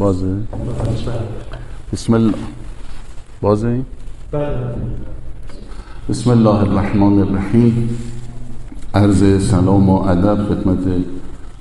[0.00, 0.36] بازه؟
[1.92, 2.34] بسم الله
[3.40, 3.80] بازه؟
[6.08, 7.88] بسم الله الرحمن الرحیم.
[8.94, 10.78] عرض سلام و ادب خدمت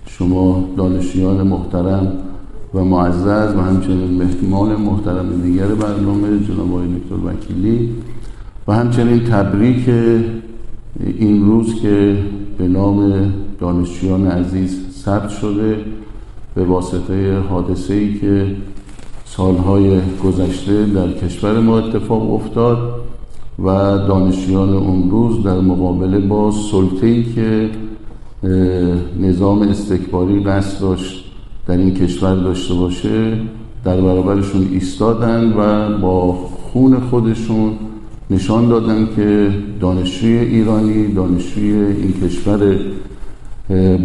[0.05, 2.11] شما دانشیان محترم
[2.73, 7.95] و معزز و همچنین مهمان محترم دیگر برنامه جناب آقای دکتر وکیلی
[8.67, 9.89] و همچنین تبریک
[10.99, 12.17] این روز که
[12.57, 15.77] به نام دانشجویان عزیز ثبت شده
[16.55, 18.55] به واسطه حادثه ای که
[19.25, 22.77] سالهای گذشته در کشور ما اتفاق افتاد
[23.59, 23.67] و
[24.07, 27.69] دانشجویان اون روز در مقابله با سلطه ای که
[29.19, 31.23] نظام استکباری قصد داشت
[31.67, 33.37] در این کشور داشته باشه
[33.85, 37.71] در برابرشون ایستادن و با خون خودشون
[38.29, 42.77] نشان دادن که دانشجوی ایرانی دانشجوی این کشور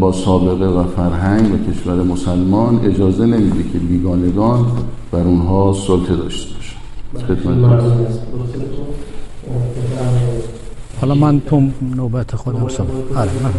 [0.01, 4.67] با سابقه و فرهنگ و کشور مسلمان اجازه نمیده که بیگانگان
[5.13, 7.45] بر اونها سلطه داشته باشن
[11.01, 11.63] حالا من تو
[11.97, 13.51] نوبت خودم سم آره من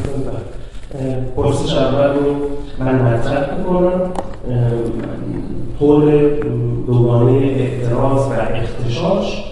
[1.35, 2.35] پرسش اول رو
[2.79, 4.01] من مطرح می‌کنم.
[5.79, 6.29] طور
[6.87, 9.43] دوگانه اعتراض و اختشاش.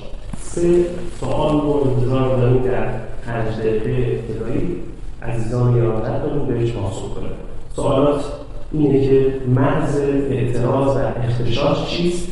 [0.42, 0.86] سه
[1.20, 2.88] سوال رو انتظار داریم در
[3.26, 4.87] پنج دقیقه ابتدایی.
[5.23, 7.32] عزیزان یادت کنیم بهش پاسخ کنیم
[7.76, 8.23] سوالات
[8.72, 12.28] اینه که مرز اعتراض و اختشاش چیست؟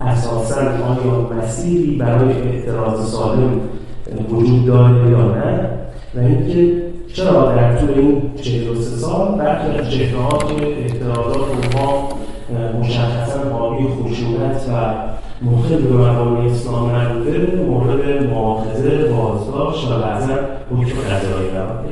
[0.00, 3.60] اساسا آیا مسیری برای اعتراض سالم
[4.30, 5.70] وجود داره یا نه؟
[6.14, 12.08] و اینکه چرا در طول این 43 سال برخی از جبهه‌ها اعتراضات اونها
[12.80, 14.94] مشخصا حاوی خشونت و
[15.42, 20.34] مخل به مبانی اسلام نبوده مورد مؤاخذه بازداشت و بعضا
[20.70, 21.84] حکم قضایی قرار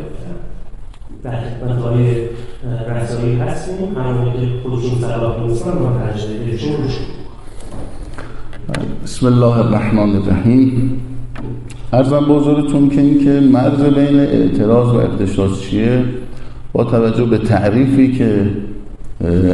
[1.24, 2.14] در خدمت های
[3.00, 3.96] رسایی هستیم.
[3.96, 6.98] همونی که خودشون صلاح نیستن تجربهشون روش
[9.04, 11.00] بسم الله الرحمن الرحیم.
[11.92, 16.04] ارزم حضورتون که اینکه مرز بین اعتراض و اختشاش چیه؟
[16.72, 18.46] با توجه به تعریفی که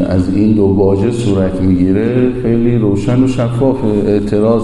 [0.09, 4.63] از این دو واژه صورت می‌گیره خیلی روشن و شفاف اعتراض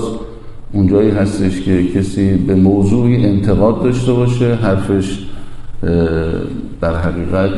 [0.72, 5.18] اونجایی هستش که کسی به موضوعی انتقاد داشته باشه حرفش
[6.80, 7.50] در حقیقت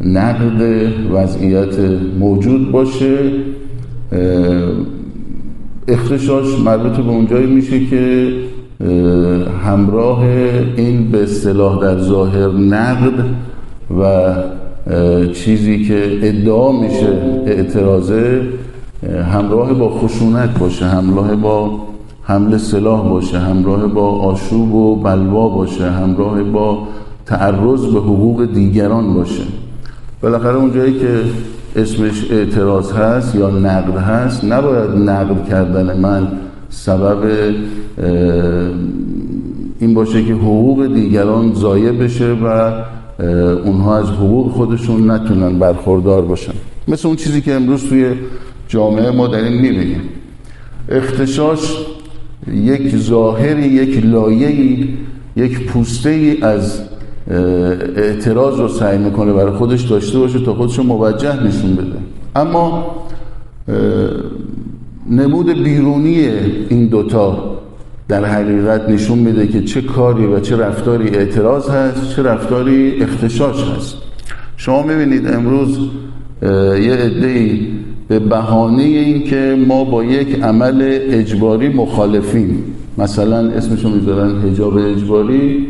[0.00, 0.62] نقد
[1.12, 1.78] وضعیت
[2.18, 3.18] موجود باشه
[5.88, 8.32] اختشاش مربوط به اونجایی میشه که
[9.64, 10.24] همراه
[10.76, 13.24] این به اصطلاح در ظاهر نقد
[14.00, 14.34] و
[15.32, 17.08] چیزی که ادعا میشه
[17.46, 18.40] اعتراضه
[19.32, 21.80] همراه با خشونت باشه همراه با
[22.22, 26.78] حمله سلاح باشه همراه با آشوب و بلوا باشه همراه با
[27.26, 29.42] تعرض به حقوق دیگران باشه.
[30.20, 31.20] بالاخره اونجایی که
[31.76, 36.28] اسمش اعتراض هست یا نقد هست نباید نقد کردن من
[36.70, 37.18] سبب
[39.78, 42.72] این باشه که حقوق دیگران ضایع بشه و
[43.64, 46.52] اونها از حقوق خودشون نتونن برخوردار باشن.
[46.88, 48.12] مثل اون چیزی که امروز توی
[48.68, 50.00] جامعه ما داریم می‌بینیم.
[50.88, 51.76] اختشاش
[52.52, 54.88] یک ظاهری یک لایه‌ای
[55.36, 56.80] یک پوسته ای از
[57.96, 61.98] اعتراض رو سعی می‌کنه برای خودش داشته باشه تا خودش رو موجه نشون بده.
[62.36, 62.96] اما
[65.10, 66.28] نمود بیرونی
[66.68, 67.58] این دوتا
[68.08, 73.64] در حقیقت نشون میده که چه کاری و چه رفتاری اعتراض هست چه رفتاری اختشاش
[73.64, 73.96] هست.
[74.56, 75.78] شما می‌بینید امروز
[76.42, 77.60] یه عده‌ای
[78.08, 82.64] به بهانه این که ما با یک عمل اجباری مخالفیم.
[82.98, 85.66] مثلا اسمشو می‌ذارن حجاب اجباری.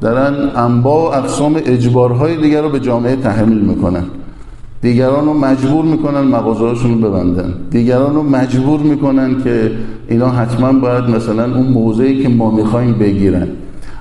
[0.00, 4.04] دارن انواع و اقسام اجبارهای دیگر رو به جامعه تحمیل می‌کنن.
[4.82, 7.54] دیگران رو مجبور می‌کنن مغازهاشون رو ببندن.
[7.70, 9.70] دیگران رو مجبور می‌کنن که
[10.08, 13.48] اینا حتما باید مثلا اون موضعی که ما می‌خوایم بگیرن.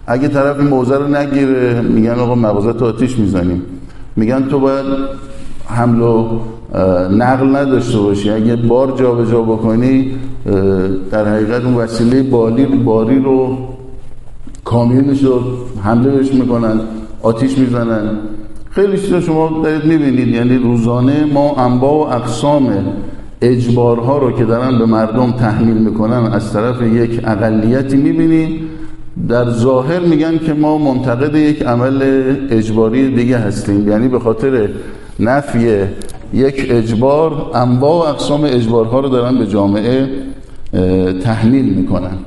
[0.07, 3.61] اگه طرف این موضع رو نگیره میگن آقا مغازه تو آتیش می‌زنیم.
[4.15, 4.85] میگن تو باید
[5.65, 6.39] حمل و
[7.17, 8.29] نقل نداشته باشی.
[8.29, 10.11] اگه بار جابجا جا بکنی
[11.11, 13.57] در حقیقت اون وسیله بالی باری رو
[14.69, 15.41] کامیونش رو
[15.83, 16.79] حمله بهش می‌کنن
[17.21, 18.09] آتیش می‌زنن.
[18.69, 20.27] خیلی چیزا شما دارید می‌بینید.
[20.27, 22.69] یعنی روزانه ما انواع و اقسام
[23.41, 28.61] اجبارها رو که دارن به مردم تحمیل می‌کنن از طرف یک اقلیتی می‌بینیم
[29.29, 32.01] در ظاهر میگن که ما منتقد یک عمل
[32.49, 33.89] اجباری دیگه هستیم.
[33.89, 34.69] یعنی به خاطر
[35.19, 35.83] نفی
[36.33, 40.09] یک اجبار انواع و اقسام اجبارها رو دارن به جامعه
[41.23, 42.17] تحمیل می‌کنن.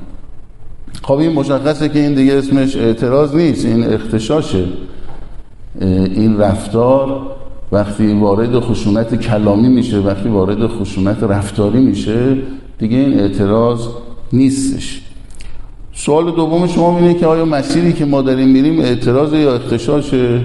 [1.13, 4.65] خب این مشخصه که این دیگه اسمش اعتراض نیست این اختشاشه.
[5.81, 7.21] این رفتار
[7.73, 12.37] وقتی وارد خشونت کلامی میشه وقتی وارد خشونت رفتاری میشه
[12.79, 13.81] دیگه این اعتراض
[14.33, 15.03] نیستش.
[15.93, 20.41] سوال دوم شما اینه که آیا مسیری که ما داریم میریم اعتراض یا اختشاشه؟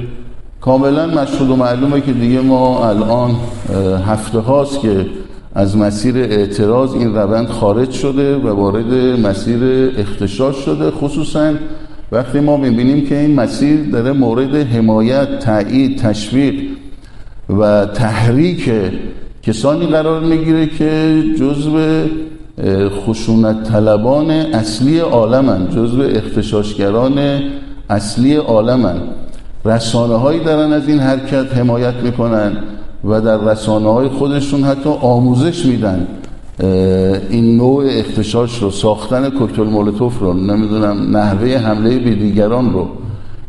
[0.62, 3.36] کاملا مشهود و معلومه که دیگه ما الان
[4.08, 5.06] هفته هاست که
[5.57, 8.94] از مسیر اعتراض این روند خارج شده و وارد
[9.27, 10.92] مسیر اختشاش شده.
[10.92, 11.54] خصوصا
[12.12, 16.54] وقتی ما می‌بینیم که این مسیر داره مورد حمایت، تایید، تشویق
[17.50, 18.71] و تحریک
[19.44, 21.80] کسانی قرار می‌گیره که جزو
[22.89, 27.19] خشونت طلبان اصلی عالمن جزو اختشاشگران
[27.89, 29.01] اصلی عالمن.
[29.65, 32.57] رسانه هایی دارن از این حرکت حمایت می‌کنن.
[33.04, 36.08] و در رسانه های خودشون حتی آموزش میدن
[37.30, 42.88] این نوع اختشاش رو ساختن کوکتل مولوتوف رو نمی‌دونم نحوه حمله به دیگران رو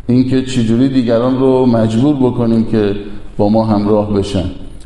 [0.06, 2.96] اینکه چجوری دیگران رو مجبور بکنیم که
[3.36, 4.44] با ما همراه بشن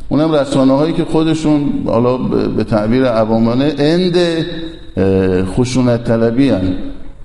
[0.08, 2.16] اونم رسانه هایی که خودشون حالا
[2.56, 4.16] به تعبیر عوامانه اند
[5.56, 6.74] خشونت طلبی هن.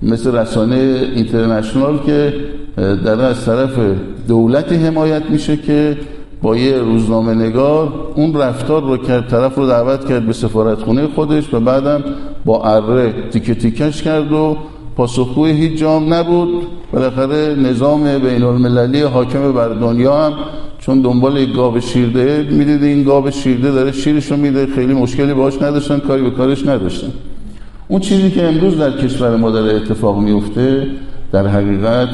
[0.02, 0.76] مثل رسانه
[1.14, 2.34] اینترنشنال که
[2.76, 3.70] در از طرف
[4.28, 5.96] دولتی حمایت میشه که
[6.42, 11.06] با یه روزنامه نگار اون رفتار رو کرد طرف رو دعوت کرد به سفارت خونه
[11.06, 12.04] خودش و بعدم
[12.44, 14.56] با اره تیکه تیکش کرد و
[14.96, 16.66] پاسخگوی هیچ جام نبود.
[16.92, 20.32] بالاخره نظام بین المللی حاکم بر دنیا هم
[20.78, 25.62] چون دنبال گاو شیرده می‌دید این گاو شیرده داره شیرش رو میده خیلی مشکلی باش
[25.62, 27.12] نداشتن کاری به کارش نداشتن.
[27.88, 30.86] اون چیزی که امروز در کشور ما داره اتفاق میفته
[31.32, 32.08] در حقیقت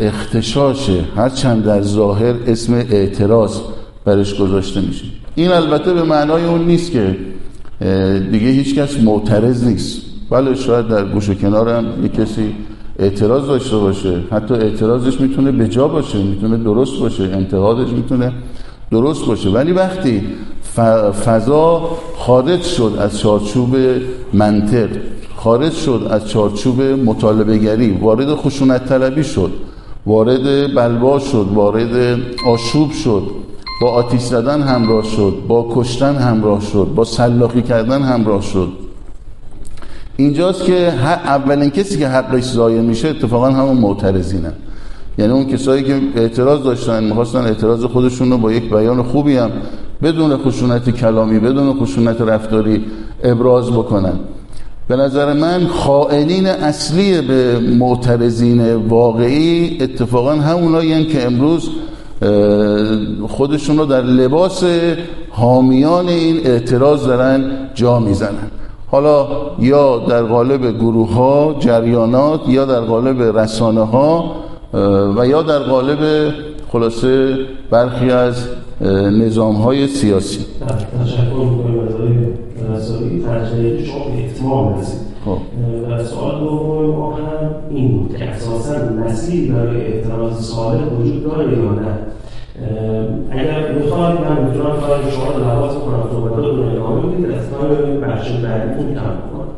[0.00, 1.00] اختشاشه.
[1.16, 3.60] هرچند در ظاهر اسم اعتراض
[4.04, 5.04] برش گذاشته میشه.
[5.34, 7.16] این البته به معنای اون نیست که
[8.30, 10.02] دیگه هیچکس معترض نیست.
[10.30, 12.54] بله شاید در گوش و کنارم یک کسی
[12.98, 14.20] اعتراض داشته باشه.
[14.30, 18.32] حتی اعتراضش می‌تونه بجا باشه می‌تونه درست باشه انتقادش می‌تونه
[18.90, 19.48] درست باشه.
[19.48, 20.22] ولی وقتی
[21.24, 23.76] فضا خارج شد از چارچوب
[24.32, 24.88] منطق
[25.44, 29.52] خارج شد از چارچوب مطالبه گری وارد خشونت طلبی شد
[30.06, 33.22] وارد بلوا شد وارد آشوب شد
[33.82, 38.68] با آتیش زدن همراه شد با کشتن همراه شد با سلاخی کردن همراه شد.
[40.16, 40.74] اینجاست که
[41.24, 44.52] اولین کسی که حقش ضایع میشه اتفاقا همون معترضینه.
[45.18, 49.50] یعنی اون کسایی که اعتراض داشتن می‌خواستن اعتراض خودشون رو با یک بیان خوبی هم
[50.02, 52.84] بدون خشونت کلامی بدون خشونت رفتاری
[53.24, 54.18] ابراز بکنن.
[54.88, 61.70] به نظر من خائنین اصلی به معترضین واقعی اتفاقا همونایی که امروز
[63.28, 64.64] خودشون رو در لباس
[65.30, 67.44] حامیان این اعتراض دارن
[67.74, 68.50] جا می‌زنن.
[68.90, 69.26] حالا
[69.58, 74.34] یا در قالب گروه ها جریانات یا در قالب رسانه ها
[75.16, 76.32] و یا در قالب
[76.72, 77.38] خلاصه
[77.70, 78.34] برخی از
[79.20, 80.46] نظام های سیاسی.
[82.74, 85.00] می‌کنم از آقای شما به اتمام رسید.
[85.24, 85.38] خب.
[85.90, 88.74] و سوال دوم ما هم این بود که اساسا
[89.06, 91.98] مسیری برای اعتراض صالح وجود داره یا نه.
[93.30, 97.44] اگر می‌خواد من می‌تونم کار شما رو لحاظ کنم صحبتات رو ادامه بدید از
[98.02, 99.48] بخش بعدی می‌تونم کنم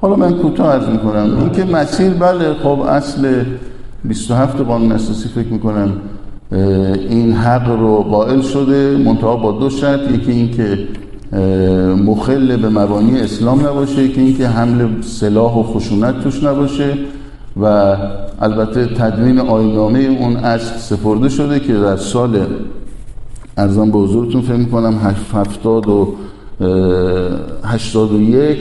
[0.00, 1.36] حالا من کوتاه عرض می‌کنم.
[1.38, 3.44] این که مسیر بله خب اصل
[4.04, 5.92] 27 قانون اساسی فکر می‌کنم
[7.10, 10.10] این حق رو قائل شده منتها با دو شرط.
[10.10, 10.78] یکی این که
[12.04, 16.98] مخل به مبانی اسلام نباشه که اینکه حمل سلاح و خشونت توش نباشه
[17.60, 17.96] و
[18.40, 22.46] البته تدوین آینامه اون اصل سپرده شده که در سال
[23.56, 26.14] ارزان به حضورتون فکر می‌کنم هفتاد و
[27.64, 28.58] هشتاد و یک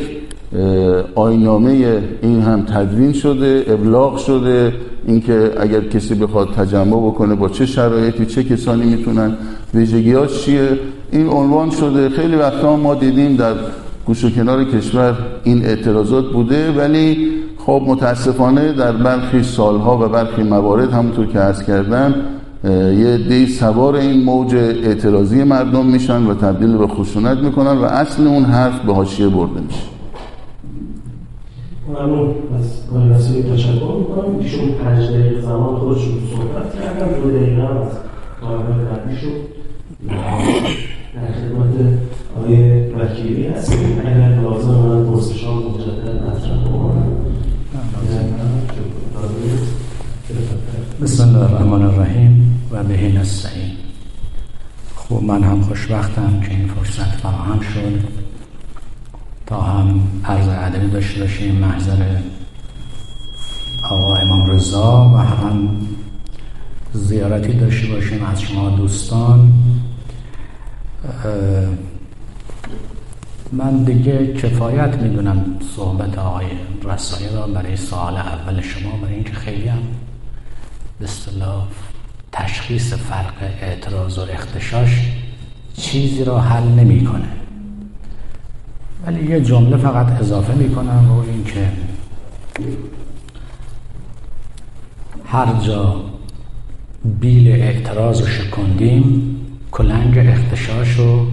[1.16, 4.74] آینامه این هم تدوین شده ابلاغ شده
[5.08, 9.38] اینکه اگر کسی بخواد تجمع بکنه با چه شرایطی چه کسانی می‌تونن
[9.74, 10.70] ویژگی چیه؟
[11.14, 12.10] این عنوان شده.
[12.10, 13.54] خیلی وقتا ما دیدیم در
[14.06, 17.28] گوش و کنار کشور این اعتراضات بوده ولی
[17.58, 22.16] خب متاسفانه در برخی سالها و برخی موارد همونطور که عرض کردم
[22.64, 28.28] یه دی سوار این موج اعتراضی مردم میشن و تبدیل به خشونت می‌کنن و اصل
[28.28, 29.84] اون حرف به حاشیه برده میشه.
[31.90, 32.30] ممنون.
[32.60, 34.40] از کاری رسمی تشکر می‌کنم.
[34.40, 35.10] ایشون پنج
[35.42, 37.92] زمان خودشون صحبت کردم دو دقیقه هم از
[38.42, 39.16] کارهای قبلی
[41.16, 42.00] در خدمت
[42.38, 44.00] آقای وکیلی هستیم.
[44.00, 47.08] اگر لازم من پرسشان مجدد مطرح بکنم.
[51.02, 53.72] بسم الله الرحمن الرحیم و به نستعین.
[54.96, 58.00] خب من هم خوشبختم که این فرصت فراهم شد.
[59.46, 62.18] تا هم عرض ادبی داشته باشیم محضر
[63.92, 65.70] آقا امام رضا و هم
[66.94, 69.54] زیارتی داشته باشیم از شما دوستان.
[73.52, 75.46] من دیگه کفایت می‌دونم
[75.76, 76.46] صحبت آقای
[76.84, 79.80] رسایی را برای سوال اول شما برای اینکه خیلی هم
[81.00, 81.68] به اصطلاح
[82.32, 85.12] تشخیص فرق اعتراض و اختشاش
[85.78, 87.28] چیزی را حل نمی‌کنه.
[89.06, 91.72] ولی یه جمله فقط اضافه می‌کنم رو اینکه
[95.26, 96.04] هر جا
[97.20, 99.30] بیل اعتراض رو شکندیم
[99.74, 101.28] کلنگ اختشاش رو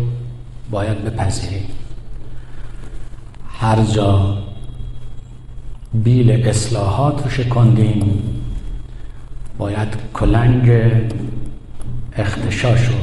[0.70, 1.66] باید بپذیریم
[3.48, 4.38] هر جا
[5.94, 8.22] بیل اصلاحات رو شکندیم
[9.58, 10.70] باید کلنگ
[12.16, 12.94] اختشاش رو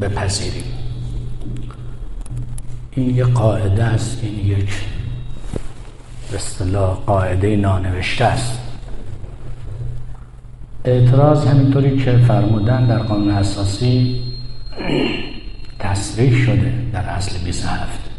[0.00, 0.64] بپذیریم.
[2.90, 4.70] این یک قاعده است این یک
[6.30, 8.69] به اصطلاح قاعده نانوشته است.
[10.84, 14.20] اعتراض همینطوری که فرمودن در قانون اساسی
[15.78, 18.10] تصریح شده در اصل 27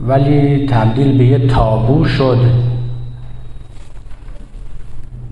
[0.00, 2.50] ولی تبدیل به یه تابو شد.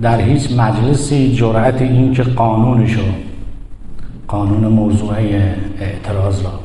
[0.02, 3.02] در هیچ مجلسی جرأت این که قانونشو
[4.28, 5.14] قانون موضوع
[5.80, 6.60] اعتراض را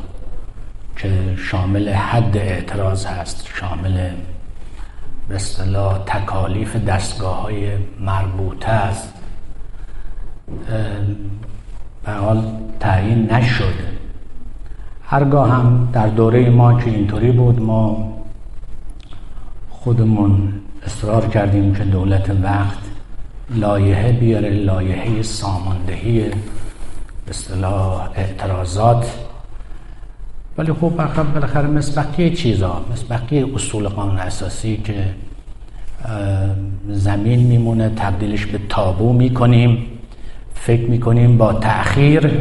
[0.98, 4.10] که شامل حد اعتراض هست شامل
[5.27, 9.13] به اصطلاح تکالیف دستگاه های مربوطه است.
[12.06, 12.44] به حال
[12.80, 13.94] تعیین نشده
[15.03, 18.13] هرگاه هم در دوره ما که اینطوری بود ما
[19.70, 20.53] خودمون
[20.86, 22.77] اصرار کردیم که دولت وقت
[23.50, 26.36] لایحه بیاره لایحه ساماندهی به
[27.30, 29.18] اصطلاح اعتراضات
[30.57, 30.89] ولی خب
[31.33, 33.05] بالاخره مثل چیزا؟ مثل
[33.55, 34.93] اصول قانون اساسی که
[36.89, 39.86] زمین میمونه تبدیلش به تابو می‌کنیم.
[40.53, 42.31] فکر می‌کنیم با تأخیر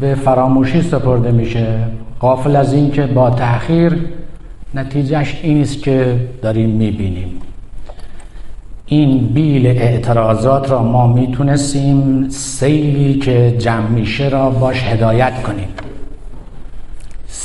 [0.00, 1.78] به فراموشی سپرده میشه.
[2.20, 4.06] قافل از این که با تأخیر
[4.74, 7.40] نتیجهش این است که داریم می‌بینیم.
[8.86, 15.68] این بیل اعتراضات را ما می‌تونستیم سیلی که جمع میشه را باش هدایت کنیم.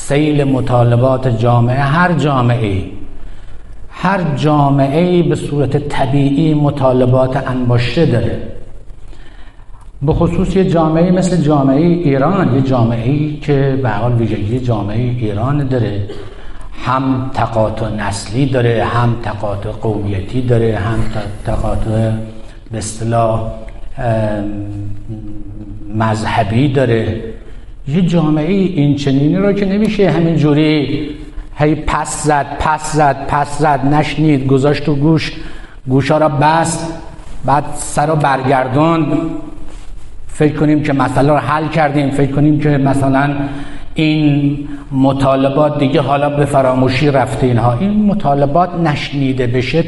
[0.08, 2.84] سیل مطالبات جامعه هر جامعه
[3.90, 8.42] هر جامعه به صورت طبیعی مطالبات انباشته داره.
[10.02, 14.98] به خصوص یه جامعه مثل جامعه ایران یه جامعه ای که به حال ویژگی جامعه
[14.98, 16.08] ایران داره.
[16.86, 21.00] هم تقاطع نسلی داره هم تقاطع قومیتی داره هم
[21.46, 22.12] تقاطع
[22.72, 23.52] به اصطلاح
[25.96, 27.35] مذهبی داره.
[27.88, 31.10] یه جامعه این چنینی رو که نمیشه همین جوری
[31.56, 35.32] هی پس زد پس زد پس زد نشنید گذاشت تو گوش
[35.88, 36.94] گوشا را بست
[37.46, 39.08] بعد سر رو برگردوند.
[40.28, 42.10] فکر کنیم که مسئله رو حل کردیم.
[42.10, 43.36] فکر کنیم که مثلا
[43.94, 44.58] این
[44.92, 47.74] مطالبات دیگه حالا به فراموشی رفته اینها.
[47.74, 49.84] این مطالبات نشنیده بشه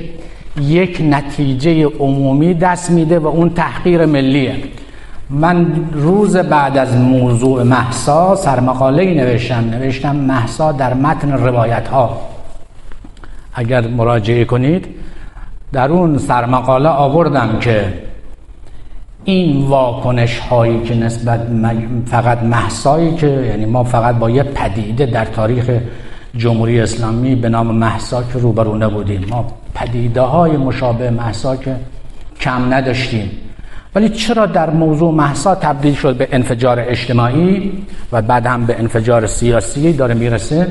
[0.62, 4.56] یک نتیجه عمومی دست میده و اون تحقیر ملیه.
[5.30, 9.70] من روز بعد از موضوع محسا سرمقاله نوشتم.
[9.70, 12.22] نوشتم محسا در متن روایت ها
[13.54, 14.88] اگر مراجعه کنید
[15.74, 17.94] در اون سرمقاله آوردم که
[19.24, 21.48] این واکنش هایی که نسبت
[22.06, 25.72] فقط محسایی که یعنی ما فقط با یه پدیده در تاریخ
[26.36, 29.26] جمهوری اسلامی به نام محسا که روبرو نبودیم.
[29.30, 31.76] ما پدیده های مشابه محسا که
[32.42, 33.32] کم نداشتیم.
[33.96, 37.72] ولی چرا در موضوع محسا تبدیل شد به انفجار اجتماعی
[38.12, 40.68] و بعد هم به انفجار سیاسی داره می‌رسه؟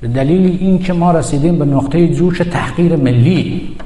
[0.00, 3.76] به دلیل این که ما رسیدیم به نقطه جوش تحقیر ملی.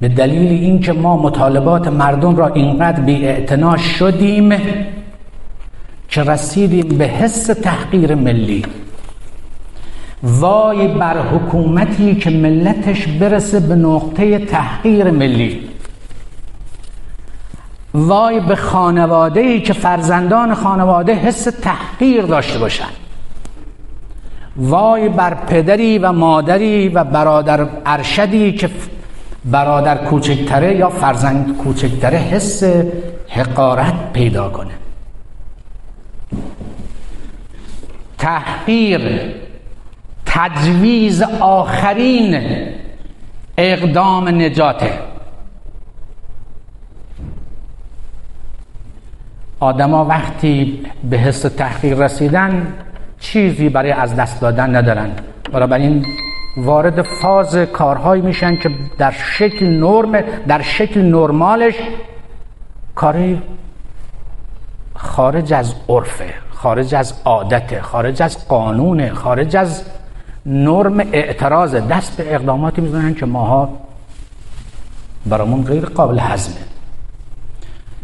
[0.00, 4.52] به دلیل اینکه ما مطالبات مردم را اینقدر بی شدیم
[6.08, 8.64] که رسیدیم به حس تحقیر ملی.
[10.22, 15.67] وای بر حکومتی که ملتش برسه به نقطه تحقیر ملی.
[17.94, 22.92] وای به خانواده ای که فرزندان خانواده حس تحقیر داشته باشند
[24.56, 28.70] وای بر پدری و مادری و برادر ارشدی که
[29.44, 32.62] برادر کوچکتره یا فرزند کوچکتره حس
[33.28, 34.70] حقارت پیدا کنه.
[38.18, 39.32] تحقیر
[40.26, 42.42] تجویز آخرین
[43.58, 45.07] اقدام نجاته.
[49.60, 52.74] آدما وقتی به حس تحقیر رسیدن
[53.20, 55.10] چیزی برای از دست دادن ندارن.
[55.72, 56.04] این
[56.56, 61.74] وارد فاز کارهایی میشن که در شکل نرم در شکل نرمالش
[62.94, 63.42] کاری
[64.94, 69.82] خارج از عرفه خارج از عادته خارج از قانونه خارج از
[70.46, 71.74] نرم اعتراض.
[71.74, 73.70] دست به اقداماتی می‌زنن که ماها
[75.26, 76.18] برامون غیر قابل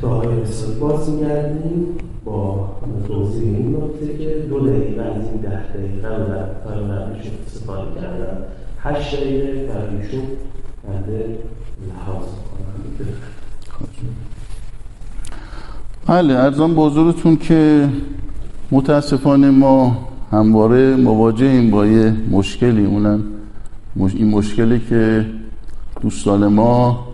[0.00, 1.08] به آقای رسالی باز
[2.24, 2.68] با
[3.08, 3.76] توضیح این
[4.18, 6.82] که دو دقیقه از این ده دقیقه رو در کار
[7.46, 8.38] استفاده کردن
[8.80, 10.22] هشت دقیقه فرقیشون
[10.88, 11.38] بنده
[11.88, 13.06] لحاظ کنم.
[16.06, 17.88] بله ارزان حضورتون که
[18.70, 22.84] متاسفانه ما همواره مواجهیم با یه مشکلی.
[22.84, 23.24] اونم
[24.14, 25.26] این مشکلی که
[26.00, 27.09] دوستان ما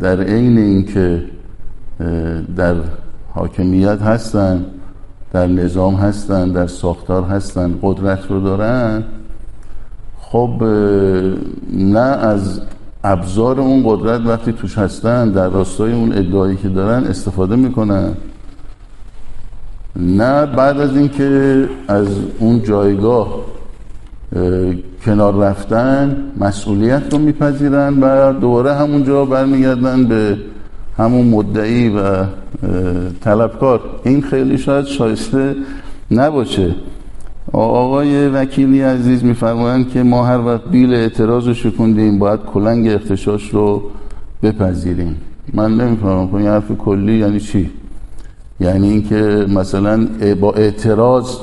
[0.00, 1.24] در عین اینکه
[2.56, 2.74] در
[3.34, 4.64] حاکمیت هستن
[5.32, 9.04] در نظام هستن در ساختار هستن قدرت رو دارن
[10.20, 10.62] خب
[11.72, 12.60] نه از
[13.04, 18.14] ابزار اون قدرت وقتی توش هستن در راستای اون ادعایی که دارن استفاده می‌کنن.
[19.96, 23.28] نه بعد از اینکه از اون جایگاه
[25.04, 30.36] کنار رفتن مسئولیت رو میپذیرن و دوباره همونجا برمیگردن به
[30.98, 32.24] همون مدعی و
[33.20, 33.80] طلبکار.
[34.04, 35.54] این خیلی شاید شایسته
[36.10, 36.74] نباشه.
[37.52, 43.54] آقای وکیلی عزیز میفرمایند که ما هر وقت بیل اعتراض رو شکوندیم باید کلنگ اختشاش
[43.54, 43.82] رو
[44.42, 45.16] بپذیریم.
[45.54, 47.70] من نمی‌فهمم این حرف کلی یعنی چی؟
[48.60, 50.08] یعنی اینکه مثلا
[50.40, 51.36] با اعتراض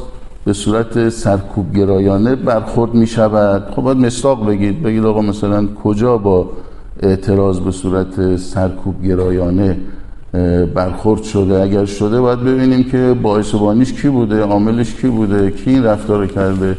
[0.45, 4.83] به صورت سرکوب گرایانه برخورد می شود خب باید مستاق بگید.
[4.83, 6.49] بگید آقا مثلا کجا با
[7.03, 9.77] اعتراض به صورت سرکوب گرایانه
[10.75, 15.69] برخورد شده؟ اگر شده باید ببینیم که باعث بانیش کی بوده عاملش کی بوده کی
[15.69, 16.77] این رفتار کرده؟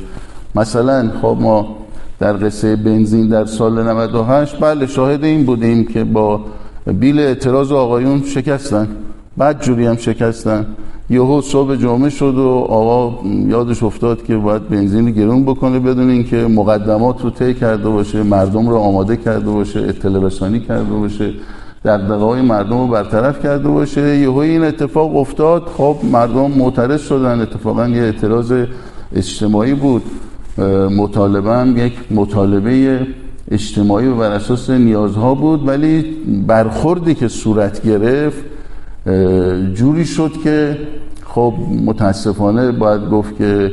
[0.54, 1.76] مثلا خب ما
[2.18, 6.40] در قصه بنزین در سال 98 بله شاهد این بودیم که با
[6.86, 8.88] بیل اعتراض آقایون شکستن.
[9.36, 10.66] بعد جوری هم شکستن.
[11.10, 16.36] یهو صبح جمعه شد و آقا یادش افتاد که باید بنزین گرون بکنه بدون اینکه
[16.36, 21.32] مقدمات رو طی کرده باشه مردم رو آماده کرده باشه اطلاع رسانی کرده باشه
[21.84, 24.16] در دقای مردم رو برطرف کرده باشه.
[24.16, 25.62] یهو این اتفاق افتاد.
[25.76, 27.40] خب مردم معترض شدن.
[27.40, 28.52] اتفاقا یه اعتراض
[29.16, 30.02] اجتماعی بود.
[30.96, 33.06] مطالبه یک مطالبه
[33.50, 35.68] اجتماعی و بر اساس نیازها بود.
[35.68, 38.44] ولی برخوردی که صورت گرفت
[39.74, 40.78] جوری شد که
[41.26, 43.72] خب متاسفانه باید گفت که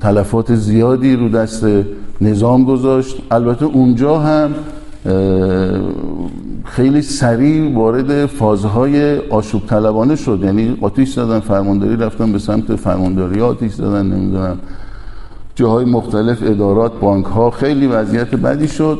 [0.00, 1.66] تلفات زیادی رو دست
[2.20, 3.16] نظام گذاشت.
[3.30, 4.50] البته اونجا هم
[6.64, 10.40] خیلی سریع وارد فازهای آشوب طلبانه شد.
[10.44, 14.58] یعنی آتیش زدن فرمانداری رفتن به سمت فرمانداری آتیش زدن نمی‌دونم
[15.54, 18.98] جاهای مختلف ادارات بانک ها خیلی وضعیت بدی شد.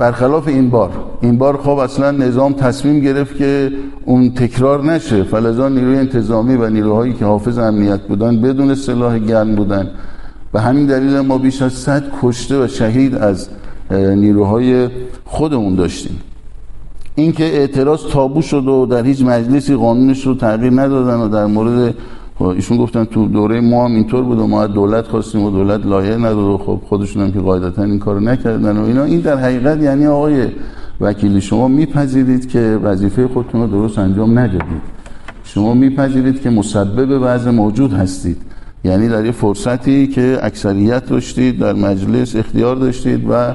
[0.00, 0.90] برخلاف این بار.
[1.20, 3.72] این بار خب اصلا نظام تصمیم گرفت که
[4.04, 5.22] اون تکرار نشه.
[5.22, 9.90] فلزا نیروی انتظامی و نیروهایی که حافظ امنیت بودن بدون سلاح گرم بودن.
[10.52, 13.48] به همین دلیل ما بیش از صد کشته و شهید از
[13.90, 14.88] نیروهای
[15.24, 16.20] خودمون داشتیم.
[17.14, 21.94] اینکه اعتراض تابو شد و در هیچ مجلسی قانونش رو تغییر ندادن و در مورد
[22.44, 26.16] ایشون گفتن تو دوره ما هم اینطور بود و ما دولت خواستیم و دولت لایه
[26.16, 29.04] نداد و خب خودشون هم که قاعدتا این کارو نکردن و اینا.
[29.04, 30.48] این در حقیقت یعنی آقای
[31.00, 34.82] وکیلی شما میپذیرید که وظیفه خودتون رو درست انجام ندادید.
[35.44, 38.36] شما میپذیرید که مسبب وضع موجود هستید.
[38.84, 43.52] یعنی در یه فرصتی که اکثریت داشتید در مجلس اختیار داشتید و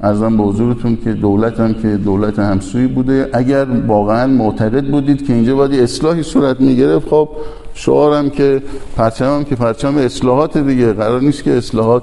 [0.00, 3.30] ارزم به حضورتون که دولت هم که دولت همسوی بوده.
[3.32, 7.28] اگر واقعا معتقد بودید که اینجا باید اصلاحی صورت می‌گرفت خب
[7.74, 8.62] شعارم که
[8.96, 10.92] پرچمم که پرچم اصلاحات دیگه.
[10.92, 12.02] قرار نیست که اصلاحات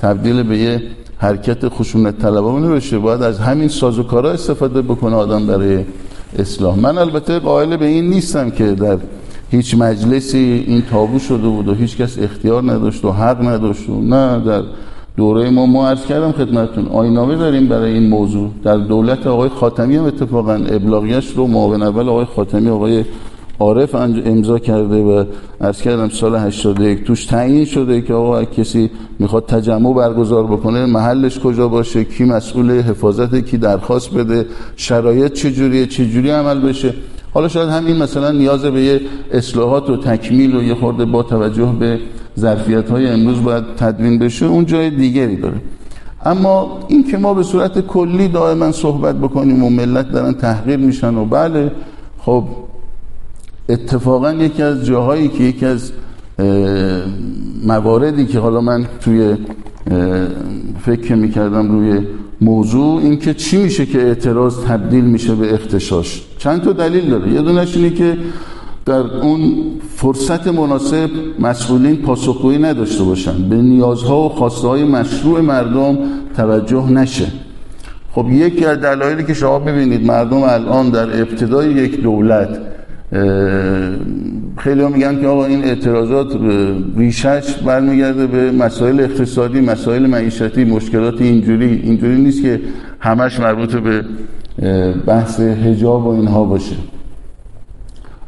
[0.00, 0.82] تبدیل به یه
[1.18, 2.98] حرکت خشونت طلبانه بشه.
[2.98, 5.84] باید از همین سازوکارا استفاده بکنه آدم برای
[6.38, 6.78] اصلاح.
[6.78, 8.98] من البته قائل به این نیستم که در
[9.50, 14.00] هیچ مجلسی این تابو شده بود و هیچ کس اختیار نداشت و حق نداشت و
[14.00, 14.62] نه در
[15.16, 18.50] دوره ما ما عرض کردم خدمتتون آینامه داریم برای این موضوع.
[18.64, 23.04] در دولت آقای خاتمی هم اتفاقا ابلاغیش رو معاون اول آقای خاتمی آقای
[23.60, 25.24] عارف امضا کرده و
[25.60, 31.38] عرض کردم سال 81 توش تعیین شده که آقا کسی می‌خواد تجمع برگزار بکنه محلش
[31.38, 36.94] کجا باشه کی مسئول حفاظت کی درخواست بده شرایط چجوریه چجوری عمل بشه.
[37.34, 39.00] حالا شاید همین مثلا نیاز به یه
[39.32, 41.98] اصلاحات و تکمیل و یه خورده با توجه به
[42.38, 45.60] ظرفیت های امروز باید تدوین بشه اون جای دیگری داره.
[46.24, 51.14] اما این که ما به صورت کلی دائما صحبت بکنیم و ملت دارن تحقیر میشن
[51.14, 51.72] و بله
[52.18, 52.44] خب
[53.68, 55.92] اتفاقا یکی از جاهایی که یکی از
[57.66, 59.36] مواردی که حالا من توی
[60.80, 62.00] فکر می‌کردم روی
[62.40, 66.22] موضوع این که چی میشه که اعتراض تبدیل میشه به اختشاش.
[66.38, 67.32] چند تا دلیل داره.
[67.32, 68.16] یه دونش اینه که
[68.84, 69.54] در اون
[69.96, 73.48] فرصت مناسب مسئولین پاسخگویی نداشته باشن.
[73.48, 75.98] به نیازها و خواسته های مشروع مردم
[76.36, 77.26] توجه نشه.
[78.12, 82.58] خب یکی از دلایلی که شما ببینید مردم الان در ابتدای یک دولت
[84.56, 86.26] خیلی ها میگن که آقا این اعتراضات
[86.96, 91.80] ریشش برمیگرده به مسائل اقتصادی مسائل معیشتی مشکلات اینجوری.
[91.84, 92.60] اینجوری نیست که
[93.00, 94.04] همش مربوط به
[95.06, 96.76] بحث هجاب و اینها باشه.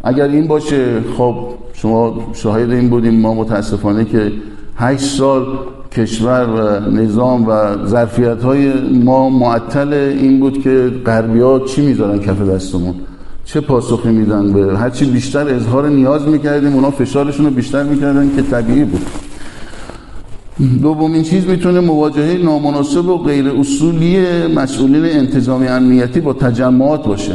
[0.05, 1.37] اگر این باشه خب
[1.73, 3.21] شما شاهد این بودیم.
[3.21, 4.33] ما متاسفانه که
[4.77, 5.47] هشت سال
[5.93, 8.73] کشور و نظام و ظرفیت های
[9.05, 12.95] ما معطل این بود که غربی ها چی می‌ذارن کف دستمون؟
[13.53, 18.43] چه پاسخی میدن به هرچی بیشتر اظهار نیاز می‌کردیم اونا فشارشون رو بیشتر می‌کردن که
[18.43, 19.07] طبیعی بود.
[20.83, 24.17] دومین چیز می‌تونه مواجهه نامناسب و غیر اصولی
[24.55, 27.33] مسئولین انتظامی امنیتی با تجمعات باشه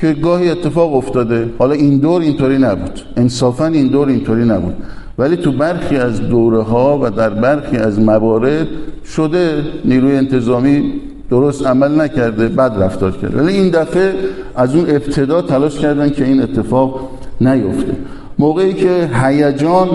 [0.00, 1.50] که گاهی اتفاق افتاده.
[1.58, 3.00] حالا این دور اینطوری نبود.
[3.16, 4.74] انصافا این دور اینطوری نبود.
[5.18, 8.66] ولی تو برخی از دوره ها و در برخی از موارد
[9.04, 10.92] شده نیروی انتظامی
[11.30, 13.42] درست عمل نکرده بد رفتار کرده.
[13.42, 14.14] ولی این دفعه
[14.56, 17.00] از اون ابتدا تلاش کردن که این اتفاق
[17.40, 17.92] نیفته.
[18.38, 19.88] موقعی که هیجان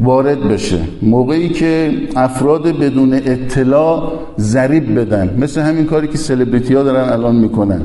[0.00, 5.36] وارد بشه موقعی که افراد بدون اطلاع ضریب بدن.
[5.38, 7.82] مثل همین کاری که سلبریتی ها دارن الان می‌کنن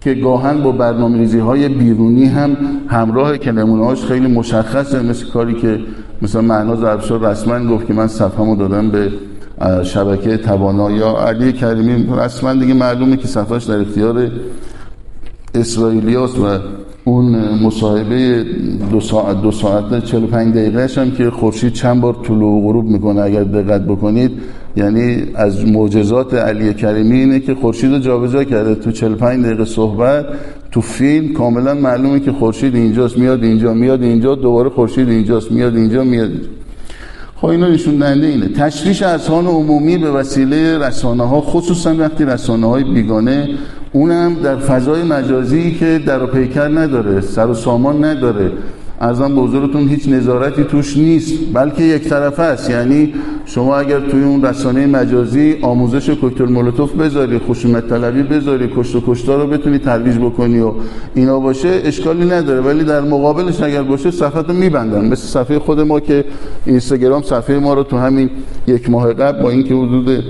[0.00, 2.56] که گاهن با برنامه ریزی های بیرونی هم
[2.88, 5.02] همراه که نمونه هاش خیلی مشخصه.
[5.02, 5.80] مثل کاری که
[6.22, 9.10] مثلا معناز افشار رسما گفت که من صفحمو دادم به
[9.84, 12.06] شبکه توانا یا علی کریمی.
[12.16, 14.30] رسما دیگه معلومه که صفحش در اختیار
[15.54, 16.58] اسرائیلیاست و
[17.04, 18.44] اون مصاحبه
[18.90, 23.20] دو ساعت دو ساعت 45 دقیقه هم که خورشید چند بار طلوع و غروب می‌کنه
[23.20, 24.30] اگر دقت بکنید.
[24.76, 28.74] یعنی از معجزات علی کریمی اینه که خورشید رو جابجا کرده.
[28.74, 30.26] تو 45 دقیقه صحبت
[30.70, 35.76] تو فیلم کاملا معلومه که خورشید اینجاست میاد اینجا میاد اینجا دوباره خورشید اینجاست میاد
[35.76, 36.30] اینجا میاد
[37.42, 38.48] خب اینا نشون دهنده اینه.
[38.48, 43.48] تشویش اذهان عمومی به وسیله رسانه ها خصوصا وقتی رسانه های بیگانه
[43.92, 48.52] اونم در فضای مجازی که در پیکر نداره سر و سامان نداره.
[49.02, 52.70] ارزم به حضورتون هیچ نظارتی توش نیست بلکه یک طرفه است.
[52.70, 53.14] یعنی
[53.46, 59.02] شما اگر توی اون رسانه مجازی آموزش کوکتل مولوتوف بذاری خشونت طلبی بذاری کشت و
[59.06, 60.72] کشتار رو بتونی ترویج بکنی و
[61.14, 62.60] اینا باشه اشکالی نداره.
[62.60, 65.04] ولی در مقابلش اگر باشه صفحه رو میبندن.
[65.04, 66.24] مثل صفحه خود ما که
[66.66, 68.30] اینستاگرام صفحه ما رو تو همین
[68.66, 70.24] یک ماه قبل با اینکه حدود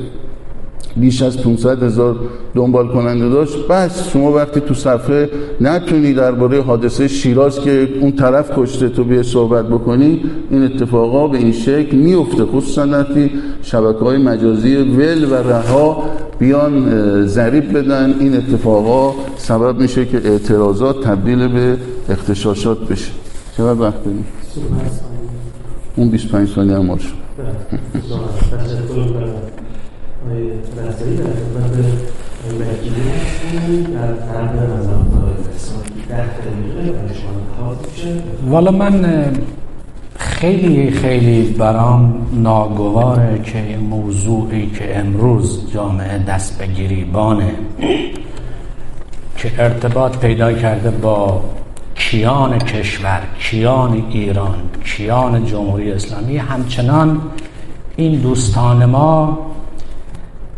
[0.96, 2.16] بیش از 500 هزار
[2.54, 3.68] دنبال کننده داشت.
[3.68, 9.22] بس شما وقتی تو صفحه نتونی درباره حادثه شیراز که اون طرف کشته تو بیه
[9.22, 12.44] صحبت بکنی این اتفاقا به این شکل میفته.
[12.44, 13.30] خصوصا وقتی
[13.62, 16.02] شبکه های مجازی ول و رها
[16.38, 21.76] بیان ضریب بدن این اتفاقا سبب میشه که اعتراضات تبدیل به
[22.08, 23.12] اختشاشات بشه.
[23.56, 24.24] چقدر وقت داریم؟
[25.96, 27.22] اون 25 ثانیه هم شد.
[38.50, 39.32] والا من
[40.18, 47.50] خیلی خیلی برام ناگواره که موضوعی که امروز جامعه دست به گریبانه
[49.36, 51.44] که ارتباط پیدا کرده با
[51.94, 57.20] کیان کشور کیان ایران کیان جمهوری اسلامی همچنان
[57.96, 59.38] این دوستان ما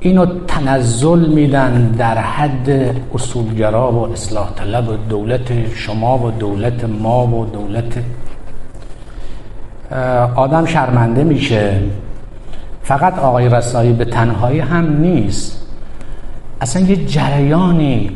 [0.04, 7.26] اینو تنزل میدن در حد اصولگرا و اصلاح طلب و دولت شما و دولت ما
[7.26, 7.98] و دولت
[10.34, 11.80] آدم شرمنده میشه.
[12.82, 15.66] فقط آقای رسایی به تنهایی هم نیست.
[16.60, 18.10] اصلا یه جریانی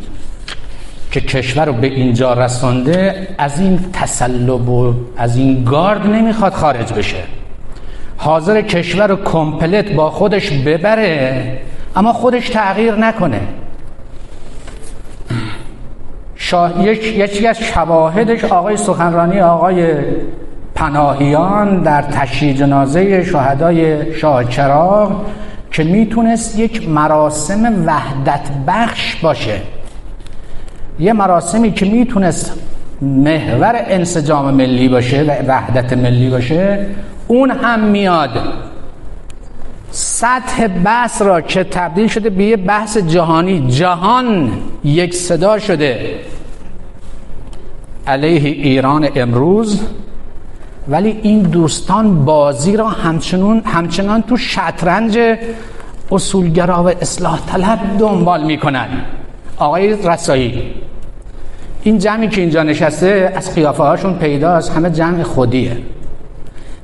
[1.10, 6.92] که کشور رو به اینجا رسانده از این تسلب و از این گارد نمی‌خواد خارج
[6.92, 7.22] بشه.
[8.16, 11.58] حاضر کشور رو کمپلت با خودش ببره.
[11.96, 13.40] اما خودش تغییر نکنه.
[16.34, 16.70] شا...
[16.80, 17.04] یک...
[17.04, 19.94] یکی از شواهدش آقای سخنرانی آقای
[20.74, 25.26] پناهیان در تشییع جنازه شهدای شاه چراغ
[25.70, 29.60] که می‌تونست یک مراسم وحدت بخش باشه.
[30.98, 32.52] یه مراسمی که می‌تونست
[33.02, 36.86] محور انسجام ملی باشه و وحدت ملی باشه
[37.28, 38.30] اون هم میاد.
[40.20, 43.66] سطح بحث را که تبدیل شده به یه بحث جهانی.
[43.68, 44.52] جهان
[44.84, 46.20] یک صدا شده
[48.06, 49.80] علیه ایران امروز
[50.88, 55.18] ولی این دوستان بازی را همچنان, همچنان تو شطرنج
[56.12, 58.88] اصولگرا و اصلاح طلب دنبال می‌کنن.
[59.56, 60.74] آقای رسایی
[61.82, 65.76] این جمعی که اینجا نشسته از قیافه هاشون پیداست همه جمع خودیه.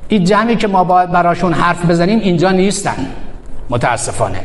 [0.07, 3.07] این جمعی که ما باید براشون حرف بزنیم اینجا نیستن.
[3.69, 4.39] متاسفانه.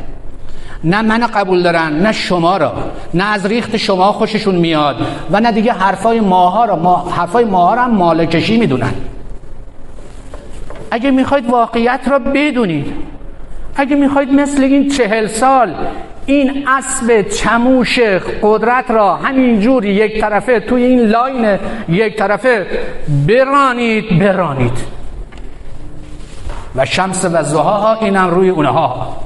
[0.85, 2.73] نه من قبول دارن نه شما را.
[3.15, 4.97] نه از ریخت شما خوششون میاد
[5.31, 6.77] و نه دیگه حرفای ماها را.
[6.77, 8.93] ما حرفای ماها را هم مالکشی می‌دونن.
[10.91, 12.93] اگه می‌خواید واقعیت را بدونید
[13.77, 15.75] اگه می‌خواید مثل این چهل سال
[16.27, 17.99] این اسب چموش
[18.43, 22.67] قدرت را همینجور یک طرفه توی این لاین یک طرفه
[23.29, 25.00] برانید برانید.
[26.77, 29.17] و شمس و زها اینم روی اونها.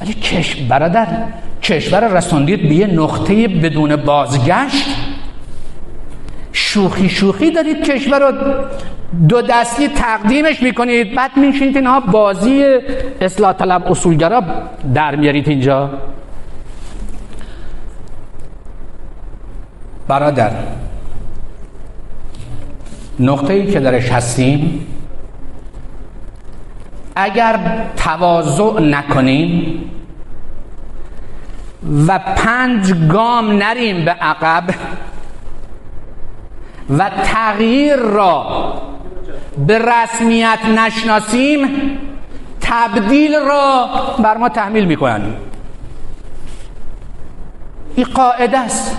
[0.00, 1.06] ولی کشور برادر
[1.62, 4.86] کشور رسوندید به یه نقطه بدون بازگشت؟
[6.52, 8.32] شوخی شوخی دارید کشور رو
[9.28, 11.14] دو دستی تقدیمش می‌کنید.
[11.14, 12.78] بعد میشینید اینها بازی
[13.20, 14.42] اصلاح طلب اصولگرا
[14.94, 15.90] در میارید اینجا.
[20.08, 20.50] برادر
[23.20, 24.86] نقطه ای که درش هستیم
[27.16, 27.58] اگر
[27.96, 29.84] تواضع نکنیم
[32.06, 34.64] و پنج گام نریم به عقب
[36.98, 38.72] و تغییر را
[39.66, 41.68] به رسمیت نشناسیم
[42.60, 45.22] تبدیل را بر ما تحمیل می‌کنن.
[47.96, 48.96] این قاعده است.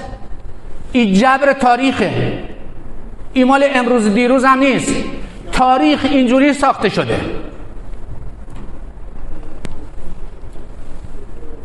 [0.91, 2.43] این جبر تاریخه.
[3.33, 4.95] این امروز دیروز هم نیست.
[5.51, 7.19] تاریخ اینجوری ساخته شده.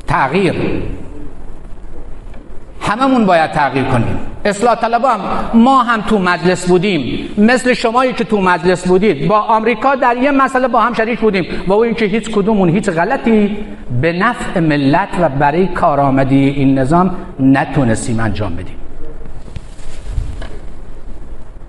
[0.08, 0.54] تغییر.
[2.80, 4.18] هممون باید تغییر کنیم.
[4.44, 5.20] اصلاح طلب هم
[5.54, 7.28] ما هم تو مجلس بودیم.
[7.38, 9.28] مثل شمایی که تو مجلس بودید.
[9.28, 11.44] با آمریکا در یه مسئله با هم شریک بودیم.
[11.66, 13.56] و او اینکه هیچ کدومون هیچ غلطی
[14.00, 18.76] به نفع ملت و برای کارآمدی این نظام نتونستیم انجام بدیم.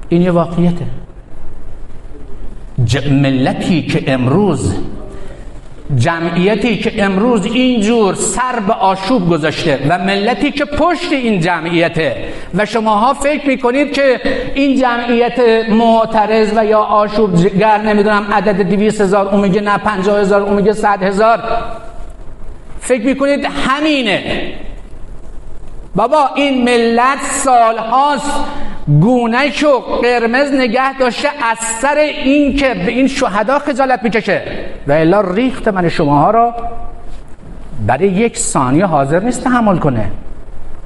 [0.10, 0.86] این یه واقعیته.
[3.12, 4.76] ملتی که امروز
[5.96, 12.16] جمعیتی که امروز اینجور سر به آشوب گذاشته و ملتی که پشت این جمعیته.
[12.56, 14.22] و شماها فکر می‌کنید که
[14.56, 20.42] این جمعیت معترض و یا آشوب گر نمی‌دونم عدد دویست هزار اون نه پنجاه هزار
[20.42, 21.40] اون صد هزار.
[22.80, 24.54] فکر می‌کنید همینه.
[25.96, 28.32] بابا این ملت سالهاست
[29.02, 34.42] گونهش و قرمز نگه داشته از سر این که به این شهدا خجالت می‌کشه.
[34.88, 36.56] و الا ریخت من شماها را
[37.88, 40.12] برای یک ثانیه حاضر نیست تحمل کنه.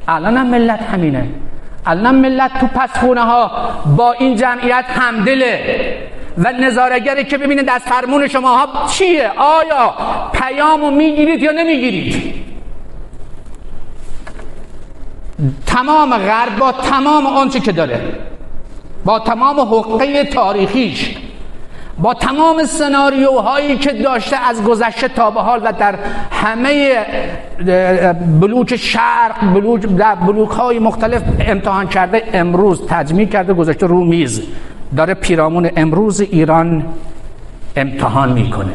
[0.08, 1.28] الان هم ملت همینه.
[1.86, 3.52] الان ملت تو پس خونه ها
[3.98, 5.60] با این جمعیت همدله.
[6.38, 9.94] و نظارگری که ببینید از فرمون شماها چیه؟ آیا
[10.34, 12.34] پیامو می‌گیرید یا نمی‌گیرید؟
[15.65, 18.02] تمام غرب با تمام آنچه که داره.
[19.06, 21.17] با تمام حقه تاریخیش.
[21.98, 25.96] با تمام سناریوهایی که داشته از گذشته تا به حال و در
[26.32, 26.96] همه
[28.41, 34.41] بلوک شرق بلوک در بلوک های مختلف امتحان کرده امروز تجمیع کرده گذاشته رو میز.
[34.98, 36.86] داره پیرامون امروز ایران
[37.76, 38.74] امتحان می‌کنه.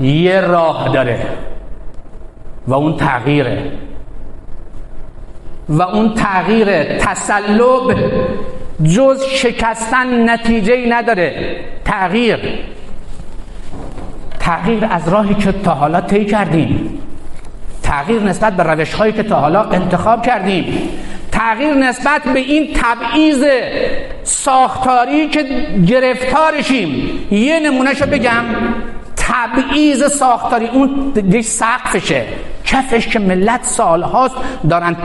[0.00, 1.26] یه راه داره.
[2.68, 3.72] و اون تغییره.
[5.68, 7.94] و اون تغییر تسلب
[8.82, 11.56] جز شکستن نتیجه ای نداره.
[11.84, 12.38] تغییر.
[14.40, 16.98] تغییر از راهی که تا حالا طی کردیم.
[17.82, 20.88] تغییر نسبت به روش هایی که تا حالا انتخاب کردیم.
[21.32, 23.44] تغییر نسبت به این تبعیض
[24.22, 25.42] ساختاری که
[25.86, 27.18] گرفتارشیم.
[27.30, 28.44] یه نمونهشو بگم.
[29.30, 30.66] تبعیض ساختاری.
[30.66, 32.26] اون یک سقفشه.
[32.64, 34.36] کفش که ملت سالهاست
[34.70, 34.96] دارن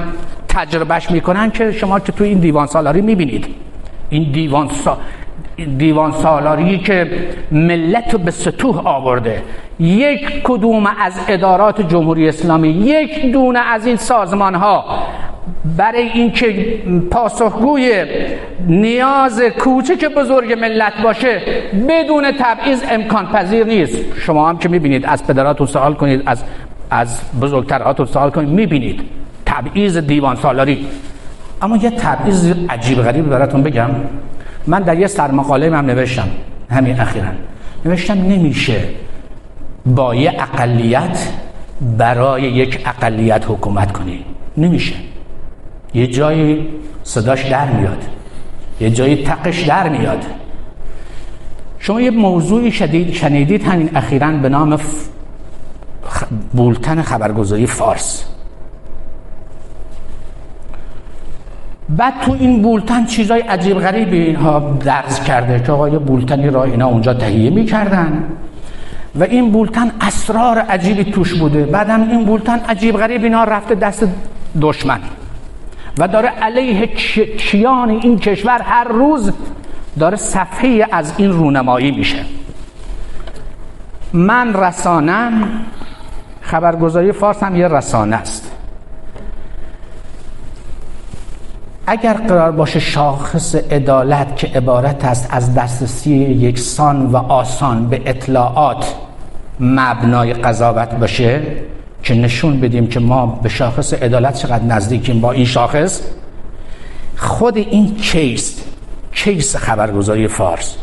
[0.48, 3.46] تجربهش می‌کنن که شما که تو این دیوان سالاری می‌بینید.
[4.10, 4.98] این دیوان, سا...
[5.78, 7.12] دیوان سالاری که
[7.52, 9.44] ملت رو به سطوح آورده.
[9.80, 14.86] یک کدوم از ادارات جمهوری اسلامی یک دونه از این سازمان ها
[15.78, 16.80] برای اینکه
[17.12, 18.06] پاسخگوی
[18.68, 21.42] نیاز کوچک بزرگ ملت باشه
[21.90, 23.98] بدون تبعیض امکان پذیر نیست.
[24.20, 26.44] شما هم که می‌بینید از پدراتون سوال کنید از
[26.90, 29.02] از بزرگترهاتون سوال کنید می‌بینید
[29.46, 30.88] تبعیض دیوان سالاری.
[31.62, 33.90] اما یه تبعیض عجیب غریب براتون بگم.
[34.68, 36.28] من در یه سرمقاله هم نوشتم
[36.70, 37.28] همین اخیرا.
[37.86, 38.84] نوشتم نمیشه
[39.86, 41.20] با یه اقلیت
[41.98, 44.26] برای یک اقلیت حکومت کنی.
[44.58, 44.96] نمیشه.
[45.94, 46.68] یه جایی
[47.04, 48.04] صداش در میاد.
[48.80, 50.26] یه جایی تقش در میاد.
[51.80, 54.80] شما یه موضوعی شدید شنیدید همین اخیرا به نام
[56.54, 58.26] بولتن خبرگزاری فارس.
[61.90, 66.64] بعد تو این بولتن چیزای عجیب غریبی اینها درز کرده که آقا یه بولتنی را
[66.64, 68.24] اینا اونجا تهیه می‌کردن.
[69.16, 71.64] و این بولتن اسرار عجیبی توش بوده.
[71.64, 74.08] بعدم این بولتن عجیب غریب اینا رفته دست
[74.62, 75.00] دشمن.
[75.98, 76.88] و داره علیه
[77.38, 79.32] کیان این کشور هر روز
[80.00, 82.26] داره صفحه از این رونمایی میشه.
[84.14, 85.50] من رسانم
[86.42, 88.55] خبرگزاری فارس هم یه رسانه است.
[91.88, 98.96] اگر قرار باشه شاخص عدالت که عبارت است از دسترسی یکسان و آسان به اطلاعات
[99.60, 101.42] مبنای قضاوت باشه
[102.04, 106.02] که نشون بدیم که ما به شاخص عدالت چقدر نزدیکیم با این شاخص
[107.18, 108.64] خود این کیس
[109.12, 110.76] کیس خبرگزاری فارس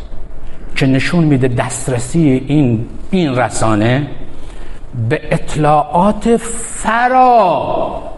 [0.75, 4.07] که نشون میده دسترسی این این رسانه
[5.09, 8.12] به اطلاعات فرا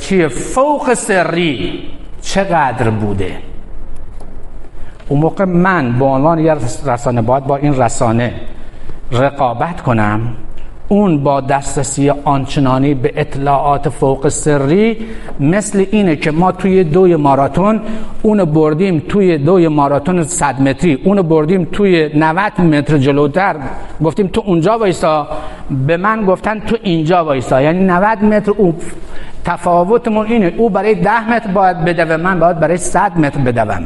[0.00, 1.82] چیه؟ فوق سری
[2.20, 3.36] چقدر بوده؟
[5.08, 8.34] اون موقع من به عنوان یه رسانه باید با این رسانه
[9.12, 10.36] رقابت کنم.
[10.88, 14.96] اون با دسترسی آنچنانی به اطلاعات فوق سری
[15.40, 17.80] مثل اینه که ما توی دوی ماراتون
[18.22, 23.56] اونو بردیم توی دوی ماراتون 100 متری اونو بردیم توی 90 متر جلوتر.
[24.04, 25.28] گفتیم تو اونجا وایسا.
[25.86, 27.62] به من گفتن تو اینجا وایسا.
[27.62, 28.74] یعنی 90 متر او
[29.44, 30.52] تفاوتمون اینه.
[30.56, 33.84] او برای 10 متر باید بدوه من باید برای 100 متر بدوم.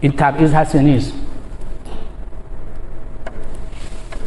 [0.00, 1.23] این تبعیض هست نیست؟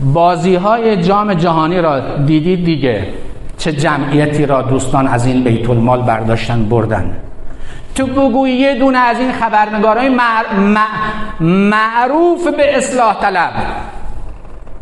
[0.01, 3.07] بازی های جام جهانی را دیدید دیگه.
[3.57, 7.17] چه جمعیتی را دوستان از این بیت المال برداشتن بردن.
[7.95, 10.09] تو بگوی یه دونه از این خبرنگارای
[11.39, 13.51] معروف به اصلاح طلب.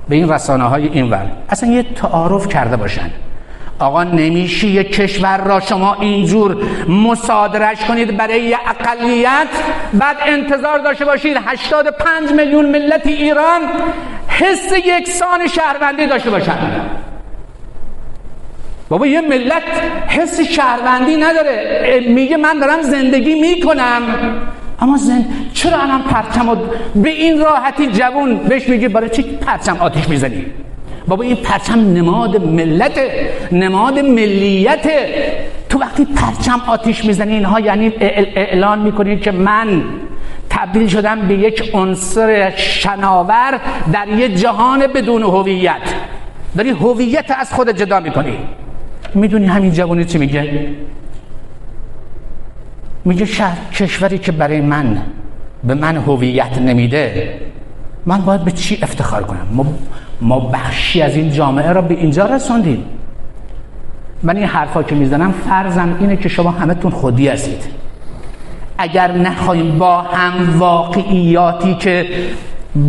[0.09, 1.31] به این رسانه های این ور.
[1.49, 3.11] اصلا یه تعارف کرده باشن.
[3.79, 9.47] آقا نمیشه یک کشور را شما اینجور مصادرش کنید برای یه اقلیت؟
[9.93, 13.61] بعد انتظار داشته باشید 85 میلیون ملت ایران
[14.39, 16.57] حس یکسان شهروندی داشته باشن.
[18.89, 19.63] بابا یه ملت
[20.07, 21.99] حس شهروندی نداره.
[22.07, 24.01] میگه من دارم زندگی می‌کنم.
[24.79, 25.25] اما زند...
[25.53, 26.57] چرا الان پرچم
[26.95, 30.45] به این راحتی جوون بهش میگه برای چی پرچم آتیش می‌زنی؟
[31.07, 32.99] بابا این پرچم نماد ملت
[33.51, 34.89] نماد ملیت.
[35.69, 39.83] تو وقتی پرچم آتیش می‌زنی اینها یعنی اعلان می‌کنی که من
[40.55, 43.59] تبدیل شدم به یک عنصر شناور
[43.93, 45.93] در یه جهان بدون هویت.
[46.57, 48.37] داری هویت از خود جدا می‌کنی.
[49.13, 50.69] می‌دونی همین جوانی چی میگه؟
[53.05, 55.01] میگه شهر کشوری که برای من
[55.63, 57.33] به من هویت نمیده
[58.05, 59.65] من باید به چی افتخار کنم؟
[60.21, 62.85] ما, بخشی از این جامعه را به اینجا رساندیم
[64.23, 67.84] من این حرفا که می‌زنم فرضم اینه که شما همه تون خودی هستید.
[68.77, 72.07] اگر نخواهیم با هم واقعیاتی که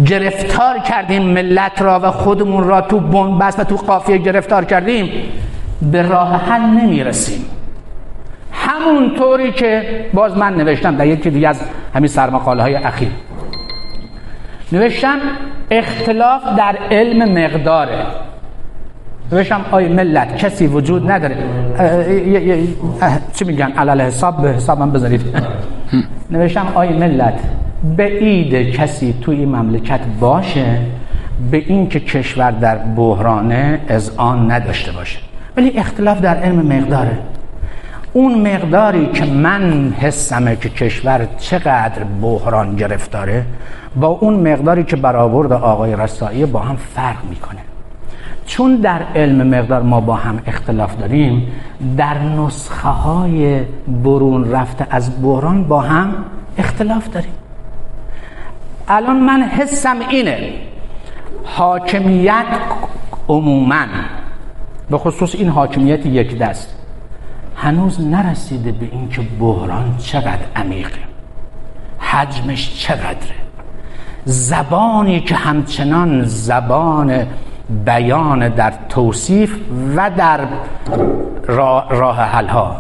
[0.07, 5.11] گرفتار کردیم ملت را و خودمون را تو بنبست و تو قافیه گرفتار کردیم
[5.83, 7.45] به راه حل نمی‌رسیم.
[8.53, 11.61] همون طوری که باز من نوشتم در یکی دیگه از
[11.95, 13.11] همین سرمقاله های اخیر.
[14.73, 15.19] نوشتم
[15.71, 18.07] اختلاف در علم مقداره.
[19.33, 21.37] نوشتم آی ملت کسی وجود نداره.
[23.35, 25.23] چی میگن؟ علال حساب به حسابم بذارید.
[26.31, 27.39] نوشتم آی ملت
[27.97, 30.79] به اید کسی توی این مملکت باشه
[31.51, 35.19] به این که کشور در بحرانه از آن نداشته باشه.
[35.57, 37.19] ولی اختلاف در علم مقداره.
[38.13, 43.45] اون مقداری که من حسمه که کشور چقدر بحران گرفتاره
[43.97, 47.61] با اون مقداری که برآورد آقای رسایی با هم فرق می‌کنه.
[48.47, 51.53] چون در علم مقدار ما با هم اختلاف داریم
[51.97, 53.61] در نسخه های
[54.05, 56.15] برون رفته از بحران با هم
[56.59, 57.33] اختلاف داریم.
[58.89, 60.53] الان من حسم اینه
[61.45, 62.47] حاکمیت
[63.29, 63.87] عموما
[64.91, 66.75] به خصوص این حاکمیت یک دست
[67.57, 70.99] هنوز نرسیده به اینکه بحران چقدر عمیقه
[71.99, 73.37] حجمش چقدره.
[74.25, 77.27] زبانی که همچنان زبان
[77.85, 79.57] بیان در توصیف
[79.97, 80.41] و در
[81.47, 82.77] راه, راه حل ها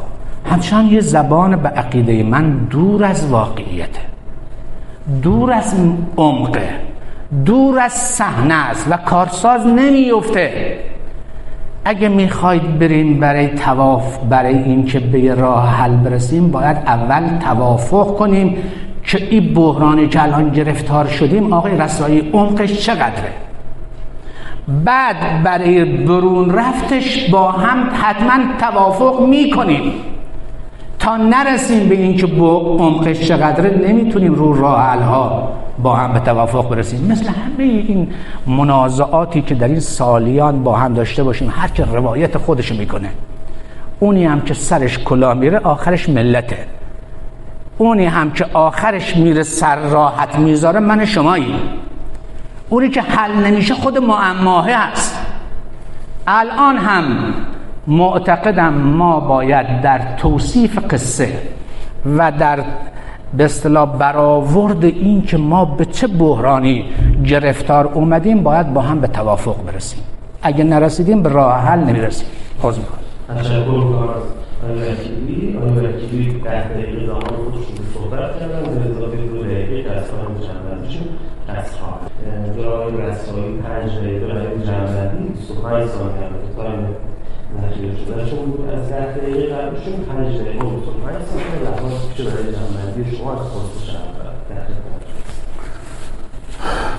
[0.50, 4.00] همچنان یه زبان به عقیده من دور از واقعیته.
[5.22, 5.74] دور از
[6.16, 6.68] عمقه
[7.44, 10.78] دور از صحنه است و کارساز نمیفته
[11.84, 18.56] اگه می‌خواید بریم برای تواف برای اینکه به راه حل برسیم باید اول توافق کنیم
[19.02, 20.20] که این بحرانی که
[20.54, 23.45] گرفتار شدیم آقای رسایی عمقش چقدره؟
[24.84, 29.92] بعد برای برون رفتش با هم حتما توافق می‌کنیم.
[30.98, 35.48] تا نرسیم به اینکه با عمقش چقدره نمی‌تونیم رو راه ها
[35.82, 37.06] با هم به توافق برسیم.
[37.10, 38.08] مثل همه این
[38.46, 43.08] منازعاتی که در این سالیان با هم داشته باشیم هر که روایت خودش می‌کنه.
[44.00, 46.58] اونی هم که سرش کلا میره آخرش ملته.
[47.78, 51.54] اونی هم که آخرش میره سر راحت می‌ذاره من شمایی.
[52.68, 55.26] اونی که حل نمیشه خود معماهه هست.
[56.26, 57.04] الان هم
[57.86, 61.28] معتقدم ما باید در توصیف قصه
[62.18, 62.64] و در
[63.36, 66.84] به اصطلاح برآورد این که ما به چه بحرانی
[67.24, 70.00] گرفتار اومدیم باید با هم به توافق برسیم.
[70.42, 72.28] اگه نرسیدیم به راه حل نمی‌رسیم.
[72.60, 74.08] خوز می‌کنم تشکر می‌کنم
[74.64, 75.58] آقای وکیلی.
[75.58, 78.62] آقای وکیلی ده دقیقه زمان خودشون صحبت کردن.
[78.62, 81.06] به اضافه دو دقیقه که از خواهم جنبندیشون
[81.48, 81.98] از خواهم
[82.62, 86.86] جای رسایی پنج دقیقه برای جنبندی 25 ثانیه البته تایم
[87.62, 92.52] نخیر شده چون از ده دقیقه قبلشون پنج دقیقه و 25 ثانیه لحاظ پیش برای
[92.52, 93.76] جنبندی شما از خواست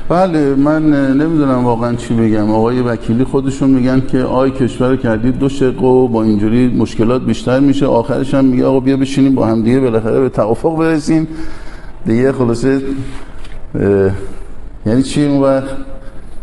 [0.09, 5.49] بله من نمی‌دونم واقعا چی بگم آقای وکیلی خودشون میگن که آی کشور کردید دو
[5.49, 7.85] شق و با اینجوری مشکلات بیشتر میشه.
[7.85, 11.27] آخرش هم میگه آقا بیا بشینیم با هم دیگه بالاخره به توافق برسیم.
[12.05, 12.81] دیگه خلاصه
[14.87, 15.69] یعنی چی اون وقت؟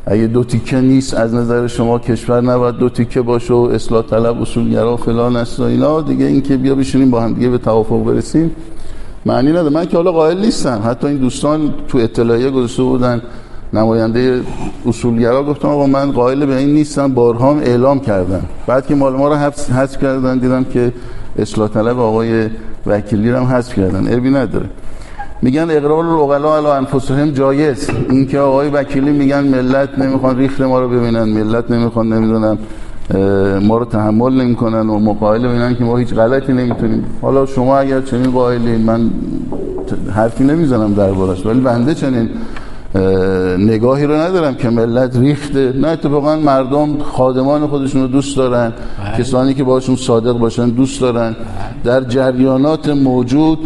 [0.06, 4.42] اگه دو تیکه نیست از نظر شما کشور نباید دو تیکه باشه و اصلاح طلب
[4.42, 6.00] اصولگرا فلان است و اینا.
[6.00, 8.50] دیگه اینکه بیا بشینیم با هم دیگه به توافق برسیم
[9.26, 9.70] معنی نداره.
[9.70, 10.82] من که حالا قائل نیستم.
[10.84, 13.22] حتی این دوستان تو اطلاعیه گذاشته بودن
[13.72, 14.40] نماینده
[14.86, 19.28] اصولگرا گفتم آقا من قائل به این نیستم بارها اعلام کردم بعد که مال ما
[19.28, 20.92] رو حذف کردن دیدم که
[21.38, 22.48] اصلاح طلب آقای
[22.86, 24.14] وکیلی رو هم حذف کردن.
[24.14, 24.68] ابی نداره.
[25.44, 27.90] میگن اقرار العقلا علی انفسهم جایز.
[28.10, 32.58] این که آقای وکیلی میگن ملت نمی‌خوان ریخت ما رو ببینن ملت نمی‌خوان نمی‌دونم
[33.62, 37.04] ما رو تحمل نمی‌کنن و مقایله بینن که ما هیچ غلطی نمی‌تونیم.
[37.22, 39.10] حالا شما اگر چنین قائلین من
[40.14, 42.28] حرفی نمی‌زنم دربارش ولی بنده چنین
[43.58, 45.72] نگاهی رو ندارم که ملت ریخته.
[45.72, 48.72] نه اتفاقا مردم خادمان خودشون رو دوست دارن.
[49.04, 49.18] بله.
[49.18, 51.30] کسانی که باشون صادق باشن دوست دارن.
[51.30, 51.38] بله.
[51.84, 53.58] در جریانات موجود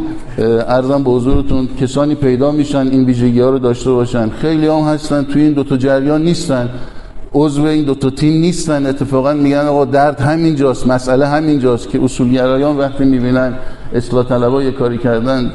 [0.68, 4.31] ارزم به حضورتون کسانی پیدا میشن این ویژگی ها رو داشته باشن.
[4.31, 6.68] خیلی هم هستن توی این دوتا جریان نیستن.
[7.35, 8.87] عضو این دو تا تیم نیستن.
[8.87, 13.55] اتفاقا میگن آقا درد همینجاست مسئله همینجاست که اصولگرایان وقتی می‌بینن
[13.95, 15.53] اصلاح طلبا یه کاری کردن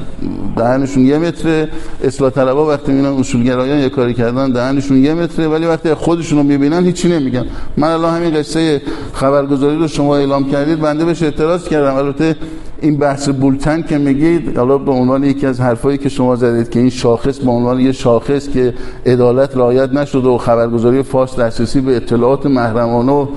[0.57, 1.69] دهنشون یه متره.
[2.03, 5.47] اصلاح طلبا وقتی می‌بینن اصولگرایان یه کاری کردن دهنشون یه متره.
[5.47, 7.45] ولی وقتی خودشون رو می‌بینن هیچی نمیگن.
[7.77, 8.81] من الان همین قصه
[9.13, 11.95] خبرگزاری رو شما اعلام کردید بنده بهش اعتراض کردم.
[11.95, 12.35] البته
[12.81, 16.79] این بحث بولتن که میگید حالا به عنوان یکی از حرفایی که شما زدید که
[16.79, 18.73] این شاخص به عنوان یه شاخص که
[19.05, 23.27] عدالت رعایت نشده و خبرگزاری فاس دسترسی به اطلاعات محرمانه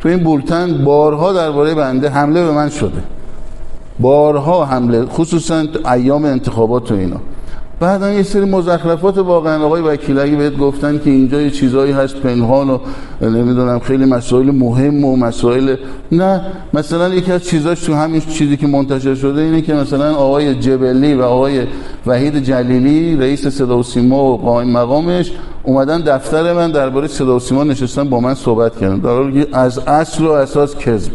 [0.00, 3.13] تو این بولتن بارها درباره بنده حمله به من شده.
[4.00, 7.20] بارها حمله خصوصا ایام انتخابات و اینا.
[7.80, 12.16] بعدا یه سری مزخرفات واقعا آقای وکیل اگه بهت گفتن که اینجا یه چیزایی هست
[12.16, 12.78] پنهان و
[13.20, 15.76] نمی‌دونم خیلی مسائل مهم و مسائل
[16.12, 16.40] نه
[16.74, 21.14] مثلا یکی از چیزاش تو همین چیزی که منتشر شده اینه که مثلا آقای جبلی
[21.14, 21.66] و آقای
[22.06, 25.32] وحید جلیلی رئیس صدا و سیما و قائم مقامش
[25.62, 28.98] اومدن دفتر من درباره صدا و سیما نشستن با من صحبت کردن.
[28.98, 31.12] در از اصل و اساس کذب.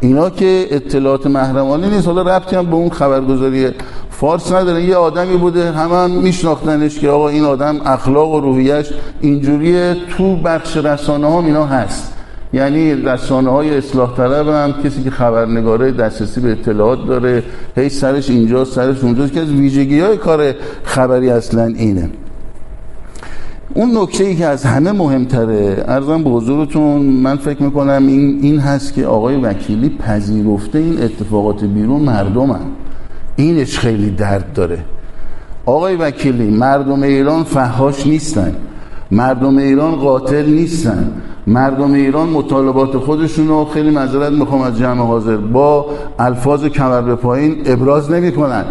[0.00, 2.06] اینا که اطلاعات محرمانه نیست.
[2.06, 3.68] حالا ربطی هم به اون خبرگزاری
[4.10, 4.82] فارس نداره.
[4.82, 8.86] یه آدمی بوده همه هم میشناختنش که آقا این آدم اخلاق و روحیش
[9.20, 9.96] اینجوریه.
[10.16, 12.12] تو بخش رسانه ها اینا هست.
[12.52, 17.42] یعنی رسانه های اصلاح طلب هم کسی که خبرنگاره دسترسی به اطلاعات داره
[17.76, 19.32] هی سرش اینجا سرش اونجاست.
[19.32, 22.10] که از ویژگی های کار خبری اصلا اینه.
[23.76, 28.58] اون نکته ای که از همه مهمتره ارزم به حضورتون من فکر می‌کنم این, این
[28.58, 32.60] هست که آقای وکیلی پذیرفته این اتفاقات بیرون مردم هم.
[33.36, 34.78] اینش خیلی درد داره.
[35.66, 38.54] آقای وکیلی مردم ایران فهاش نیستن.
[39.10, 41.10] مردم ایران قاتل نیستن.
[41.46, 45.86] مردم ایران مطالبات خودشون رو خیلی معذرت می‌خوام از جمع حاضر با
[46.18, 48.64] الفاظ کمر به پایین ابراز نمی‌کنن.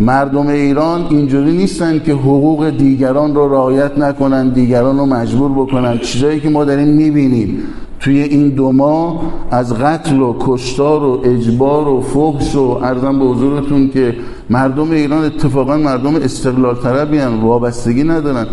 [0.00, 5.98] مردم ایران اینجوری نیستن که حقوق دیگران رو رعایت نکنن دیگران رو مجبور بکنن.
[5.98, 7.62] چیزایی که ما داریم می‌بینیم
[8.00, 9.20] توی این دو ماه
[9.50, 14.16] از قتل و کشتار و اجبار و فحش و ارزم به حضورتون که
[14.50, 18.46] مردم ایران اتفاقا مردم استقلال طلبی وابستگی ندارن.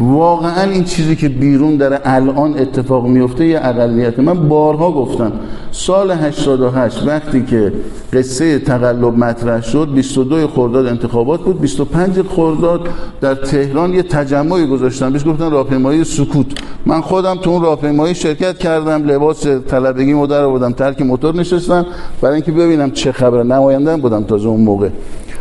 [0.00, 4.18] واقعا این چیزی که بیرون در الان اتفاق میفته یه اقلیت.
[4.18, 5.32] من بارها گفتم
[5.70, 7.72] سال 88 وقتی که
[8.12, 12.88] قصه تقلب مطرح شد 22 خرداد انتخابات بود 25 خرداد
[13.20, 16.46] در تهران یه تجمعی گذاشتن بهش گفتن راهپیمایی سکوت.
[16.86, 21.86] من خودم تو اون راهپیمایی شرکت کردم لباس طلبگی مدر بودم ترک موتور نشستم
[22.20, 23.42] برای اینکه ببینم چه خبره.
[23.42, 24.88] نماینده بودم تازه اون موقع.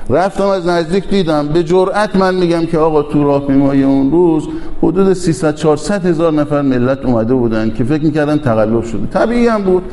[0.10, 1.47] رفتم از نزدیک دیدم.
[1.47, 4.47] به جرأت من میگم که آقا تو راهپیمایی اون روز
[4.84, 9.08] حدود 300 400 هزار نفر ملت اومده بودن که فکر می‌کردن تقلب شده.
[9.08, 9.84] طبیعی هم بود.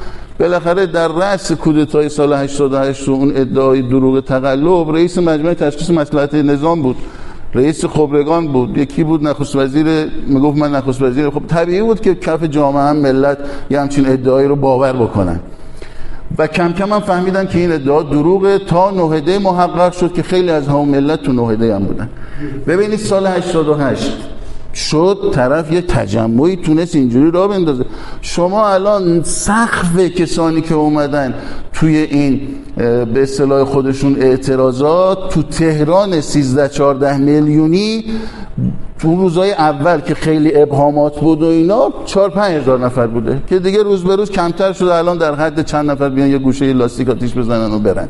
[0.40, 6.82] بالاخره در رأس کودتای سال 88 اون ادعای دروغ تقلب رئیس مجمع تشخیص مصلحت نظام
[6.82, 6.96] بود.
[7.54, 8.78] رئیس خبرگان بود.
[8.78, 9.86] یکی بود نخست وزیر
[10.26, 11.30] می‌گفت من نخست وزیر.
[11.30, 13.38] خب طبیعی بود که کف جامعه هم ملت
[13.70, 15.40] یه همچین ادعایی رو باور بکنن.
[16.38, 18.58] و کم کم هم فهمیدن که این ادعا دروغه.
[18.58, 22.08] تا نهده محقق شد که خیلی از همون ملت تو نهده هم بودن.
[22.66, 24.16] ببینید سال 88
[24.74, 27.84] شد طرف یه تجمعی تونست اینجوری را بندازه.
[28.20, 31.34] شما الان سقف کسانی که اومدن
[31.72, 32.40] توی این
[33.14, 38.04] به اصطلاح خودشون اعتراضات تو تهران 13 14 میلیونی
[39.03, 43.59] تو روزای اول که خیلی ابهامات بود و اینا 4 5 هزار نفر بوده که
[43.59, 44.94] دیگه روز به روز کمتر شده.
[44.94, 48.09] الان در حد چند نفر بیان یه گوشه لاستیک آتیش بزنن و برن.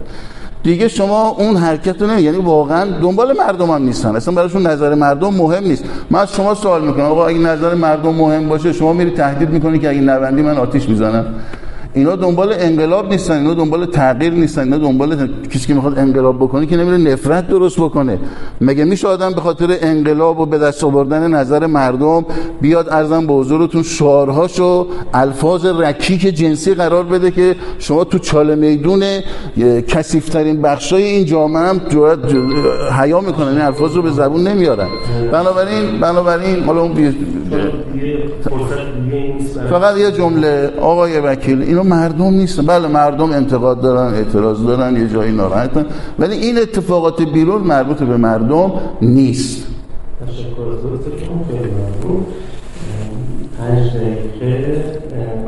[0.62, 4.16] دیگه شما اون حرکت رو یعنی واقعا دنبال مردم هم نیستن.
[4.16, 5.84] اصلا براشون نظر مردم مهم نیست.
[6.10, 7.04] من از شما سوال می‌کنم.
[7.04, 10.88] آقا اگه نظر مردم مهم باشه شما میری تهدید می‌کنی که اگه نبندی من آتیش
[10.88, 11.24] می‌زنم؟
[11.94, 16.66] اینا دنبال انقلاب نیستن اینا دنبال تغییر نیستن اینا دنبال کسی که می‌خواد انقلاب بکنه
[16.66, 18.18] که نمیره نفرت درست بکنه.
[18.60, 22.24] مگه میشه آدم به خاطر انقلاب و به دست آوردن نظر مردم
[22.60, 29.02] بیاد ارزم به حضورتون شعارهاشو الفاظ رکیک جنسی قرار بده که شما تو چاله میدون
[29.88, 31.80] کثیفترین بخشای این جامعه هم
[33.00, 34.88] حیا می‌کنن این الفاظ رو به زبون نمیارن.
[35.32, 37.14] بنابراین بنابراین حالا اون
[39.70, 42.66] فقط یه جمله آقای وکیل اینو مردم نیستن.
[42.66, 45.86] بله مردم انتقاد دارن اعتراض دارن یه جایی ناراحتن.
[46.18, 48.72] ولی این اتفاقات بیرون مربوط به مردم
[49.02, 49.66] نیست.
[53.58, 53.90] پنج
[54.40, 54.84] دقیقه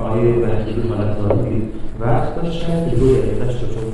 [0.01, 1.16] آیه وکیل حالت
[2.01, 2.91] وقت داشتن.
[2.91, 3.85] که روی داشت چون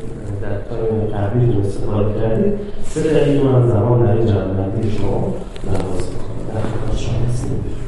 [0.43, 2.53] در تایم تعبیر استفاده کردید
[2.85, 5.35] سه دقیقه من زمان در جمعبندی شما
[5.67, 7.80] لحاظ می‌کنم در خدمت شما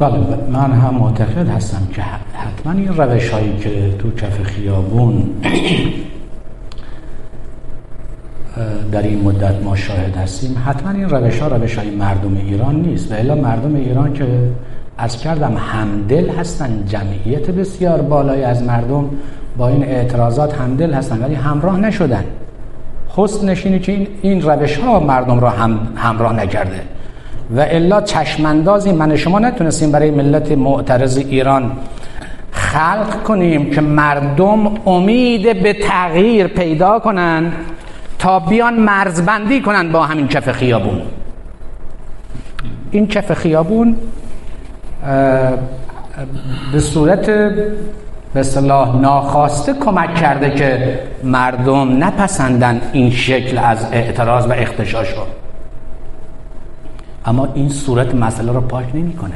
[0.00, 0.18] بله
[0.52, 5.22] من هم معتقد هستم که حتما این روش هایی که تو کف خیابون
[8.92, 13.12] در این مدت ما شاهد هستیم حتما این روش ها روش های مردم ایران نیست.
[13.12, 14.26] و الا مردم ایران که
[14.98, 19.10] از کردم همدل هستن جمعیت بسیار بالایی از مردم
[19.56, 22.24] با این اعتراضات همدل هستن ولی همراه نشدن.
[23.16, 26.80] خست نشینی که این روش ها مردم را هم همراه نکرده.
[27.50, 31.72] و الا چشماندازی من شما نتونستیم برای ملت معترض ایران
[32.50, 37.52] خلق کنیم که مردم امید به تغییر پیدا کنند
[38.18, 41.02] تا بیان مرزبندی کنند با همین کف خیابون.
[42.90, 43.96] این کف خیابون
[46.72, 47.30] به صورت
[48.34, 55.43] به صلاح ناخواسته کمک کرده که مردم نپسندن این شکل از اعتراض و اختشاش رو
[57.26, 59.34] اما این صورت مسئله رو پاک نمی‌کنه.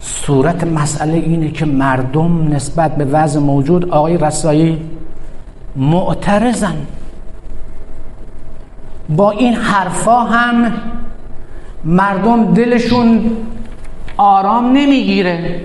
[0.00, 4.80] صورت مسئله اینه که مردم نسبت به وضع موجود آقای رسایی
[5.76, 6.76] معترضن.
[9.08, 10.72] با این حرفا هم
[11.84, 13.30] مردم دلشون
[14.16, 15.64] آرام نمی‌گیره.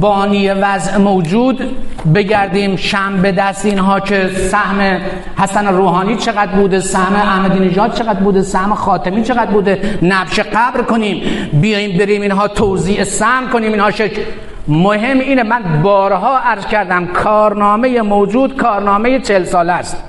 [0.00, 1.76] بانی وضع موجود
[2.14, 5.00] بگردیم شم به دست اینها که سهم
[5.38, 10.82] حسن روحانی چقدر بوده سهم احمدی نژاد چقدر بوده سهم خاتمی چقدر بوده؟ نبش قبر
[10.82, 11.22] کنیم
[11.52, 14.10] بیایم بریم اینها توضیح سهم کنیم اینها شک
[14.68, 20.04] مهم اینه من بارها عرض کردم کارنامه موجود کارنامه چل ساله است.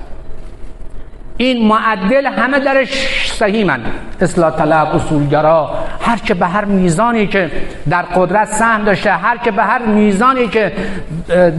[1.37, 3.81] این معدل همه درش من
[4.21, 5.71] اصلاح طلب اصولگرا
[6.01, 7.51] هر که به هر میزانی که
[7.89, 10.71] در قدرت سهم داشته هر که به هر میزانی که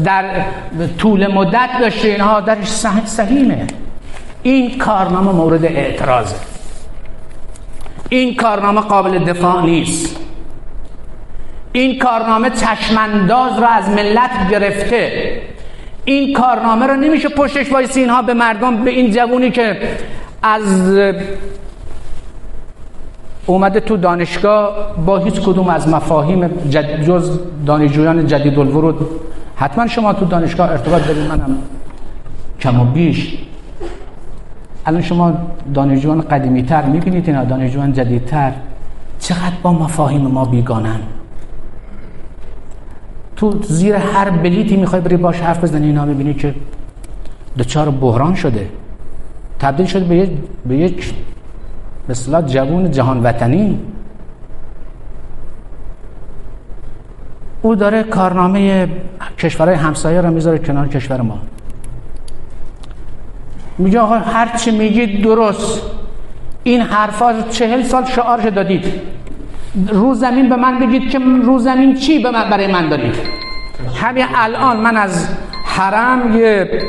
[0.05, 0.25] در
[0.99, 2.69] طول مدت داشته اینها درش
[3.05, 3.67] صحیحه
[4.43, 6.37] این کارنامه مورد اعتراضه.
[8.09, 10.17] این کارنامه قابل دفاع نیست.
[11.73, 15.33] این کارنامه چشمانداز را از ملت گرفته.
[16.05, 19.79] این کارنامه رو نمیشه پشتش وایسی اینها به مردم به این جوونی که
[20.43, 20.99] از
[23.47, 29.07] اومده تو دانشگاه با هیچ کدوم از مفاهیم جد جز دانشجویان جدید الورود
[29.57, 31.27] حتما شما تو دانشگاه ارتباط دارید.
[31.27, 31.59] منم
[32.61, 33.39] کم و بیش.
[34.87, 35.35] الان شما
[35.75, 38.53] دانشجویان قدیمی تر می‌بینید اینا دانشجویان جدیدتر.
[39.21, 41.01] چقدر با مفاهیم ما بیگانن؟
[43.37, 46.55] تو زیر هر بلیتی می‌خوای بری باش حرف بزنی اینا می‌بینی که
[47.59, 48.69] دچار بحران شده.
[49.59, 50.31] تبدیل شده
[50.67, 51.15] به یک
[52.09, 53.79] مثلا جوون جهان وطنی
[57.63, 58.89] او داره کارنامه
[59.39, 61.39] کشورهای همسایه رو می‌ذاره کنار کشور ما.
[63.79, 65.83] میگه آقا هر چی میگید درست.
[66.63, 68.85] این حرفا چهل سال شعارش دادید.
[69.89, 73.15] رو زمین به من بگید که رو زمین چی به من برای من دارید
[73.95, 75.29] همین الان من از
[75.65, 76.83] حرم یه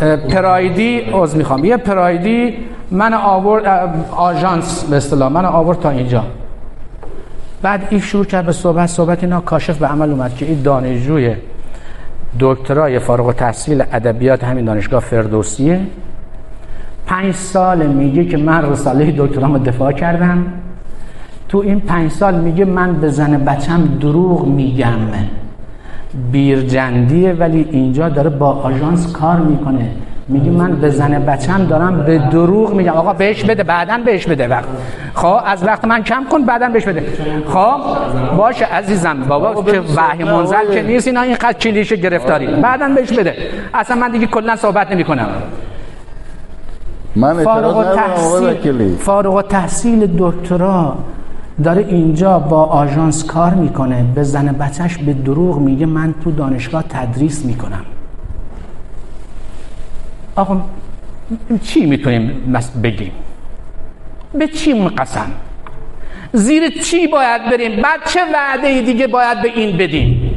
[0.00, 1.64] پرایدی از می‌خوام.
[1.64, 2.54] یه پرایدی
[2.90, 6.24] من آورد آژانس به اصطلاح من آورد تا اینجا.
[7.62, 11.34] بعد این شروع کرد به صحبت صحبت اینا کاشف به عمل اومد که این دانشجوی
[12.40, 15.80] دکترای فارغ التحصیل ادبیات همین دانشگاه فردوسیه
[17.06, 20.46] پنج سال میگه که من رساله دکترامو دفاع کردم.
[21.48, 24.98] تو این پنج سال میگه من به زن بچم دروغ میگم.
[26.32, 29.90] بیرجندیه ولی اینجا داره با آژانس کار می‌کنه.
[30.28, 32.92] میگه من به زن بچم دارم به دروغ میگم.
[32.92, 34.68] آقا بهش بده بعدا بهش بده وقت.
[35.14, 37.04] خب از وقت من کم کن بعدا بهش بده.
[37.48, 37.80] خب
[38.36, 39.16] باشه عزیزم.
[39.28, 41.06] بابا که وحی منزل که نیست.
[41.06, 42.46] اینا این خط کلیشه گرفتاری.
[42.46, 43.36] بعدا بهش بده.
[43.74, 45.28] اصلا من دیگه کلا صحبت نمی کنم
[47.16, 48.96] من فارغ التحصیل وکیلی.
[48.96, 50.96] فارغ التحصیل دکترا
[51.64, 54.04] داره اینجا با آژانس کار می‌کنه.
[54.14, 57.84] به زن بچهش به دروغ میگه من تو دانشگاه تدریس می‌کنم.
[60.36, 60.60] آقا
[61.62, 62.52] چی می‌تونیم
[62.82, 63.12] بگیم؟
[64.34, 65.30] به چی قسم؟
[66.32, 70.34] زیر چی باید بریم؟ بعد چه وعده دیگه باید به این بدیم؟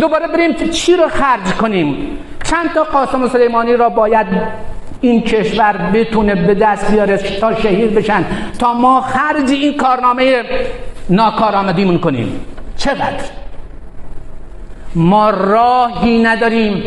[0.00, 1.96] دوباره بریم چی رو خرج کنیم؟
[2.44, 4.26] چند تا قاسم سلیمانی را باید
[5.04, 8.24] این کشور بتونه به دست بیاره تا شهید بشن
[8.58, 10.42] تا ما خرج این کارنامه
[11.10, 12.40] ناکارآمدیمون کنیم.
[12.76, 13.24] چقدر؟
[14.94, 16.82] ما راهی نداریم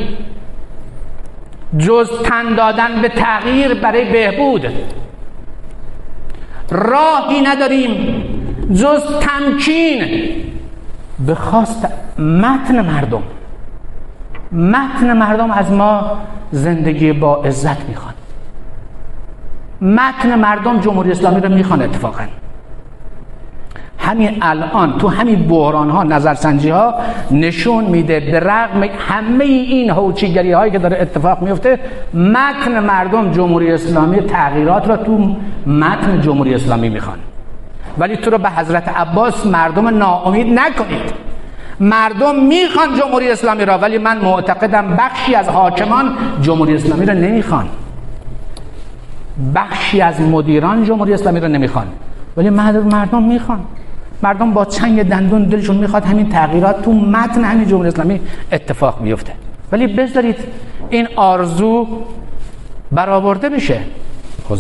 [1.78, 4.65] جز تن دادن به تغییر برای بهبود.
[6.72, 8.24] راهی نداریم
[8.74, 10.05] جز تمکین
[11.20, 11.88] به خواست
[12.20, 13.24] متن مردم.
[14.51, 16.17] متن مردم از ما
[16.51, 18.13] زندگی با عزت می‌خوان.
[19.81, 22.23] متن مردم جمهوری اسلامی رو می‌خوان اتفاقا.
[23.99, 26.93] همین الان تو همین بحران ها نظرسنجی ها
[27.31, 31.79] نشون میده به رغم همه این هوچیگری هایی که داره اتفاق میفته
[32.13, 35.35] متن مردم جمهوری اسلامی تغییرات را تو
[35.67, 37.17] متن جمهوری اسلامی می‌خوان.
[37.97, 41.26] ولی تو رو به حضرت عباس مردم ناامید نکنید.
[41.80, 47.67] مردم می‌خوان جمهوری اسلامی را ولی من معتقدم بخشی از حاکمان جمهوری اسلامی را نمی‌خوان.
[49.55, 51.88] بخشی از مدیران جمهوری اسلامی را نمی‌خوان.
[52.38, 53.59] ولی مردم می‌خوان.
[54.23, 58.19] مردم با چنگ دندون دلشون می‌خواد همین تغییرات تو متن همین جمهوری اسلامی
[58.51, 59.34] اتفاق بیفته
[59.71, 60.36] ولی بذارید
[60.89, 61.88] این آرزو
[62.91, 63.80] برآورده بشه.
[64.38, 64.59] تشکر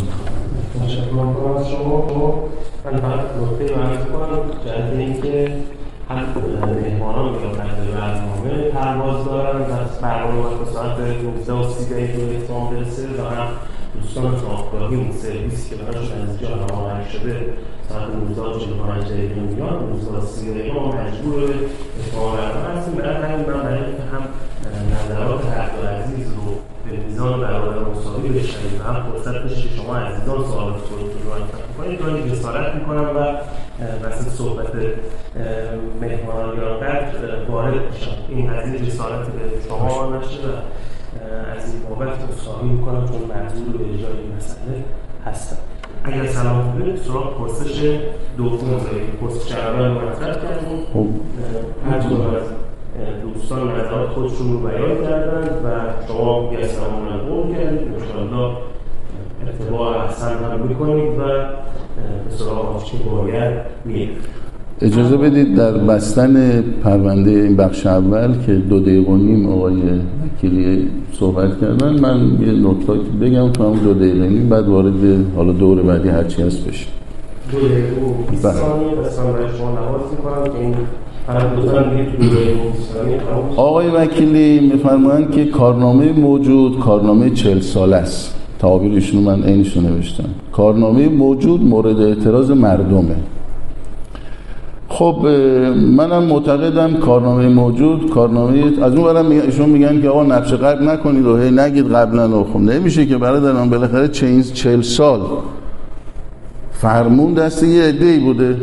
[1.59, 2.03] از شما.
[2.85, 5.51] من فقط نکته کنم اینکه
[6.09, 6.25] هم
[6.81, 12.25] مهمانان یا نقل برنامه پرواز دارن و برنامه باید به ساعت 19 و 30 دقیقه
[12.25, 13.47] به اتمام برسه و هم
[14.01, 17.53] دوستان خوابگاهی اون سرویس که براشون از اینجا هماهنگ شده
[17.89, 22.93] ساعت 19 و 45 دقیقه میاد 19 و 30 دقیقه ما مجبور اتمام برنامه هستیم.
[22.93, 24.23] برای همین من برای هم
[24.95, 26.53] نظرات حق و عزیز رو
[27.17, 28.81] به میزان برابر مساوی بشنویم.
[28.81, 33.09] و هم فرصت بشه که شما عزیزان سوالات خودتون رو انتخاب کنید گاهی جسارت می‌کنم
[33.15, 33.19] و
[34.07, 34.67] وسط صحبت
[36.01, 38.11] مهمانان یا قدر وارد میشم.
[38.29, 40.51] این قضیه جسارت به شما نشه و
[41.57, 44.83] از این بابت اصحابی می‌کنم چون منظور به اجرای این مسئله
[45.25, 45.57] هستم.
[46.03, 47.99] اگر سلام کنید سراغ پرسش
[48.37, 50.85] دوم دارید پرسش اول مطرح کردیم
[53.23, 55.69] دوستان نظرات خودشون رو بیان کردن و
[56.07, 58.57] شما یه سلام قول کردید انشاءالله
[59.47, 61.23] ارتباع احسن هم می‌کنید و
[62.29, 63.53] به سراغ چه باید
[63.85, 64.09] میرید
[64.81, 69.81] اجازه بدید در بستن پرونده این بخش اول که دو دقیقه و نیم آقای
[70.25, 74.93] وکیلی صحبت کردن من یه نکته بگم تو هم دو دقیقه نیم بعد وارد
[75.35, 76.87] حالا دور بعدی هرچی هست بشه
[77.51, 78.53] دو دقیقه و 20 بله.
[78.53, 80.75] ثانیه برای شما نواز می‌کنم که این
[81.27, 83.59] فقط لطفا بگید تو دو دقیقه و 20 ثانیه تموم شد.
[83.59, 88.35] آقای وکیلی میفرمایند که کارنامه موجود کارنامه چل ساله است.
[88.59, 90.29] تعابیر من اینشون نوشتم.
[90.51, 93.15] کارنامه موجود مورد اعتراض مردمه.
[94.89, 95.27] خب
[95.97, 101.25] منم معتقدم کارنامه موجود کارنامه از اون برم ایشون میگن که آقا نقش قبل نکنید
[101.25, 105.21] و هی نگید قبلا خب نمیشه که برادران بالاخره چهل سال.
[106.71, 108.55] فرمون دست یه عده ای بوده.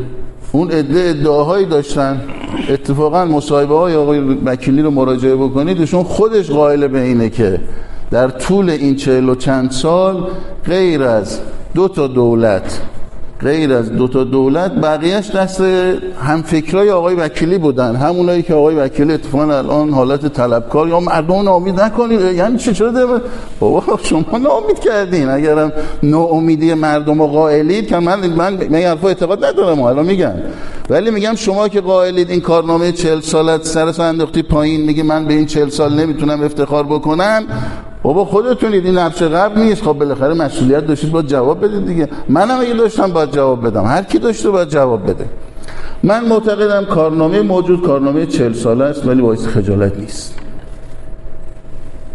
[0.55, 2.21] اون عده ادعاهایی داشتن.
[2.69, 7.61] اتفاقا مصاحبه های آقای وکیلی رو مراجعه بکنید ایشون خودش قائل به اینه که
[8.11, 10.29] در طول این چهل و چند سال
[10.67, 11.41] غیر از
[11.75, 12.81] دو تا دولت
[13.41, 15.61] غیر از دو تا دولت بقیهش دست
[16.23, 17.97] هم فکرای آقای وکیلی بودن.
[17.97, 22.21] همونایی که آقای وکیلی اتفاقا الان حالت طلبکار یا مردم ناامید نکنید.
[22.21, 23.23] یعنی چه چرا ده
[23.61, 25.29] بابا شما ناامید کردین.
[25.29, 25.73] اگرم
[26.03, 30.35] ناامیدی مردم و قائلید که من من من حرفا اعتقاد ندارم حالا میگم.
[30.91, 35.35] ولی میگم شما که قائلید این کارنامه 40 سالت سر انداختی پایین میگه من به
[35.35, 37.43] این 40 سال نمی‌تونم افتخار بکنم
[38.05, 39.83] بابا خودتونید این نقش قبل نیست.
[39.83, 42.09] خب بالاخره مسئولیت داشتید باید جواب بدید دیگه.
[42.29, 43.85] منم اگه داشتم باید جواب بدم.
[43.85, 45.25] هر کی داشته باید جواب بده.
[46.03, 50.35] من معتقدم کارنامه موجود کارنامه 40 ساله است ولی باعث خجالت نیست.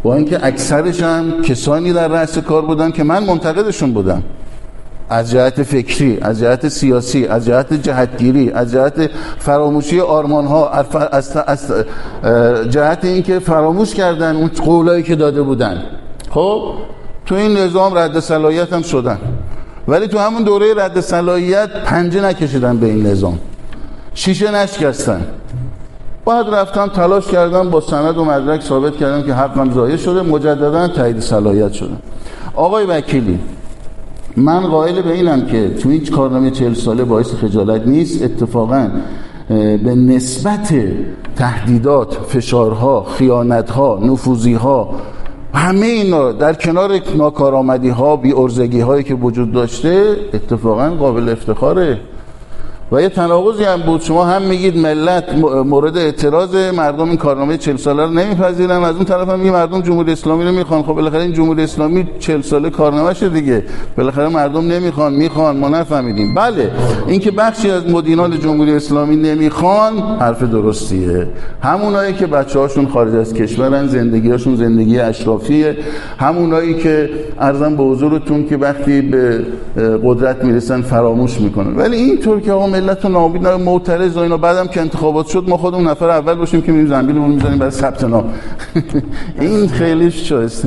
[0.03, 4.23] با اینکه اکثرش هم کسانی در رأس کار بودن که من منتقدشون بودم.
[5.09, 10.69] از جهت فکری از جهت سیاسی از جهت جهتگیری از جهت فراموشی آرمان ها
[11.11, 11.73] از, از
[12.69, 15.83] جهت اینکه فراموش کردن اون قولایی که داده بودن.
[16.29, 16.73] خب
[17.25, 19.17] تو این نظام رد صلاحیت هم شدن.
[19.87, 23.39] ولی تو همون دوره رد صلاحیت پنجه نکشیدن به این نظام.
[24.13, 25.21] شیشه نشکستن.
[26.25, 30.87] بعد رفتن تلاش کردن با سند و مدرک ثابت کردن که حقم ضایع شده مجددا
[30.87, 31.97] تایید صلاحیت شدن
[32.55, 33.39] آقای وکیلی
[34.37, 38.23] من قائل به اینم که تو هیچ کارنامه چهل ساله باعث خجالت نیست.
[38.23, 38.89] اتفاقا
[39.83, 40.73] به نسبت
[41.35, 44.89] تهدیدات فشارها خیانتها نفوذیها
[45.53, 51.99] همه اینا در کنار ناکارآمدی ها بی ارزگی هایی که وجود داشته اتفاقا قابل افتخاره.
[52.91, 54.01] و یه تناقضی هم بود.
[54.01, 55.23] شما هم میگید ملت
[55.65, 58.83] مورد اعتراض مردم این کارنامه 40 ساله رو نمیپذیرن.
[58.83, 60.83] از اون طرف هم مردم جمهوری اسلامی رو می‌خوان.
[60.83, 63.63] خب بالاخره این جمهوری اسلامی 40 ساله کارنامه شه دیگه.
[63.97, 65.13] بالاخره مردم نمی‌خوان.
[65.13, 65.57] می‌خوان.
[65.57, 66.33] ما نفهمیدیم.
[66.35, 66.71] بله.
[67.07, 71.27] اینکه بخشی از مدینان جمهوری اسلامی نمی‌خوان حرف درستیه.
[71.63, 75.77] همونایی که بچه‌هاشون خارج از کشورن زندگیشون زندگی اشرافیه.
[76.17, 77.09] همونایی که
[77.39, 79.45] ارزم به حضورتون که وقتی به
[80.03, 81.75] قدرت می‌رسن فراموش می‌کنن.
[81.77, 84.37] ولی اینطور که آقا ملت رو نابید معترض و اینا.
[84.37, 88.03] بعدم که انتخابات شد ما خودمون نفر اول باشیم که میریم زنبیلمون می‌زنیم برای ثبت
[88.03, 88.33] نام.
[89.39, 90.65] این خیلی نیست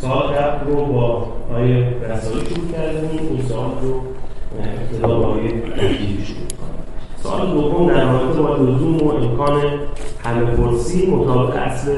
[0.00, 4.00] سوال قبل رو با آیه رسالی شروع رو
[7.46, 9.62] دوم در رابطه با لزوم و امکان
[10.24, 11.90] همه پرسی مطابق اصل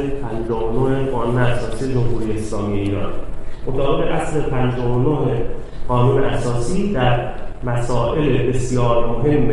[0.49, 3.11] 59 قانون اساسی جمهوری اسلامی ایران.
[3.66, 5.18] مطابق اصل 59
[5.89, 7.18] قانون اساسی در
[7.64, 9.49] مسائل بسیار مهم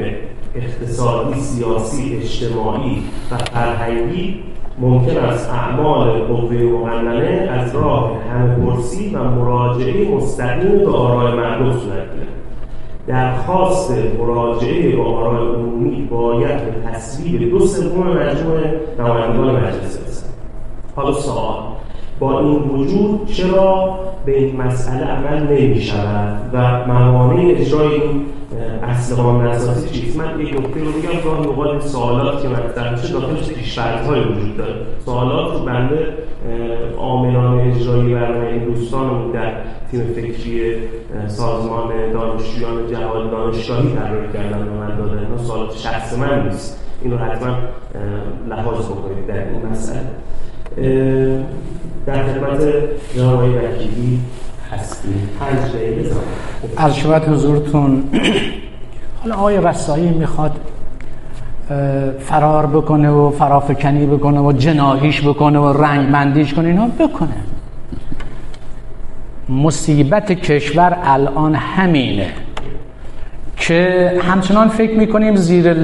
[0.55, 4.39] اقتصادی، سیاسی، اجتماعی و فرهنگی
[4.79, 12.13] ممکن است اعمال قوه مقننه از راه همهپرسی و مراجعه مستقیم به آرای مردم صورت
[12.13, 12.27] گیرد.
[13.07, 18.59] درخواست مراجعه به آرای عمومی باید به تصویب دو سوم مجموع
[18.99, 20.29] نمایندگان مجلس برسد
[20.95, 21.55] حالا سوال.
[22.19, 28.25] با این وجود چرا به این مسئله عمل نمی شود و موانع اجرای این
[28.83, 33.13] اصل قانون اساسی چیست؟ من یک نکته رو بگم گاهی اوقات سوالات که مطرح میشه
[33.13, 34.75] داخلش پیشفرض های وجود داره.
[35.05, 36.07] سوالات رو بنده
[36.97, 39.51] عاملان اجرایی برنامه این دوستان در
[39.91, 40.75] تیم فکری
[41.27, 45.19] سازمان دانشجویان جهاد دانشگاهی طراحی کردن و من دادن.
[45.19, 46.85] اینا سوالات شخص من نیست.
[47.01, 47.57] اینو حتما
[48.49, 50.01] لحاظ بکنید در این مسئله.
[52.05, 52.61] در خدمت
[53.15, 54.19] جناب وکیلی
[54.71, 55.29] هستیم.
[56.93, 58.03] شبت حضورتون.
[59.21, 60.51] حالا آقای رسایی می‌خواد
[62.19, 67.29] فرار بکنه و فرافکنی بکنه و جناهیش بکنه و رنگمندیش کنه اینا بکنه.
[69.49, 72.27] مصیبت کشور الان همینه.
[73.69, 75.75] که همچنان فکر می‌کنیم زیر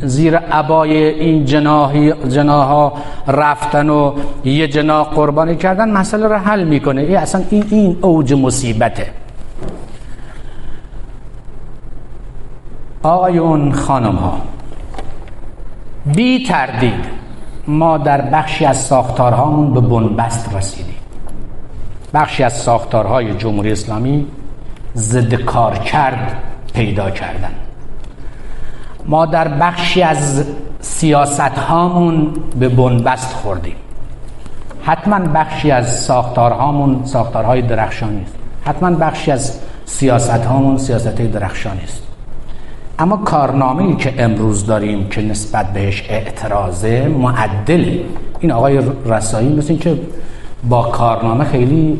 [0.00, 2.92] زیر عبای این جناهی جناها
[3.26, 4.12] رفتن و
[4.44, 7.00] یه جناح قربانی کردن مسئله رو حل می‌کنه.
[7.00, 9.06] ای اصلا این این اوج مصیبته.
[13.02, 14.38] آقایون خانم ها
[16.06, 17.04] بی تردید
[17.68, 20.94] ما در بخشی از ساختارهامون به بنبست رسیدیم.
[22.14, 24.26] بخشی از ساختارهای جمهوری اسلامی
[24.96, 26.36] ضد کار کرد
[26.78, 27.54] پیدا کردن.
[29.06, 30.44] ما در بخشی از
[30.80, 33.76] سیاست هامون به بنبست خوردیم.
[34.82, 42.02] حتما بخشی از ساختارهامون ساختارهای درخشانی است حتما بخشی از سیاست هامون سیاست درخشانی است
[42.98, 48.00] اما کارنامه ای که امروز داریم که نسبت بهش اعتراضه معدله
[48.40, 49.98] این آقای رسایی مثل که
[50.68, 51.98] با کارنامه خیلی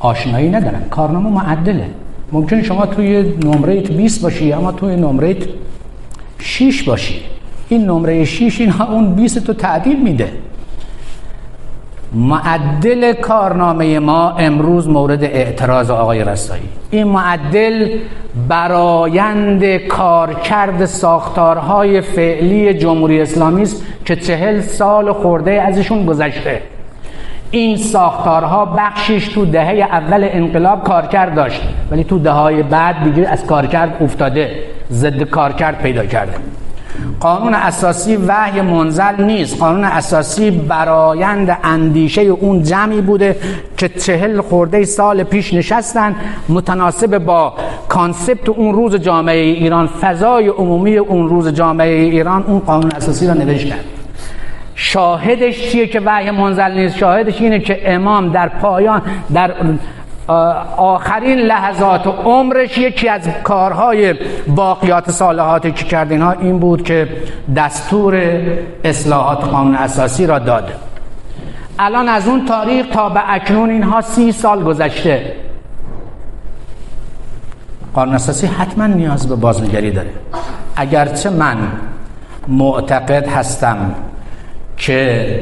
[0.00, 0.82] آشنایی ندارن.
[0.90, 1.90] کارنامه معدله.
[2.32, 5.36] ممکن شما توی نمره 20 باشی اما توی نمره
[6.38, 7.20] 6 باشی.
[7.68, 10.32] این نمره 6 اینها اون 20 تو تعدیل میده.
[12.12, 17.98] معدل کارنامه ما امروز مورد اعتراض آقای رسایی این معدل
[18.48, 26.62] برایند کارکرد ساختارهای فعلی جمهوری اسلامی است که چهل سال خورده ازشون گذشته.
[27.50, 31.62] این ساختارها بخشش تو دهه اول انقلاب کارکرد داشت.
[31.90, 34.50] ولی تو دههای بعد دیگه از کارکرد افتاده.
[34.92, 36.32] ضد کارکرد پیدا کرده.
[37.20, 39.58] قانون اساسی وحی منزل نیست.
[39.58, 43.36] قانون اساسی برایند اندیشه اون جمعی بوده
[43.76, 46.14] که چهل خورده سال پیش نشستن
[46.48, 47.54] متناسب با
[47.88, 53.34] کانسپت اون روز جامعه ایران فضای عمومی اون روز جامعه ایران اون قانون اساسی را
[53.34, 53.78] نوشتن
[54.76, 59.02] شاهدش چیه که وحی منزل نیست؟ شاهدش اینه که امام در پایان
[59.34, 59.54] در
[60.76, 64.14] آخرین لحظات عمرش یکی از کارهای
[64.46, 67.08] باقیات صالحاتی که کرد اینها این بود که
[67.56, 68.40] دستور
[68.84, 70.72] اصلاحات قانون اساسی را داد.
[71.78, 75.32] الان از اون تاریخ تا به اکنون اینها سی سال گذشته.
[77.94, 80.10] قانون اساسی حتما نیاز به بازنگری داره.
[80.76, 81.56] اگرچه من
[82.48, 83.94] معتقد هستم
[84.76, 85.40] که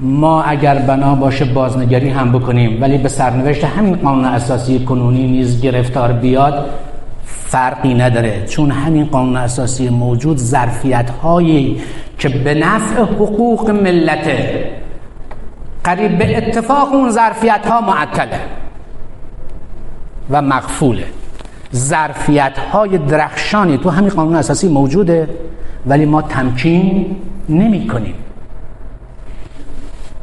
[0.00, 5.62] ما اگر بنا باشه بازنگری هم بکنیم ولی به سرنوشت همین قانون اساسی کنونی نیز
[5.62, 6.70] گرفتار بیاد
[7.24, 8.44] فرقی نداره.
[8.46, 11.80] چون همین قانون اساسی موجود ظرفیت هایی
[12.18, 14.70] که به نفع حقوق ملته
[15.84, 18.40] قریب به اتفاق اون ظرفیت ها معطله
[20.30, 21.04] و مغفوله.
[21.74, 25.28] ظرفیت های درخشانی تو همین قانون اساسی موجوده
[25.86, 27.16] ولی ما تمکین
[27.48, 28.14] نمی کنیم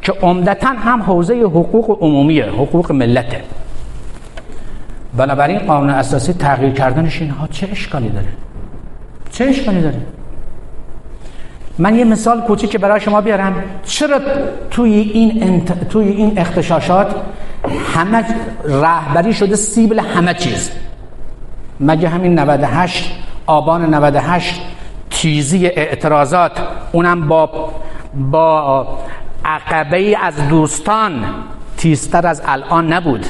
[0.04, 3.40] که عمدتا هم حوزه حقوق عمومیه حقوق ملته.
[5.16, 8.28] بنابراین قانون اساسی تغییر کردنش اینها چه اشکالی داره؟
[9.30, 10.00] چه اشکالی داره؟
[11.78, 13.64] من یه مثال کوچیک برای شما بیارم.
[13.84, 14.20] چرا
[14.70, 15.88] توی این انت...
[15.88, 17.14] توی این اختشاشات
[17.94, 18.24] همه
[18.64, 20.70] رهبری شده سیبل همه چیز؟
[21.80, 23.10] مگه همین 98
[23.46, 24.60] آبان 98
[25.10, 26.52] تیزی اعتراضات
[26.92, 27.70] اونم با
[28.14, 28.86] با
[29.44, 31.24] عقبه از دوستان
[31.76, 33.26] تیزتر از الان نبود.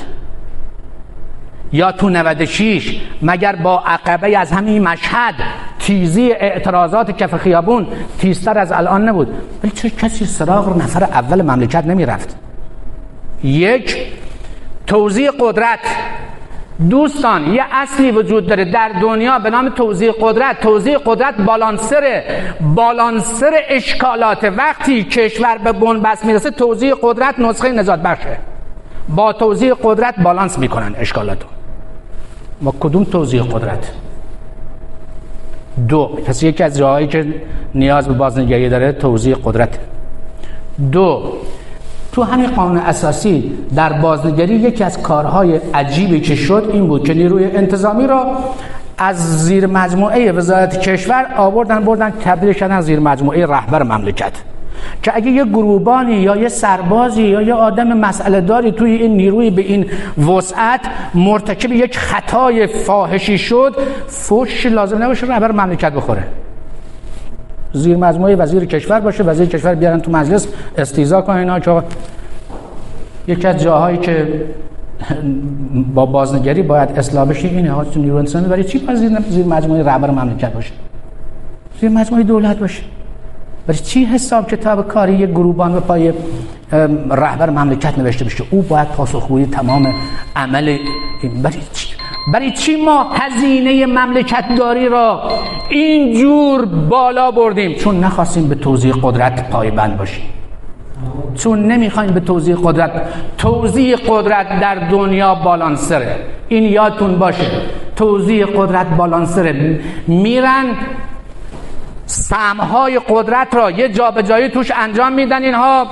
[1.73, 5.35] یا تو 96 مگر با عقبه از همین مشهد
[5.79, 7.87] تیزی اعتراضات کف خیابون
[8.19, 9.29] تیزتر از الان نبود؟
[9.63, 12.37] ولی چه کسی سراغ نفر اول مملکت نمی رفت
[13.45, 13.97] یک
[14.87, 15.79] توضیح قدرت.
[16.91, 20.61] دوستان یه اصلی وجود داره در دنیا به نام توضیح قدرت.
[20.61, 22.25] توضیح قدرت بالانسره
[22.75, 28.39] بالانسر اشکالات وقتی کشور به بنبست می‌رسه توضیح قدرت نسخه نجات بخشه.
[29.09, 31.47] با توضیح قدرت بالانس می‌کنن اشکالاتو.
[32.63, 33.93] با کدوم توضیح قدرت؟
[35.89, 36.07] دو.
[36.27, 37.35] پس یکی از جاهایی که
[37.75, 39.79] نیاز به بازنگری داره توضیح قدرت
[40.93, 41.33] دو.
[42.15, 47.15] تو همین قانون اساسی در بازنگری یکی از کارهای عجیبی که شد این بود که
[47.15, 48.27] نیروی انتظامی را
[48.99, 54.33] از زیر مجموعه وزارت کشور آوردن بردن تبدیل کردن زیر مجموعه رهبر مملکت.
[55.03, 59.51] که اگه یه گروبانی یا یه سربازی یا یه آدم مسئله داری توی این نیروی
[59.51, 59.87] به این
[60.29, 60.81] وسعت
[61.15, 66.25] مرتکب یک خطای فاحشی شد فوش لازم نباشه رهبر مملکت بخوره.
[67.75, 70.49] زیر مجموعه وزیر کشور باشه وزیر کشور بیارن تو مجلس
[70.79, 71.83] استیزا کنن اینا که
[73.29, 74.45] یکی از جاهایی که
[75.95, 79.83] با بازنگری باید اصلاح بشه اینه ها تو نیرو انسانی برای چی باید زیر مجموعه
[79.83, 80.73] رهبر مملکت باشه؟
[81.81, 82.83] زیر مجموعه دولت باشه.
[83.67, 86.13] برای چی حساب کتاب کاری یک گروبان به پای
[87.11, 89.87] رهبر مملکت نوشته بشه؟ او باید پاسخگویی تمام
[90.37, 90.79] عمل
[91.43, 95.31] برای چی؟ برای چی ما هزینه مملکت داری را
[95.69, 100.25] اینجور بالا بردیم؟ چون نخواستیم به توضیح قدرت پایبند باشیم.
[101.35, 102.93] چون نمی‌خوایم به توضیح قدرت
[103.39, 106.17] توضیح قدرت در دنیا بالانسره.
[106.49, 107.51] این یادتون باشه
[107.97, 109.81] توضیح قدرت بالانسره.
[110.07, 110.65] میرن
[112.07, 115.87] سمهای قدرت را یه جا به جایی توش انجام میدن اینها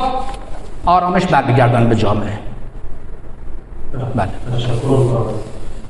[0.87, 2.39] آرامش برمیگردن به جامعه.
[4.15, 4.29] بله.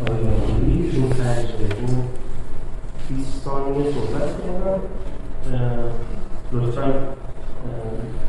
[0.06, 1.74] چون تجربه
[3.08, 4.80] 20 ثانیه صحبت کردم.
[6.52, 6.94] لطفا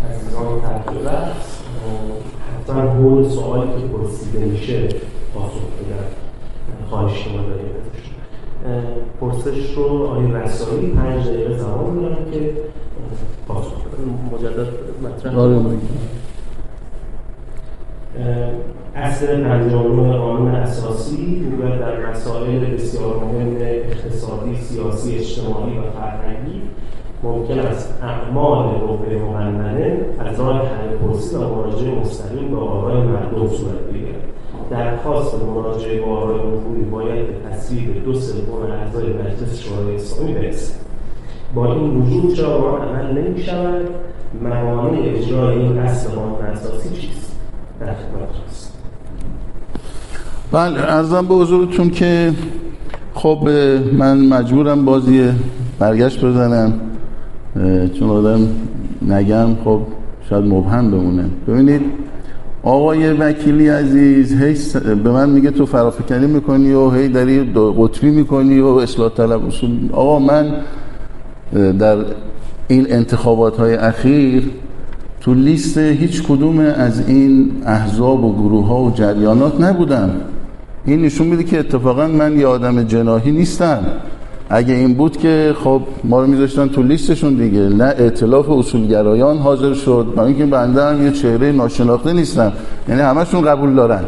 [0.09, 1.17] عزیزان تجربه
[2.59, 4.87] حتما همون سوالی که پرسیده میشه
[5.33, 6.05] پاسخ بدن
[6.89, 7.73] خواهش شما داریم
[9.21, 12.53] پرسش رو آقای رسایی پنج دقیقه زمان دارم که
[13.47, 13.73] پاسخ
[14.33, 14.67] مجدد
[15.03, 15.37] مطرح.
[15.39, 15.55] آره
[18.95, 26.61] اصل پنجم قانون اساسی می‌گوید در مسائل بسیار مهم اقتصادی، سیاسی، اجتماعی و فرهنگی
[27.23, 33.79] ممکن است اعمال روبه ممننه از حل پرسی و مراجعه مستقیم به آرای مردم صورت
[33.93, 34.23] بگیرد.
[34.69, 40.75] درخواست مراجعه با آرای عمومی باید به تصویب دو سوم اعضای مجلس شورای اسلامی برسد.
[41.55, 43.89] با این وجود چرا عمل نمی شود
[44.43, 47.32] موانع اجرای این اصل قانون اساسی چیست؟
[50.51, 52.33] بله ارزم به حضورتون که
[53.13, 53.49] خب
[53.93, 55.29] من مجبورم بازی
[55.79, 56.73] برگشت بزنم
[57.99, 58.47] چون آدم
[59.07, 59.81] نگم خب
[60.29, 61.25] شاید مبهم بمونه.
[61.47, 61.81] ببینید
[62.63, 68.59] آقای وکیلی عزیز هی به من میگه تو فرافکنی می‌کنی و هی داری قطبی می‌کنی
[68.59, 69.89] و اصلاح طلب اصول.
[69.91, 70.55] آقا من
[71.53, 71.97] در
[72.67, 74.51] این انتخابات های اخیر
[75.23, 80.11] تو لیست هیچ کدوم از این احزاب و گروه ها و جریانات نبودم.
[80.85, 83.79] این نشون میده که اتفاقا من یه آدم جناهی نیستم.
[84.49, 87.59] اگه این بود که خب ما رو میذاشتن تو لیستشون دیگه.
[87.59, 90.13] نه اعتلاف اصولگرایان حاضر شد.
[90.15, 92.51] با اینکه بنده هم یه چهره ناشناخته نیستم.
[92.89, 94.03] یعنی همشون قبول دارن.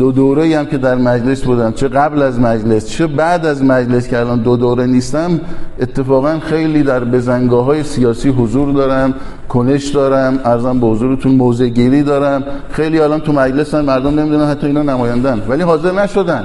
[0.00, 1.72] دو دوره هم که در مجلس بودم.
[1.72, 5.40] چه قبل از مجلس چه بعد از مجلس که الان دو دوره نیستم
[5.80, 9.14] اتفاقا خیلی در بزنگاه های سیاسی حضور دارم
[9.48, 12.42] کنش دارم ارزم به حضورتون موضع گیری دارم.
[12.70, 15.42] خیلی الان تو مجلس هم مردم نمی‌دونن حتی اینا نمایندن.
[15.48, 16.44] ولی حاضر نشدن.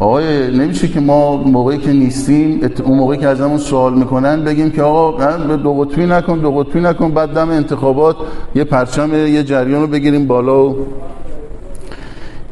[0.00, 4.82] آقای نمیشه که ما موقعی که نیستیم اون موقعی که ازمون سوال می‌کنن بگیم که
[4.82, 8.16] آقا دو قطبی نکن دو قطبی نکن بعد دم انتخابات
[8.54, 10.76] یه پرچم یه جریان رو بگیریم بالا و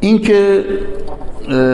[0.07, 0.63] اینکه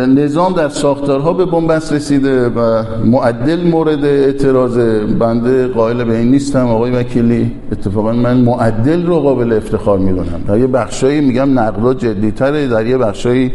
[0.07, 4.77] نظام در ساختارها به بنبست رسیده و معدل مورد اعتراض
[5.19, 6.67] بنده قائل به این نیستم.
[6.67, 10.41] آقای وکیلی اتفاقا من معدل رو قابل افتخار می‌دونم.
[10.47, 13.51] در یه بخشایی میگم نقدا جدیتره در یه بخشایی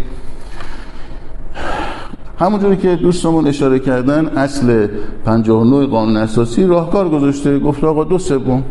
[2.39, 4.87] همونجوری که دوستمون اشاره کردن اصل
[5.25, 7.59] 59 قانون اساسی راهکار گذاشته.
[7.59, 8.63] گفت آقا دو سوم.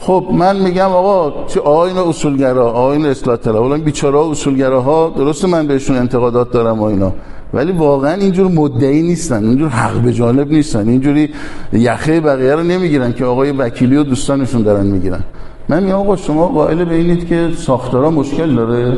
[0.00, 5.66] خب من میگم آقا چه آین اصولگرا آین اصلاح طلب حالا بیچاره اصولگراها درسته من
[5.66, 7.12] بهشون انتقادات دارم و اینا.
[7.54, 11.30] ولی واقعا اینجور مدعی نیستن اینجور حق به جانب نیستن اینجوری
[11.72, 15.20] یخه بقیه رو نمی‌گیرن که آقای وکیلی و دوستانشون دارن می‌گیرن.
[15.68, 18.96] من میگم آقا شما قائل به اینید که ساختارا مشکل داره؟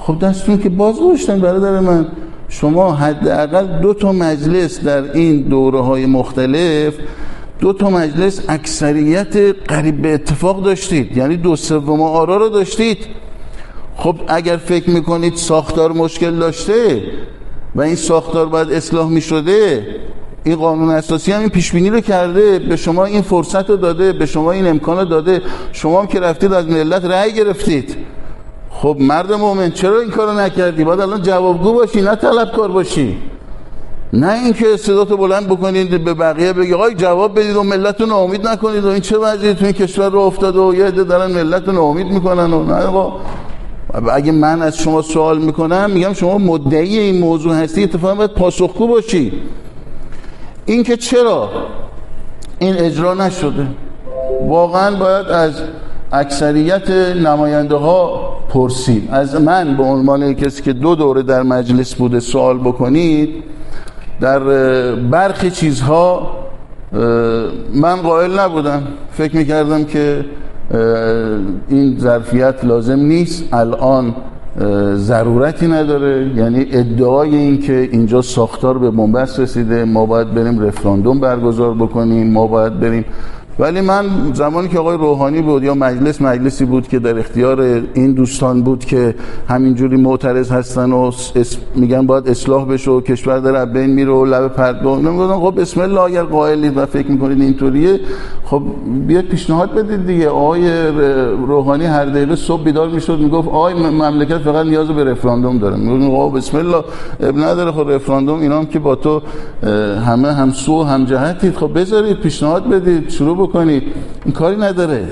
[0.00, 2.06] خب دستون که باز گوشتن برادر من.
[2.48, 6.94] شما حداقل دو تا مجلس در این دوره های مختلف
[7.62, 9.36] دو تا مجلس اکثریت
[9.68, 12.98] قریب به اتفاق داشتید یعنی دو سوم آرا رو داشتید.
[13.96, 17.02] خب اگر فکر می‌کنید ساختار مشکل داشته
[17.74, 19.86] و این ساختار باید اصلاح می‌شده
[20.44, 24.26] این قانون اساسی هم این پیشبینی رو کرده به شما این فرصت رو داده به
[24.26, 25.42] شما این امکان رو داده
[25.72, 27.96] شما هم که رفتید از ملت رأی گرفتید.
[28.70, 33.31] خب مرد مومن چرا این کارو نکردی؟ باید الان جوابگو باشی نه طلبکار باشی.
[34.12, 38.84] نه اینکه صداتو بلند بکنید به بقیه بگی آقای جواب بدید و ملتتون امید نکنید.
[38.84, 42.06] و این چه وضعی تو این کشور رو افتاده و یه عده دارن ملتتون امید
[42.06, 43.12] می‌کنن و نه
[44.12, 48.86] اگه من از شما سوال می‌کنم میگم شما مدعی این موضوع هستی اتفاقا باید پاسخگو
[48.86, 49.32] باشی.
[50.66, 51.48] اینکه چرا
[52.58, 53.66] این اجرا نشده؟
[54.48, 55.62] واقعا باید از
[56.12, 62.20] اکثریت نماینده ها پرسید از من به عنوان کسی که دو دوره در مجلس بوده
[62.20, 63.51] سوال بکنید
[64.22, 64.38] در
[64.94, 66.30] برخی چیزها
[67.74, 68.82] من قائل نبودم.
[69.10, 70.24] فکر می‌کردم که
[71.68, 73.44] این ظرفیت لازم نیست.
[73.52, 74.14] الان
[74.94, 76.30] ضرورتی نداره.
[76.36, 82.32] یعنی ادعای این که اینجا ساختار به بنبست رسیده ما باید بریم رفراندوم برگزار بکنیم
[82.32, 83.04] ما باید بریم
[83.58, 87.60] ولی من زمانی که آقای روحانی بود یا مجلس مجلسی بود که در اختیار
[87.94, 89.14] این دوستان بود که
[89.48, 91.10] همینجوری معترض هستن و
[91.74, 95.80] میگن باید اصلاح بشه و کشور در بین میره و لب پرد نمی‌گفتن خب بسم
[95.80, 98.00] الله اگر قائلید و فکر می‌کنید اینطوریه
[98.44, 98.62] خب
[99.06, 100.28] بیاد پیشنهاد بدید دیگه.
[100.28, 100.86] آقای
[101.46, 105.76] روحانی هر دقیقه صبح بیدار می‌شد می‌گفت آقای مملکت فقط نیاز به رفراندوم داره.
[105.76, 106.84] می‌گفت آقا بسم الله
[107.20, 107.72] اب نداره.
[107.72, 109.22] خب رفراندوم اینا هم که با تو
[110.06, 111.56] همه هم سو هم جهتید.
[111.56, 113.08] خب بذارید پیشنهاد بدید.
[113.08, 113.82] شروع بکنید.
[114.24, 115.08] این کاری نداره.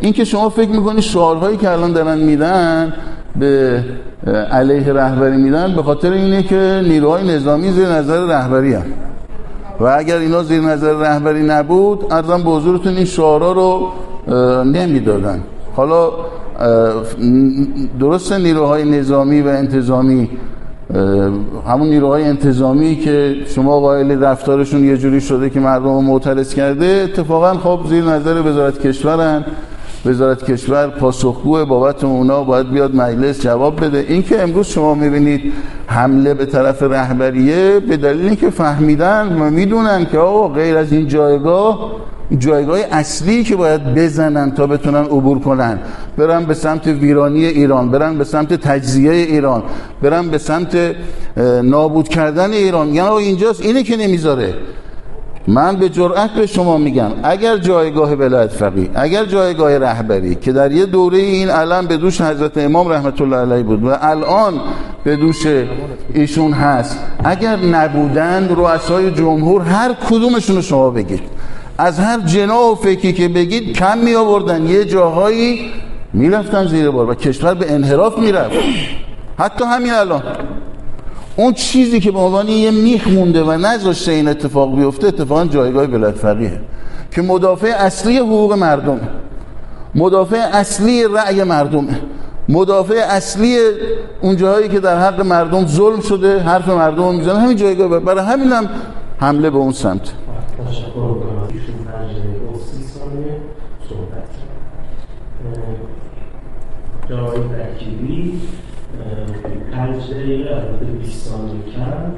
[0.00, 2.92] این که شما فکر می‌کنید شعارهایی که الان دارن میدن
[3.38, 3.84] به
[4.50, 8.82] علیه رهبری میدن به خاطر اینه که نیروهای نظامی زیر نظر رهبری هم.
[9.80, 13.88] و اگر اینا زیر نظر رهبری نبود ارزم به حضورتون این شعارها رو
[14.64, 15.40] نمی‌دادن.
[15.76, 16.10] حالا
[18.00, 20.30] درست نیروهای نظامی و انتظامی
[21.66, 27.54] همون نیروهای انتظامی که شما قائل رفتارشون یه جوری شده که مردم معترض کرده اتفاقا
[27.54, 29.44] خب زیر نظر وزارت کشورن.
[30.06, 34.04] وزارت کشور پاسخگو بابت اونا باید بیاد مجلس جواب بده.
[34.08, 35.52] این که امروز شما می‌بینید
[35.86, 41.08] حمله به طرف رهبریه به دلیل اینکه فهمیدن و می‌دونن که آقا غیر از این
[41.08, 41.92] جایگاه
[42.38, 45.78] جایگاه اصلی که باید بزنن تا بتونن عبور کنن.
[46.16, 49.62] برن به سمت ویرانی ایران برن به سمت تجزیه ایران
[50.02, 50.76] برن به سمت
[51.62, 52.94] نابود کردن ایران.
[52.94, 54.54] یعنی اینجاست اینه که نمی‌ذاره.
[55.48, 60.72] من به جرأت به شما میگم اگر جایگاه ولایت فقیه اگر جایگاه رهبری که در
[60.72, 64.60] یه دوره این علم به دوش حضرت امام رحمت الله علیه بود و الان
[65.04, 65.46] به دوش
[66.14, 71.20] ایشون هست اگر نبودن رؤسای جمهور هر کدومشون رو شما بگید.
[71.82, 75.70] از هر جناح و فکری که بگید کم می آوردن یه جاهایی
[76.12, 78.56] می‌رفتن زیر بار و کشور به انحراف می‌رفت.
[79.38, 80.22] حتی همین الان.
[81.36, 85.86] اون چیزی که به عنوان یه میخ مونده و نذاشته این اتفاق بیفته اتفاقا جایگاه
[85.86, 86.60] ولایت فقیه.
[87.10, 89.00] که مدافع اصلی حقوق مردم.
[89.94, 91.88] مدافع اصلی رأی مردم.
[92.48, 93.58] مدافع اصلی
[94.20, 98.00] اون جاهایی که در حق مردم ظلم شده حرف مردم می‌زنه همین جایگاه.
[98.00, 98.68] برای همین هم
[99.18, 100.12] حمله به اون سمت.
[107.12, 108.40] جای ترکیبی
[109.72, 112.12] پنج دقیقه البته 20 ثانیه کم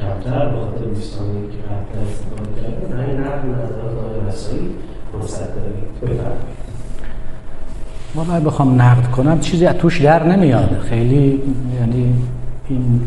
[0.00, 4.70] کمتر به خاطر 20 ثانیه که قبل استفاده کرده این نقل نظرات آقای رسایی
[5.12, 6.54] فرصت دارید بفرمایید.
[8.14, 10.78] ما باید بخوام نقد کنم چیزی از توش در نمیاد.
[10.90, 11.42] خیلی
[11.80, 12.14] یعنی
[12.68, 13.00] این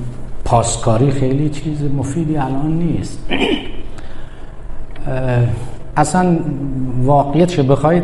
[0.46, 3.30] پاسکاری خیلی چیز مفیدی الان نیست.
[5.98, 6.38] اصلا
[7.04, 8.04] واقعیت بخواید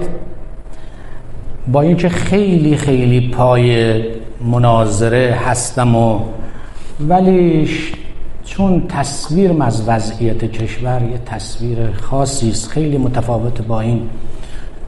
[1.72, 4.03] با اینکه خیلی خیلی پای
[4.41, 6.20] مناظره هستم و
[6.99, 7.70] ولی
[8.45, 14.09] چون تصویر از وضعیت کشور یه تصویر خاصی است خیلی متفاوت با این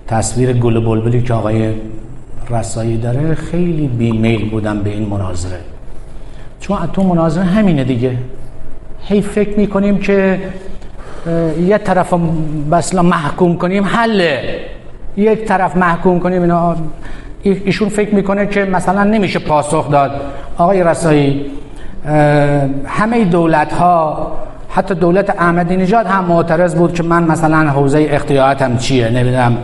[0.07, 1.73] تصویر گل بلبلی که آقای
[2.49, 5.59] رسایی داره خیلی بیمیل بودم به این مناظره.
[6.59, 8.17] چون تو مناظره همینه دیگه.
[9.01, 10.39] هی فکر می‌کنیم که
[11.67, 12.13] یه طرف
[12.71, 14.64] بسلا محکوم کنیم حله.
[15.17, 16.75] یک طرف محکوم کنیم اینا
[17.43, 20.11] ایشون فکر می‌کنه که مثلا نمیشه پاسخ داد.
[20.57, 21.45] آقای رسایی
[22.85, 24.31] همه دولت ها
[24.69, 29.57] حتی دولت احمدی نژاد هم معترض بود که من مثلا حوزه اختیاراتم چیه نمی‌دونم.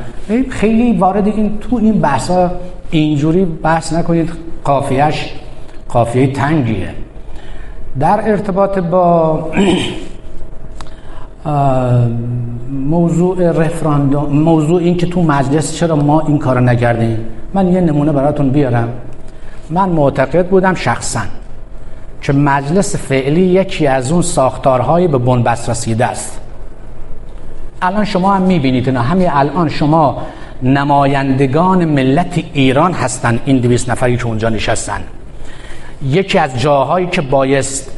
[0.50, 2.52] خیلی وارد این تو این بحثا
[2.92, 4.32] اینجوری بحث نکنید.
[4.64, 5.34] قافیهش
[5.90, 6.90] قافیه تنگیه.
[8.00, 9.40] در ارتباط با
[12.72, 17.18] موضوع رفراندوم موضوع این که تو مجلس چرا ما این کار نکردیم؟
[17.54, 18.90] من یه نمونه براتون بیارم.
[19.70, 21.22] من معتقد بودم شخصا
[22.22, 26.40] که مجلس فعلی یکی از اون ساختارهای به بنبست رسیده است.
[27.82, 30.18] الان شما هم می‌بینید نه همین الان شما
[30.64, 35.02] نمایندگان ملت ایران هستن این دویست نفری که اونجا نشستن.
[36.06, 37.92] یکی از جاهایی که بایست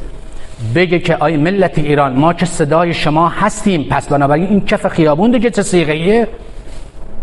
[0.75, 3.83] بگه که آی ملت ایران ما که صدای شما هستیم.
[3.83, 6.27] پس بنابراین این کف خیابون دیگه چه سیغهیه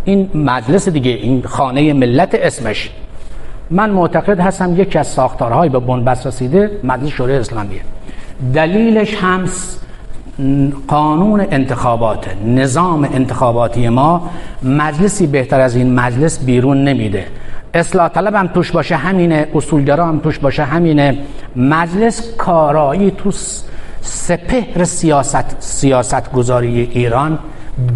[0.05, 2.91] این مجلس دیگه این خانه ملت اسمش.
[3.71, 7.81] من معتقد هستم یکی از ساختارهای به بنبست رسیده مجلس شورای اسلامیه
[8.55, 9.45] دلیلش هم
[10.89, 14.31] قانون انتخابات نظام انتخاباتی ما
[14.63, 17.27] مجلسی بهتر از این مجلس بیرون نمیده.
[17.75, 21.19] اصلاح طلب هم توش باشه همینه اصولگرا هم توش باشه همینه.
[21.57, 23.31] مجلس کارایی تو
[24.01, 27.39] سپهر سیاست سیاست گذاری ایران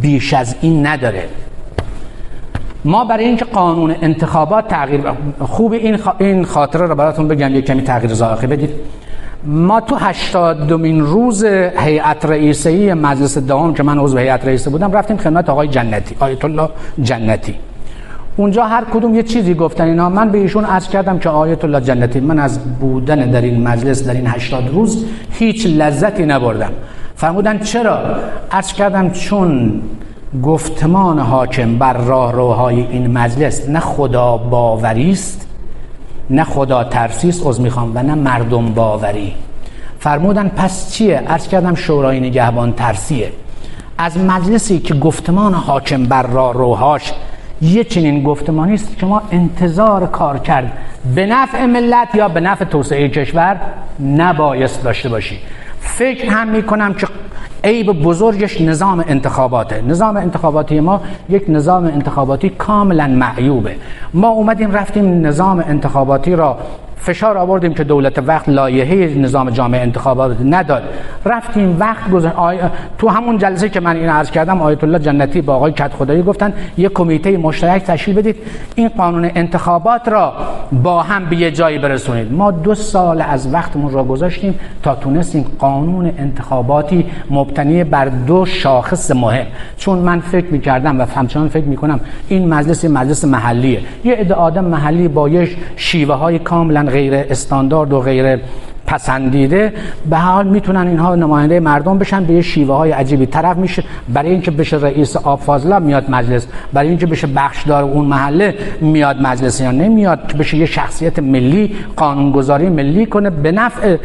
[0.01, 1.29] بیش از این نداره.
[2.85, 5.01] ما برای اینکه قانون انتخابات تغییر
[5.41, 8.71] خوب این این خاطره رو براتون بگم یک کمی تغییر ذائقه بدید.
[9.45, 11.45] ما تو هشتادمین روز
[11.79, 16.45] هیئت رئیسه مجلس دوم که من عضو هیئت رئیسه بودم رفتیم خدمت آقای جنتی آیت
[16.45, 16.69] الله
[17.03, 17.55] جنتی.
[18.37, 21.81] اونجا هر کدوم یه چیزی گفتن اینا من به ایشون عرض کردم که آیت الله
[21.81, 26.71] جنتی من از بودن در این مجلس در این 80 روز هیچ لذتی نبردم.
[27.17, 27.99] فرمودن چرا؟
[28.51, 29.83] عرض کردم چون
[30.43, 35.47] گفتمان حاکم بر راهروهای این مجلس نه خدا باوری است
[36.31, 39.35] نه خدا ترسیست از می‌خوام و نه مردم باوری.
[39.99, 43.33] فرمودن پس چیه؟ عرض کردم شورای نگهبان ترسیه.
[43.99, 47.13] از مجلسی که گفتمان حاکم بر راهروهاش
[47.61, 50.73] یه چنین گفتمانی است که ما انتظار کار کرد.
[51.15, 53.61] به نفع ملت یا به نفع توسعه کشور
[54.01, 55.39] نبایست داشته باشی.
[55.81, 57.07] فکر هم می‌کنم که
[57.65, 59.83] عیب بزرگش نظام انتخاباته.
[59.83, 63.77] نظام انتخاباتی ما یک نظام انتخاباتی کاملا معیوبه.
[64.15, 66.59] ما اومدیم رفتیم نظام انتخاباتی را
[67.05, 70.83] فشار آوردیم که دولت وقت لایحه نظام جامعه انتخابات نداد.
[71.25, 72.59] رفتیم وقت گذار آی...
[72.99, 76.23] تو همون جلسه که من این عرض کردم آیت الله جنتی با آقای کت خدایی
[76.23, 78.37] گفتن یک کمیته مشترک تشکیل بدید.
[78.75, 80.33] این قانون انتخابات را
[80.73, 82.33] با هم به یه جایی برسونید.
[82.33, 89.11] ما دو سال از وقتمون را گذاشتیم تا تونستیم قانون انتخاباتی مبتنی بر دو شاخص
[89.11, 89.47] مهم.
[89.77, 93.81] چون من فکر می‌کردم و همچنان فکر می‌کنم این مجلس مجلس محلیه.
[94.05, 98.39] یه عده آدم محلی با یه شیوه های کاملا غیر استاندارد و غیر
[98.87, 99.73] پسندیده
[100.11, 103.85] به حال می‌تونن اینها نماینده مردم بشن به یه شیوه های عجیبی طرف میشه.
[104.09, 105.41] برای اینکه بشه رئیس آب
[105.83, 109.61] میاد مجلس برای اینکه بشه بخشدار اون محله میاد مجلس.
[109.61, 113.97] یا نمیاد که بشه یه شخصیت ملی قانونگذاری ملی کنه به نفع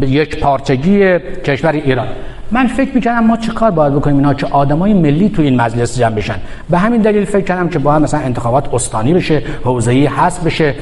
[0.00, 2.06] یک پارچگی کشور ایران.
[2.50, 5.98] من فکر می‌کردم ما چه کار باید بکنیم اینا که آدمای ملی تو این مجلس
[5.98, 6.34] جمع بشن.
[6.70, 10.74] به همین دلیل فکر کردم که باید مثلا انتخابات استانی بشه حوزه‌ای هست بشه.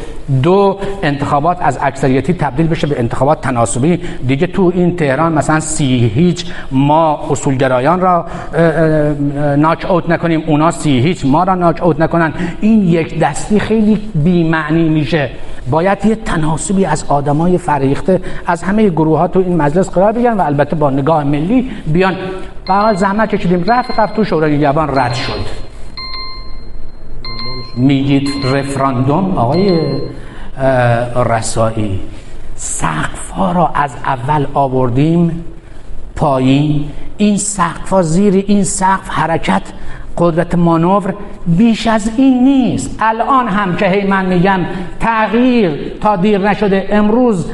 [0.43, 4.01] دو انتخابات از اکثریتی تبدیل بشه به انتخابات تناسبی.
[4.27, 8.27] دیگه تو این تهران مثلا سی هیچ ما اصولگرایان را
[9.57, 12.33] ناک اوت نکنیم اونا سی هیچ ما را ناک اوت نکنن.
[12.61, 15.31] این یک دستی خیلی بی معنی میشه.
[15.71, 20.37] باید یه تناسبی از آدمای فریخته از همه گروه ها تو این مجلس قرار بگیرن
[20.37, 21.56] و البته با نگاه ملی
[21.87, 22.17] بیان.
[22.67, 23.65] فقط زحمت کشیدیم.
[23.67, 25.67] رفت رفت تو شورای نگهبان رد شد.
[27.77, 29.79] میگید رفراندوم؟ آقای
[31.27, 32.01] رسایی
[32.55, 35.45] سقف ها را از اول آوردیم
[36.17, 36.85] پایین.
[37.17, 39.63] این سقف ها زیر این سقف حرکت
[40.19, 41.15] قدرت مانور
[41.47, 42.97] بیش از این نیست.
[43.01, 44.61] الان هم که هی من میگم
[45.01, 46.89] تغییر تا دیر نشده.
[46.91, 47.51] امروز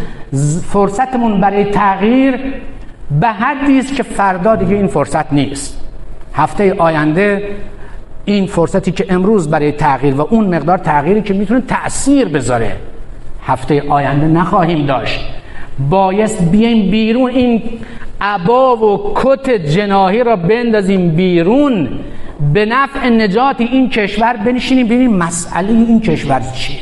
[0.68, 2.54] فرصتمون برای تغییر
[3.20, 5.80] به حدی است که فردا دیگه این فرصت نیست.
[6.34, 7.48] هفته آینده
[8.24, 12.76] این فرصتی که امروز برای تغییر و اون مقدار تغییری که می‌تونه تأثیر بذاره
[13.46, 15.20] هفته آینده نخواهیم داشت.
[15.90, 17.62] بایست بیایم بیرون این
[18.20, 21.88] عبا و کت جناهی را بندازیم بیرون.
[22.52, 24.86] به نفع نجات این کشور بنشینیم.
[24.86, 26.78] ببینیم مسئله این کشور چیه؟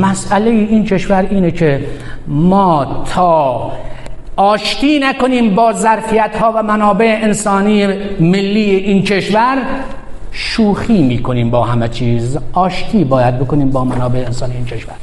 [0.00, 1.80] مسئله این کشور اینه که
[2.26, 3.72] ما تا
[4.36, 7.86] آشتی نکنیم با ظرفیت ها و منابع انسانی
[8.20, 9.58] ملی این کشور.
[10.30, 12.38] شوخی می‌کنیم با همه چیز.
[12.52, 14.94] آشتی باید بکنیم با منابع انسانی این کشور.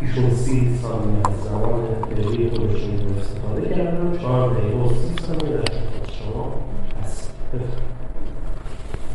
[0.00, 1.80] ایشون سی از زمان
[3.20, 5.72] استفاده کردن چهار دقیقه و سی ثانیه در
[6.12, 6.54] شما
[7.04, 7.30] هست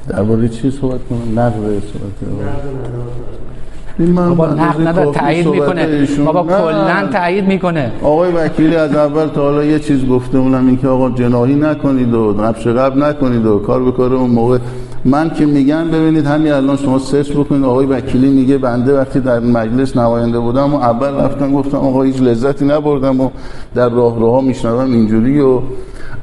[0.09, 4.15] درباره چی صحبت کنم؟ نقل صحبت کنم.
[4.15, 6.07] بابا نقل نداره تایید می‌کنه.
[6.25, 7.91] بابا کلا تایید می‌کنه.
[8.03, 12.13] آقای وکیلی از اول تا حالا یه چیز گفته اونم این که آقا جناهی نکنید
[12.13, 14.57] و نقش قبل نکنید و کار به کار اون موقع.
[15.05, 19.39] من که میگم ببینید همین الان شما سرچ بکنید آقای وکیلی میگه بنده وقتی در
[19.39, 23.29] مجلس نماینده بودم و اول رفتم گفتم آقا هیچ لذتی نبردم و
[23.75, 25.59] در راه راهها میشنوم اینجوری و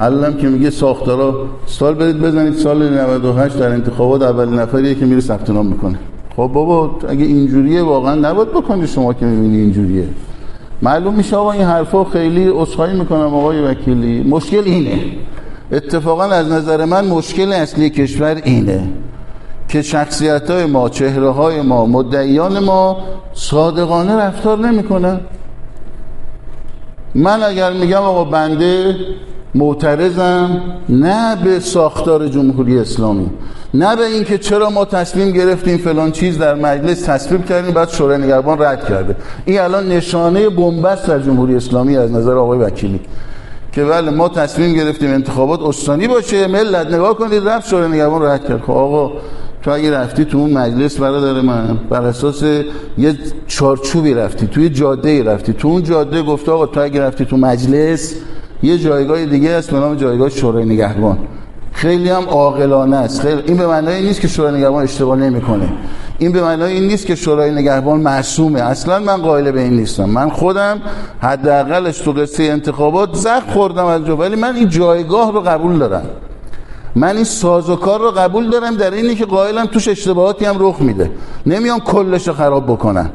[0.01, 1.35] علم که میگه ساختارا
[1.67, 5.99] سال برید بزنید سال 98 در انتخابات اول نفریه که میره ثبت نام می‌کنه.
[6.37, 10.09] خب بابا اگه اینجوریه واقعا نباید بکنید شما که می‌بینی اینجوریه.
[10.83, 14.23] معلوم میشه آقا این حرفا خیلی عذرخواهی می‌کنم آقای وکیلی.
[14.23, 15.01] مشکل اینه.
[15.73, 18.89] اتفاقا از نظر من مشکل اصلی کشور اینه
[19.69, 22.97] که شخصیت های ما چهره های ما مدعیان ما
[23.33, 25.21] صادقانه رفتار نمی‌کنن.
[27.15, 28.97] من اگر میگم آقا بنده
[29.55, 33.31] معترضم نه به ساختار جمهوری اسلامی
[33.75, 38.19] نه به اینکه چرا ما تصمیم گرفتیم فلان چیز در مجلس تصویب کردیم بعد شورای
[38.19, 39.17] نگهبان رد کرده.
[39.45, 43.01] این الان نشانه بنبست در جمهوری اسلامی از نظر آقای وکیلی
[43.73, 48.49] که بله ما تصمیم گرفتیم انتخابات استانی باشه ملت نگاه کنید رفت شورای نگهبان رد
[48.49, 48.61] کرد.
[48.61, 49.13] خب آقا
[49.63, 52.43] تو اگه رفتی تو اون مجلس برادر من بر اساس
[52.99, 55.53] یه چارچوبی رفتی توی جاده رفتی.
[55.53, 58.15] تو اون جاده گفته آقا تو اگه رفتی تو مجلس
[58.63, 61.19] یه جایگاه دیگه است به نام جایگاه شورای نگهبان.
[61.73, 63.21] خیلی هم عاقلانه است.
[63.21, 65.69] خیلی این به معنای نیست که شورای نگهبان اشتباه نمی‌کنه.
[66.19, 68.61] این به معنای این نیست که شورای نگهبان معصومه.
[68.61, 70.05] اصلا من قائل به این نیستم.
[70.05, 70.81] من خودم
[71.21, 76.03] حداقلش تو قصه انتخابات زخ خوردم از جو ولی من این جایگاه رو قبول دارم.
[76.95, 81.11] من این سازوکار رو قبول دارم در اینی که قائلم توش اشتباهاتی هم رخ میده.
[81.47, 83.11] نمیام کلش رو خراب بکنم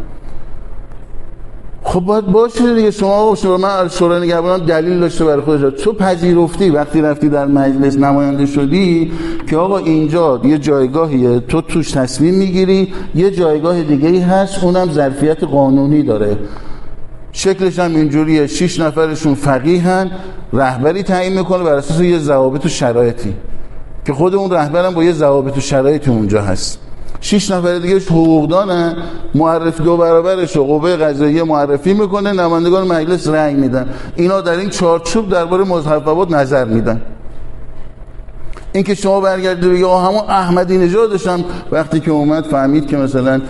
[1.87, 2.91] خب باید باشه دیگه.
[2.91, 5.83] شما شما من شورای نگهبان دلیل داشته برای خودش.
[5.83, 9.11] تو پذیرفتی وقتی رفتی در مجلس نماینده شدی
[9.49, 11.39] که آقا اینجا یه جایگاهیه.
[11.39, 12.93] تو توش تصمیم می‌گیری.
[13.15, 14.63] یه جایگاه دیگه ای هست.
[14.63, 16.37] اونم ظرفیت قانونی داره.
[17.31, 18.47] شکلش هم اینجوریه.
[18.47, 20.11] شش نفرشون فقیهن
[20.53, 23.33] رهبری تعیین می‌کنه بر اساس یه ضوابط و شرایطی.
[24.05, 26.79] که خود اون رهبرم با یه ضوابط و شرایطی اونجا هست.
[27.21, 28.95] شش نفر دیگه حقوق دانن
[29.35, 33.89] معرفی دو برابرش و قوه قضاییه معرفی می‌کنه نمایندگان مجلس رأی میدن.
[34.15, 37.01] اینا در این چارچوب درباره مذهبات نظر میدن.
[38.75, 43.41] اینکه شما برگردید بگید همون احمدی نژادش هم وقتی که اومد فهمید که مثلا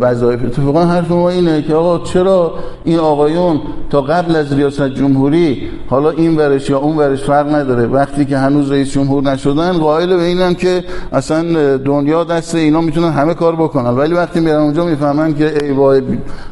[0.00, 3.60] وظایف اتفاقا حرف ما اینه که آقا چرا این آقایون
[3.90, 7.86] تا قبل از ریاست جمهوری حالا این ورش یا اون ورش فرق نداره.
[7.86, 13.12] وقتی که هنوز رئیس جمهور نشدن قائل به اینن که اصلا دنیا دست اینا می‌تونن
[13.12, 13.90] همه کار بکنن.
[13.90, 16.02] ولی وقتی میرن اونجا می‌فهمن که ای وای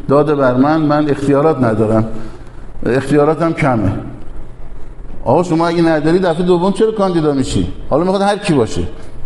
[0.09, 2.05] داده بر من من اختیارات ندارم.
[2.87, 3.93] اختیاراتم کمه.
[5.25, 8.83] آقا شما اگه نداری دفعه دوم چرا کاندیدا میشی؟ حالا می‌خواد هر کی باشه.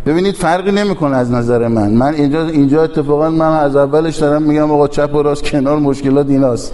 [0.06, 1.90] ببینید فرقی نمی‌کنه از نظر من.
[1.90, 6.28] من اینجا اینجا اتفاقا من از اولش دارم میگم آقا چپ و راست کنار مشکلات
[6.28, 6.72] ایناست.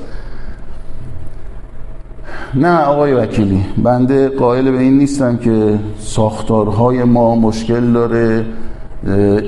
[2.55, 8.44] نه آقای وکیلی بنده قائل به این نیستم که ساختارهای ما مشکل داره.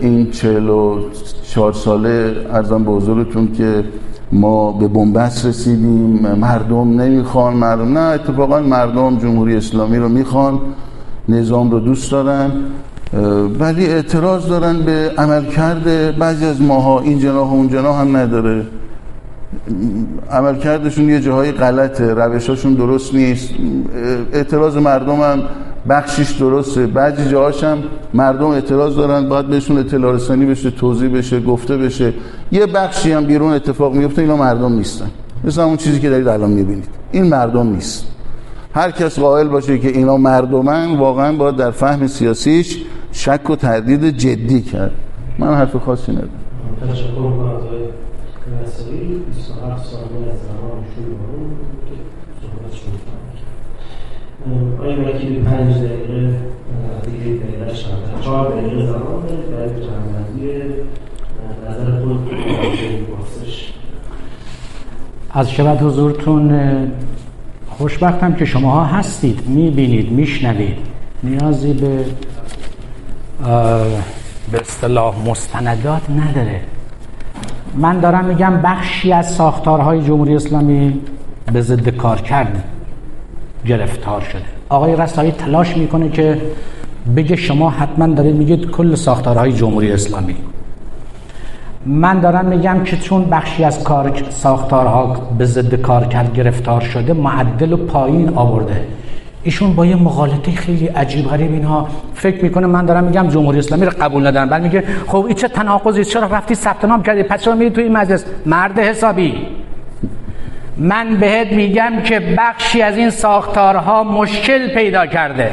[0.01, 0.99] این چهل و
[1.43, 3.85] چهار ساله ارزم به حضورتون که
[4.33, 10.61] ما به بنبست رسیدیم مردم نمی‌خوان مردم نه اتفاقا مردم جمهوری اسلامی رو می‌خوان
[11.29, 12.51] نظام رو دوست دارن
[13.59, 18.17] ولی اعتراض دارن به عمل کرده بعضی از ماها این جناح و اون جناح هم
[18.17, 18.67] نداره.
[20.31, 23.51] عمل کردشون یه جاهای غلطه روشاشون درست نیست.
[24.33, 25.43] اعتراض مردم هم
[25.89, 26.86] بخشیش درسته.
[26.86, 27.78] بعضی جاهاش هم
[28.15, 32.12] مردم اعتراض دارن باید بهشون اطلاع رسانی بشه توضیح بشه گفته بشه.
[32.52, 35.11] یه بخشی هم بیرون اتفاق میفته اینا مردم نیستن.
[35.44, 36.89] مثل اون چیزی که دارید الان می‌بینید.
[37.12, 38.06] این مردم نیست.
[38.74, 42.82] هر کس قائل باشه که اینا مردمن واقعا باید در فهم سیاسیش
[43.12, 44.93] شک و تردید جدی کرد.
[45.39, 46.28] من حرف خاصی ندارم.
[46.81, 47.85] تشکر از آقای
[48.62, 49.23] نصری.
[49.27, 51.02] 27 ثانیه از زمان که
[52.43, 52.93] صحبتشون
[54.83, 56.37] آیا وکیل پنج دقیقه؟
[57.07, 60.75] دیگه دقیقه شما چهار دقیقه زمان دارید برای جمعبندی
[61.69, 62.31] نظر خود
[63.09, 63.73] پرسش.
[65.31, 66.61] از شبت حضورتون
[67.69, 70.77] خوشبختم که شماها هستید می‌بینید میشنوید.
[71.23, 72.05] نیازی به
[74.53, 76.61] به اصطلاح مستندات نداره.
[77.77, 81.01] من دارم میگم بخشی از ساختارهای جمهوری اسلامی
[81.53, 82.65] به ضد کار کرد
[83.66, 84.43] گرفتار شده.
[84.69, 86.41] آقای رسایی تلاش می‌کنه که
[87.16, 90.36] بگه شما حتما دارید میگید کل ساختارهای جمهوری اسلامی.
[91.86, 97.12] من دارم میگم که چون بخشی از کار ساختارها به ضد کار کرد گرفتار شده
[97.12, 98.86] معدل و پایین آورده.
[99.43, 102.66] ایشون با یه مغالطه خیلی عجیب غریب اینها فکر می‌کنه.
[102.66, 104.49] من دارم میگم جمهوری اسلامی رو قبول ندارم.
[104.49, 107.81] بعد میگه خب این چه تناقضی؟ چرا رفتی ثبت نام کردی؟ پس چرا میری تو
[107.81, 109.47] این مجلس؟ مرد حسابی.
[110.77, 115.51] من بهت میگم که بخشی از این ساختارها مشکل پیدا کرده.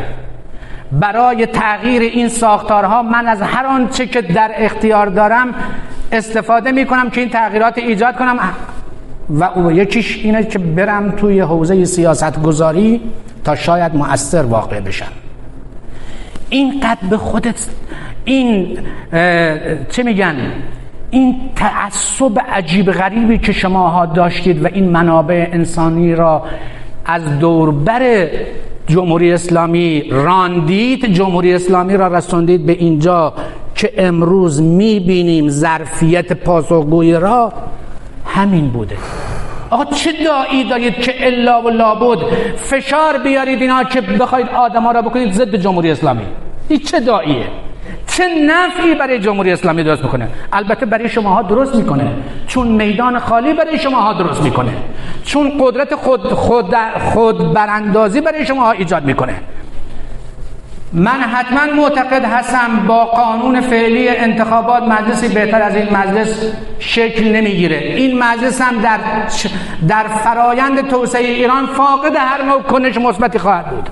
[0.91, 5.53] برای تغییر این ساختارها من از هر آنچه که در اختیار دارم
[6.11, 8.39] استفاده می‌کنم که این تغییرات ایجاد کنم.
[9.30, 13.02] و یکیش اینه که برم توی حوزه سیاست گذاری
[13.43, 15.06] تا شاید مؤثر واقع بشن
[16.49, 17.68] این قد به خودت
[18.26, 18.77] این
[19.89, 20.35] چه میگن؟
[21.11, 26.43] این تعصب عجیب غریبی که شماها داشتید و این منابع انسانی را
[27.05, 28.29] از دوربر
[28.88, 33.33] جمهوری اسلامی راندید جمهوری اسلامی را رساندید به اینجا
[33.75, 37.53] که امروز می‌بینیم ظرفیت پاسخگویی را
[38.25, 38.97] همین بوده.
[39.69, 42.19] آقا چه دایی دارید که الا و لابد
[42.55, 46.25] فشار بیارید اینا که بخواید آدم ها را بکنید ضد جمهوری اسلامی؟
[46.69, 47.45] این چه داییه
[48.11, 52.07] چه نفعی برای جمهوری اسلامی درست می‌کنه؟ البته برای شماها درست می‌کنه.
[52.47, 54.71] چون میدان خالی برای شماها درست می‌کنه.
[55.25, 56.75] چون قدرت خود, خود,
[57.13, 59.35] خود براندازی برای شماها ایجاد می‌کنه.
[60.93, 67.77] من حتما معتقد هستم با قانون فعلی انتخابات مجلسی بهتر از این مجلس شکل نمی‌گیره.
[67.77, 68.99] این مجلس هم در
[69.88, 73.89] در فرایند توسعه ایران فاقد هر نوع کنش مثبتی خواهد بود.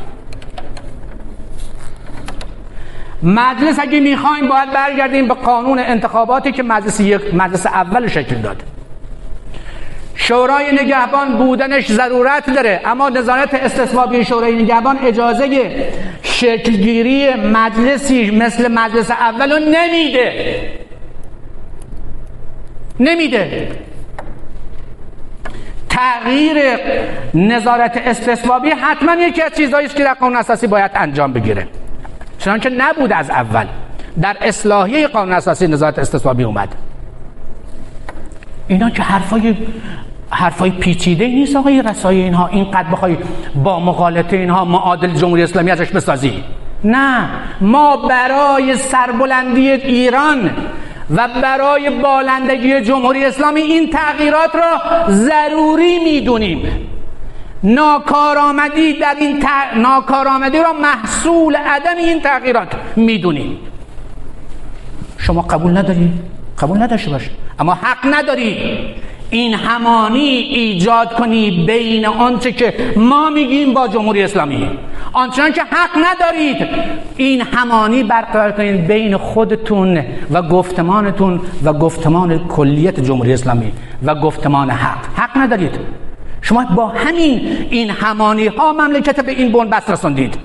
[3.24, 8.64] مجلس اگه می‌خوایم باید برگردیم به قانون انتخاباتی که مجلس یک مجلس اول شکل داد.
[10.16, 15.72] شورای نگهبان بودنش ضرورت داره اما نظارت استصوابی شورای نگهبان اجازه
[16.22, 20.60] شکلگیری مجلسی مثل مجلس اول نمیده.
[23.00, 23.68] نمیده.
[25.90, 26.58] تغییر
[27.34, 31.68] نظارت استثبابی حتما یکی از چیزهایی است که در قانون اساسی باید انجام بگیره.
[32.40, 33.66] چنانچه نبود از اول.
[34.22, 36.76] در اصلاحیه قانون اساسی نظارت استثبابی اومد.
[38.68, 39.56] اینا که حرفای
[40.30, 43.18] حرفای پیچیده نیست آقای رسای اینها اینقدر بخوای
[43.64, 46.44] با مقالطه اینها معادل جمهوری اسلامی ازش بسازی.
[46.84, 47.30] نه.
[47.62, 50.50] ما برای سربلندی ایران
[51.16, 56.90] و برای بالندگی جمهوری اسلامی این تغییرات را ضروری می‌دونیم.
[57.64, 59.44] ناکارآمدی در این
[59.76, 63.58] ناکارآمدی را محصول عدم این تغییرات می‌دونیم
[65.18, 66.14] شما قبول ندارید
[66.60, 67.30] قبول نداشته باش.
[67.60, 68.78] اما حق نداری.
[69.30, 74.70] این همانی ایجاد کنی بین آنچه که ما میگیم با جمهوری اسلامی.
[75.14, 76.68] آنچنان که حق ندارید.
[77.18, 83.72] این همانی برقرار کنید بین خودتون و گفتمانتون و گفتمان کلیت جمهوری اسلامی
[84.04, 85.06] و گفتمان حق.
[85.16, 85.80] حق ندارید.
[86.42, 90.38] شما با همین این همانی ها مملکت به این بنبست رسوندید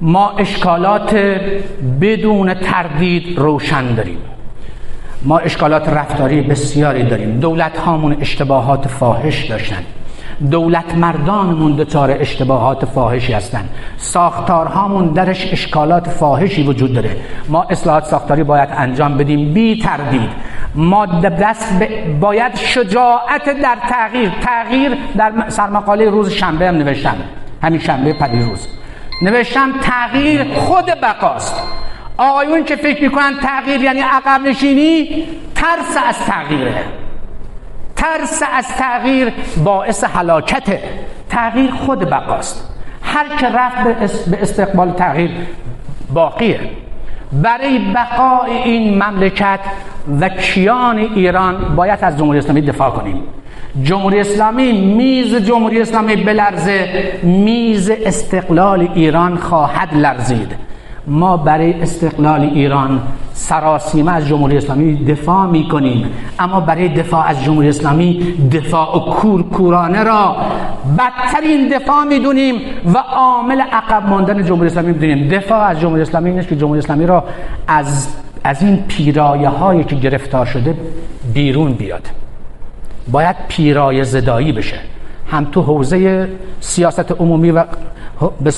[0.00, 1.14] ما اشکالات
[2.00, 4.18] بدون تردید روشن داریم.
[5.22, 7.40] ما اشکالات رفتاری بسیاری داریم.
[7.40, 9.82] دولت هامون اشتباهات فاحش داشتن.
[10.50, 17.16] دولت مردانمون دچار اشتباهات فاحشی هستند ساختارهامون درش اشکالات فاحشی وجود داره.
[17.48, 19.54] ما اصلاحات ساختاری باید انجام بدیم.
[19.54, 20.30] بی تردید.
[20.74, 21.82] ما دست
[22.20, 24.32] باید شجاعت در تغییر.
[24.40, 27.16] تغییر در سرمقاله روز شنبه هم نوشتم.
[27.62, 28.68] همین شنبه روز.
[29.22, 31.62] نوشتم تغییر خود بقاست.
[32.16, 37.05] آقایون که فکر می‌کنن تغییر یعنی عقب نشینی ترس از تغییره.
[37.96, 39.32] ترس از تغییر
[39.64, 40.80] باعث حلاکته
[41.30, 42.70] تغییر خود بقاست.
[43.02, 43.82] هر که رفت
[44.30, 45.30] به استقبال تغییر
[46.14, 46.60] باقیه.
[47.32, 49.60] برای بقای این مملکت
[50.20, 53.22] و کیان ایران باید از جمهوری اسلامی دفاع کنیم.
[53.82, 60.54] جمهوری اسلامی میز جمهوری اسلامی بلرزه میز استقلال ایران خواهد لرزید.
[61.06, 63.00] ما برای استقلال ایران
[63.32, 66.06] سراسیمه از جمهوری اسلامی دفاع می کنیم
[66.38, 70.36] اما برای دفاع از جمهوری اسلامی دفاع کورکورانه را
[70.98, 72.54] بدترین دفاع می‌دونیم
[72.94, 75.28] و عامل عقب ماندن جمهوری اسلامی می‌دونیم.
[75.28, 77.24] دفاع از جمهوری اسلامی نیست که جمهوری اسلامی را
[77.68, 78.08] از
[78.44, 80.74] از این پیرایه هایی که گرفتار شده
[81.34, 82.08] بیرون بیاد.
[83.12, 84.76] باید پیرایه زدایی بشه.
[85.30, 86.28] هم تو حوزه
[86.60, 87.64] سیاست عمومی و
[88.40, 88.52] به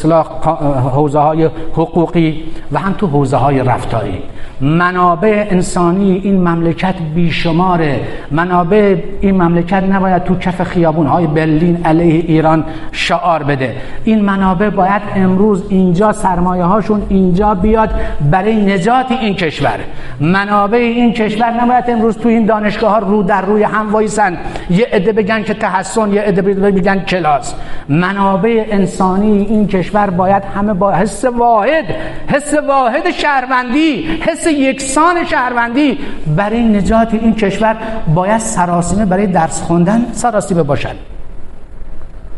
[0.94, 4.22] حوزه های حقوقی و هم تو حوزه های رفتاری.
[4.60, 8.00] منابع انسانی این مملکت بیشماره.
[8.30, 13.76] منابع این مملکت نباید تو کف خیابون های برلین علیه ایران شعار بده.
[14.04, 17.90] این منابع باید امروز اینجا سرمایه هاشون اینجا بیاد
[18.30, 19.78] برای نجات این کشور.
[20.20, 24.38] منابع این کشور نباید امروز تو این دانشگاه ها رو در روی هم وایسن.
[24.70, 27.54] یه عده بگن که تحسن یه عده بگن کلاس.
[27.88, 31.84] منابع انسانی این کشور باید همه با حس واحد
[32.28, 35.98] حس واحد شهروندی حس یکسان شهروندی.
[36.36, 37.76] برای نجات این کشور
[38.14, 40.96] باید سراسیمه برای درس خوندن سراسیمه باشد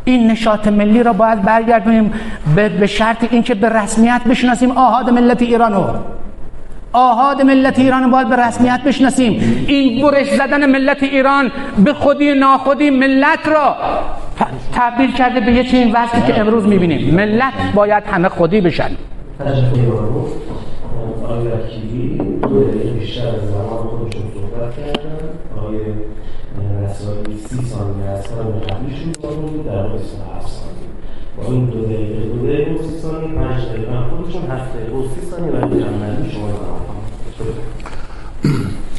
[0.04, 2.12] این نشاط ملی را باید برگردونیم.
[2.54, 5.84] به شرط اینکه به رسمیت بشناسیم آهاد ملت ایرانو.
[6.92, 9.64] آهاد ملت ایران باید به رسمیت بشناسیم.
[9.66, 11.52] این برش زدن ملت ایران
[11.84, 13.76] به خودی ناخودی ملت را
[14.72, 17.14] تبدیل کرده به یه چنین وضعی که امروز می‌بینیم.
[17.14, 18.90] ملت باید همه خودی بشن.
[27.48, 27.56] سی
[29.22, 29.86] کنید در
[31.40, 33.92] واقع 27 ثانیه با این دو دقیقه دو دقیقه و سی ثانیه پنج دقیقه.
[34.16, 34.96] خودشون هفت دقیقه.
[34.96, 36.48] و سی ثانیه برای شما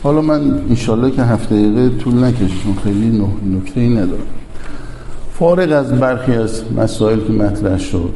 [0.04, 4.24] حالا من انشالله که هفت دقیقه طول نکشم خیلی نکته ای ندارم.
[5.34, 8.14] فارغ از برخی از مسائل که مطرح شد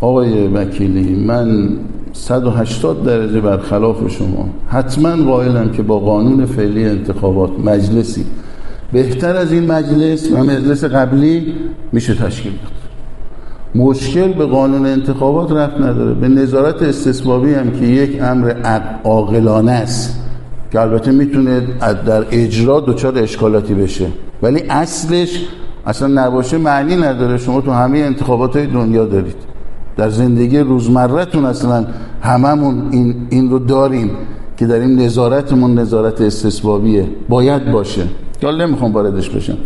[0.00, 1.78] آقای وکیلی من
[2.12, 4.48] 180 درجه برخلاف شما.
[4.68, 8.24] حتما قائلم که با قانون فعلی انتخابات مجلسی.
[8.92, 11.54] بهتر از این مجلس و مجلس قبلی
[11.92, 12.79] میشه تشکیل داد.
[13.74, 16.14] مشکل به قانون انتخابات رفت نداره.
[16.14, 18.54] به نظارت استثبابی هم که یک امر
[19.04, 20.20] عاقلانه است
[20.72, 21.60] که البته می‌تونه
[22.06, 24.06] در اجرا دچار اشکالاتی بشه.
[24.42, 25.46] ولی اصلش
[25.86, 27.38] اصلا نباشه معنی نداره.
[27.38, 29.36] شما تو همه انتخابات های دنیا دارید.
[29.96, 31.86] در زندگی روزمرهتون اصلا
[32.22, 34.10] هممون این, این رو داریم
[34.56, 38.02] که در این نظارتمون نظارت استثبابیه باید باشه.
[38.46, 39.56] حالا نمی‌خوام واردش بشم.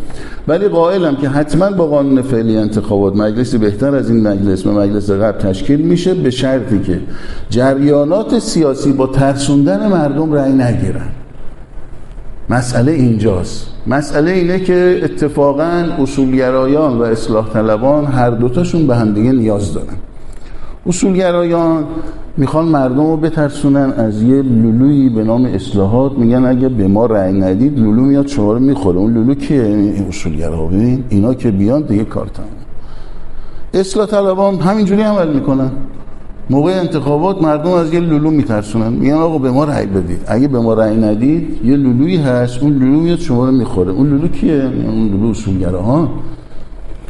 [0.49, 5.11] ولی قائلم که حتما با قانون فعلی انتخابات مجلسی بهتر از این مجلس به مجلس
[5.11, 7.01] قبل تشکیل میشه به شرطی که
[7.51, 11.09] جریانات سیاسی با ترسوندن مردم رأی نگیرن.
[12.51, 13.67] مسئله اینجاست.
[13.87, 19.97] مسئله اینه که اتفاقا اصولگرایان و اصلاح طلبان هر دوتاشون به همدیگه نیاز دارن.
[20.87, 21.85] اصولگرایان
[22.37, 23.93] می‌خوان مردم رو بترسونن.
[23.93, 28.53] از یه لولویی به نام اصلاحات میگن اگه به ما رأی ندید لولو میاد شما
[28.53, 28.99] رو می‌خوره.
[28.99, 30.67] اون لولو کیه؟ این اصولگرا.
[30.67, 32.49] ببین اینا که بیان دیگه کار تمام
[33.75, 35.71] اصلاح طلبان همینجوری عمل می‌کنن.
[36.51, 38.93] موقع انتخابات مردم از یه لولو میترسونن.
[38.93, 40.21] میگن آقا به ما رأی بدید.
[40.27, 43.93] اگه به ما رأی ندید یه لولویی هست اون لولو میاد شما رو می‌خوره.
[43.93, 46.09] اون لولو کیه؟ اون لولو اصولگرا ها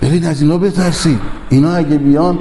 [0.02, 1.18] برید از اینا بترسید.
[1.50, 2.38] اینا اگه بیان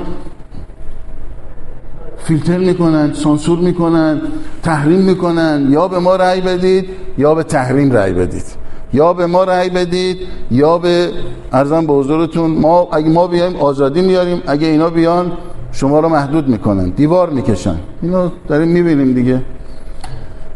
[2.23, 4.21] فیلتر می‌کنن سانسور می‌کنن
[4.63, 5.67] تحریم می‌کنن.
[5.69, 6.85] یا به ما رأی بدید
[7.17, 8.43] یا به تحریم رأی بدید.
[8.93, 10.17] یا به ما رأی بدید
[10.51, 11.09] یا به
[11.51, 14.41] ارزم به حضورتون ما اگه ما بیایم آزادی میاریم.
[14.47, 15.31] اگه اینا بیان
[15.71, 16.89] شما رو محدود می‌کنن.
[16.89, 17.75] دیوار می‌کشن.
[18.01, 19.41] اینا داریم می‌بینیم دیگه.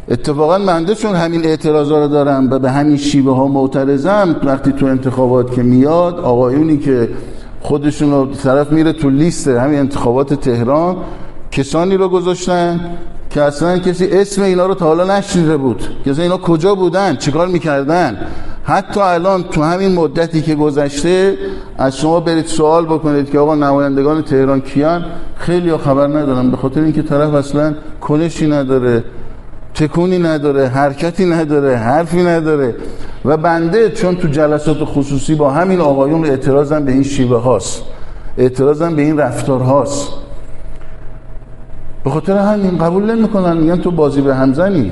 [0.10, 2.52] اتفاقا منده چون همین اعتراضا رو دارم.
[2.52, 4.36] و به همین شیوه ها معترضم.
[4.44, 7.10] وقتی تو انتخابات که میاد آقایونی که
[7.62, 10.96] خودشون رو طرف میره تو لیست همین انتخابات تهران
[11.58, 12.80] کسانی رو گذاشتن
[13.30, 15.84] که اصلا کسی اسم اینا رو تا حالا نشنیده بود.
[16.06, 18.18] که اینا کجا بودن؟ چیکار می‌کردن؟
[18.64, 21.38] حتی الان تو همین مدتی که گذشته
[21.78, 25.06] از شما برید سوال بکنید که آقا نمایندگان تهران کیان؟
[25.38, 26.52] خیلی خبر ندارن.
[26.52, 29.04] به خاطر اینکه طرف اصلا کنشی نداره
[29.74, 32.76] تکونی نداره حرکتی نداره حرفی نداره.
[33.26, 37.82] و بنده چون تو جلسات خصوصی با همین آقایون اعتراضم به این شیوه هاست.
[38.38, 40.27] اعتراضم به این رفتار هاست.
[42.08, 43.58] به خاطر همین قبول نمی‌کنن.
[43.58, 44.92] میگن تو بازی به همزنی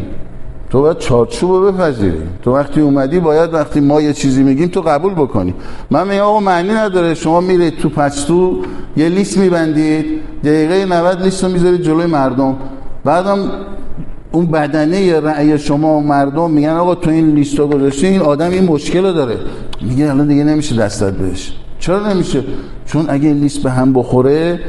[0.69, 2.17] تو باید چارچوب رو بپذیری.
[2.41, 5.53] تو وقتی اومدی باید وقتی ما یه چیزی میگیم تو قبول بکنی.
[5.91, 7.13] من میگم آقا معنی نداره.
[7.13, 8.61] شما میرید تو پستو
[8.97, 10.05] یه لیست میبندید.
[10.43, 12.55] دقیقه 90 لیست رو می‌ذارید جلوی مردم.
[13.03, 13.39] بعدم
[14.31, 18.51] اون بدنه رأی شما و مردم میگن آقا تو این لیست رو گذاشتی این آدم
[18.51, 19.37] این مشکل رو داره.
[19.81, 21.53] میگه الان دیگه نمیشه دستت بهش.
[21.79, 22.43] چرا نمیشه؟
[22.85, 24.59] چون اگه لیست به هم بخوره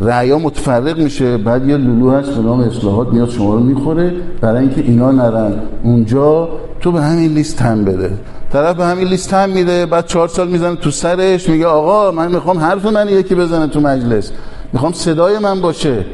[0.00, 1.36] رعیا متفرق میشه.
[1.36, 4.14] بعد یه لولو هست به نام اصلاحات میاد شما رو می‌خوره.
[4.40, 5.52] برای اینکه اینا نرن
[5.82, 6.48] اونجا
[6.80, 8.12] تو به همین لیست هم بده.
[8.52, 12.32] طرف به همین لیست هم میده بعد چهار سال می‌زنه تو سرش میگه آقا من
[12.32, 14.32] می‌خوام حرف من یکی بزنه تو مجلس.
[14.72, 16.04] می‌خوام صدای من باشه.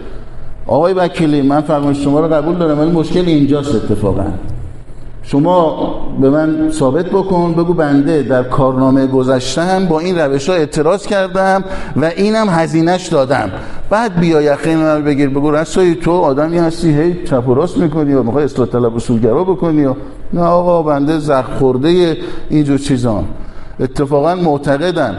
[0.66, 4.24] آقای وکیلی من فرمایش شما رو قبول دارم ولی مشکل اینجاست اتفاقا.
[5.22, 11.06] شما به من ثابت بکن بگو بنده در کارنامه گذشتم با این روش ها اعتراض
[11.06, 11.64] کردم
[11.96, 13.50] و اینم هزینهش دادم.
[13.90, 18.12] بعد بیا یقین من بگیر بگو رسایی تو آدمی هستی هی چپ و راست می‌کنی
[18.12, 19.94] و می‌خوای اصلاح طلب اصولگرا بکنی و
[20.32, 22.16] نه آقا بنده زخم خورده
[22.50, 23.24] اینجور چیزان
[23.80, 25.14] اتفاقا معتقدم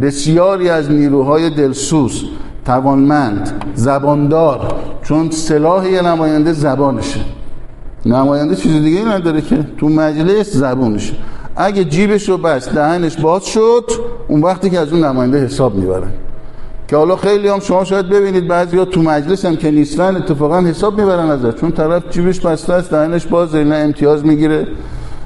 [0.00, 2.24] بسیاری از نیروهای دلسوز
[2.64, 7.20] توانمند زباندار چون سلاح یه نماینده زبانشه.
[8.06, 9.58] نماینده چیز دیگه نداره که.
[9.78, 11.12] تو مجلس زبونش.
[11.56, 13.84] اگه جیبش رو بست دهنش باز شد
[14.28, 16.10] اون وقتی که از اون نماینده حساب می‌برن.
[16.88, 20.60] که حالا خیلی هم شما شاید ببینید بعضی ها تو مجلس هم که نیستن اتفاقا
[20.60, 21.54] حساب می‌برن ازش.
[21.60, 24.66] چون طرف جیبش بسته است دهنش بازه نه امتیاز می‌گیره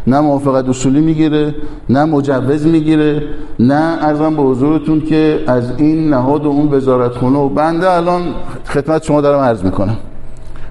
[0.07, 1.55] نه موافقت اصولی می‌گیره
[1.89, 3.23] نه مجوز می‌گیره
[3.59, 8.23] نه ارزم به حضورتون که از این نهاد و اون وزارت خونه و بنده الان
[8.66, 9.97] خدمت شما دارم عرض می‌کنم.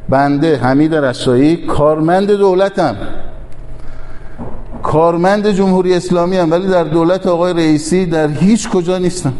[0.09, 2.95] بنده حمید رسایی کارمند دولتم.
[4.83, 9.33] کارمند جمهوری اسلامی هم ولی در دولت آقای رئیسی در هیچ کجا نیستم.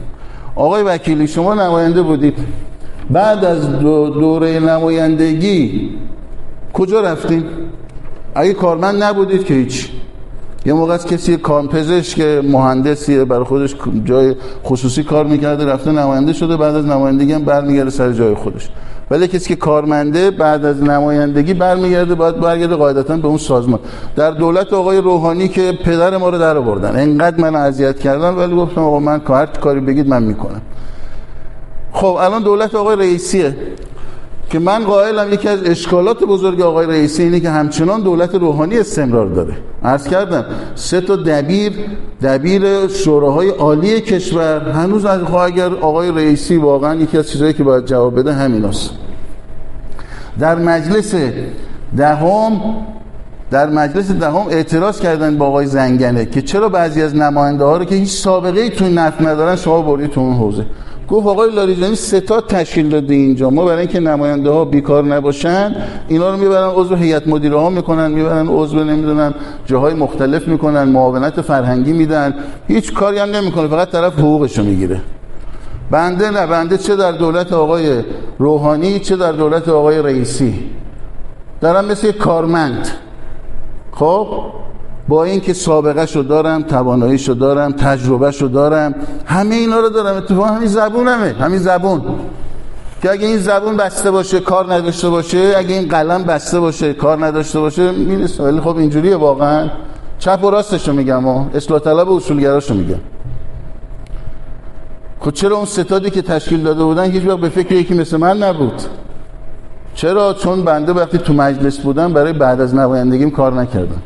[0.55, 2.37] آقای وکیلی شما نماینده بودید.
[3.09, 5.89] بعد از دوره نمایندگی
[6.73, 7.45] کجا رفتیم؟
[8.35, 9.89] اگه کارمند نبودید که هیچ.
[10.65, 16.33] یه موقع از کسی کارپزشک که مهندسیه برای خودش جای خصوصی کار می‌کرده رفته نماینده
[16.33, 18.69] شده بعد از نمایندگی هم برمیگرده سر جای خودش.
[19.11, 23.79] ولی کسی که کارمنده بعد از نمایندگی برمیگرده باید برگرده قاعدتا به اون سازمان.
[24.15, 26.99] در دولت آقای روحانی که پدر ما رو در آوردن.
[26.99, 30.61] انقدر من اذیت کردن ولی گفتم آقا من هر کاری بگید من می‌کنم.
[31.91, 33.55] خب الان دولت آقای رئیسیه.
[34.49, 39.27] که من قائلم یکی از اشکالات بزرگ آقای رئیسی اینه که همچنان دولت روحانی استمرار
[39.27, 40.45] داره عرض کردم
[40.75, 41.73] سه تا دبیر
[42.23, 47.85] دبیر شوراهای عالی کشور هنوز از اگر آقای رئیسی واقعا یکی از چیزهایی که باید
[47.85, 48.89] جواب بده همین است.
[50.39, 51.15] در مجلس
[51.97, 52.61] دهم
[53.51, 57.85] در مجلس دهم اعتراض کردن با آقای زنگنه که چرا بعضی از نماینده ها رو
[57.85, 60.65] که هیچ سابقه ای تو نفت ندارن شما بردید تو اون حوزه
[61.09, 63.49] گفت آقای لاریجانی ستاد تشکیل داده اینجا.
[63.49, 65.75] ما برای اینکه نماینده ها بیکار نباشن
[66.07, 69.33] اینا رو می‌برن عضو هیئت مدیره ها می‌کنن می‌برن عضو نمی‌دونم
[69.65, 72.33] جاهای مختلف می‌کنن معاونت فرهنگی میدن.
[72.67, 75.01] هیچ کاری هم نمی‌کنه فقط طرف حقوقش رو می‌گیره.
[75.91, 78.03] بنده نه بنده چه در دولت آقای
[78.39, 80.69] روحانی چه در دولت آقای رئیسی.
[81.61, 82.87] دارم مثل کارمند.
[83.91, 84.27] خب؟
[85.09, 88.95] با اینکه سابقه شو دارم توانایی شو دارم تجربه شو دارم
[89.25, 90.17] همه اینا رو دارم.
[90.17, 92.01] اتفاقا همین زبونمه همین زبون.
[93.01, 97.25] که اگه این زبون بسته باشه کار نداشته باشه اگه این قلم بسته باشه کار
[97.25, 98.43] نداشته باشه می‌رسه.
[98.43, 99.69] ولی خب اینجوریه واقعا.
[100.19, 102.99] چپ و راستشو میگم و اصلاح طلب و اصولگراشو میگم.
[105.19, 108.43] خب چرا اون ستادی که تشکیل داده بودن هیچ وقت به فکر یکی مثل من
[108.43, 108.81] نبود؟
[109.95, 114.01] چرا؟ چون بنده وقتی تو مجلس بودم برای بعد از نمایندگیم کار نکردم.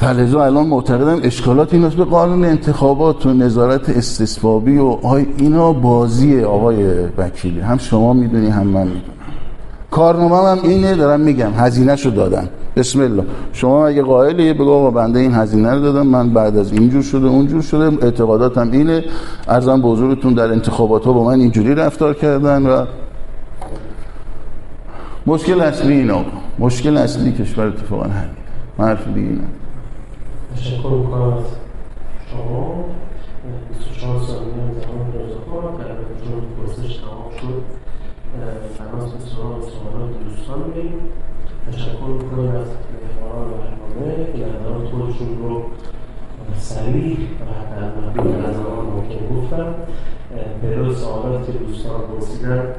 [0.00, 6.46] فلزا الان معتقدم اشکالات این به قانون انتخابات و نظارت استثبابی و آی اینا بازیه
[6.46, 6.84] آقای
[7.18, 7.60] وکیلی.
[7.60, 9.02] هم شما می‌دونی هم من می‌دونم.
[9.90, 13.24] کارنامه هم اینه دارم میگم هزینه شو دادم بسم الله.
[13.52, 17.26] شما اگه قائلی بگو آقا بنده این هزینه رو دادم من بعد از اینجور شده
[17.26, 19.04] اونجور شده اعتقاداتم اینه.
[19.48, 22.84] ارزم به در انتخابات ها با من اینجوری رفتار کردن و
[25.26, 26.30] مشکل اصلی این آقا.
[26.58, 28.30] مشکل اصلی کشور اتفاقا همین
[28.78, 29.28] من حرف دیگه
[30.56, 31.44] تشکر می‌کنم از
[32.30, 32.84] شما.
[33.68, 35.94] 24 ثانیه زمان رضا در
[36.24, 37.62] چون پرسش تمام شد.
[38.78, 40.92] تماس به سوال سوالات دوستان میگیم
[41.72, 45.62] تشکر می‌کنم از مهمانان برنامه که نظرات خودشون رو
[46.56, 49.74] سریع و در محدود از آن ممکن گفتم
[50.30, 52.74] به سوالات که دوستان پرسیدن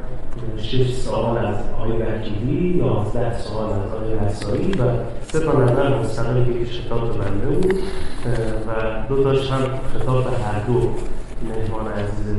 [0.58, 4.84] شش سوال از آقای وکیلی یازده سوال از آقای رسایی و
[5.32, 7.74] سه تا نظر مستقل که خطاب بنده بود
[8.68, 9.62] و دو تاش هم
[9.94, 10.74] خطاب به هر دو
[11.44, 12.36] مهمان عزیز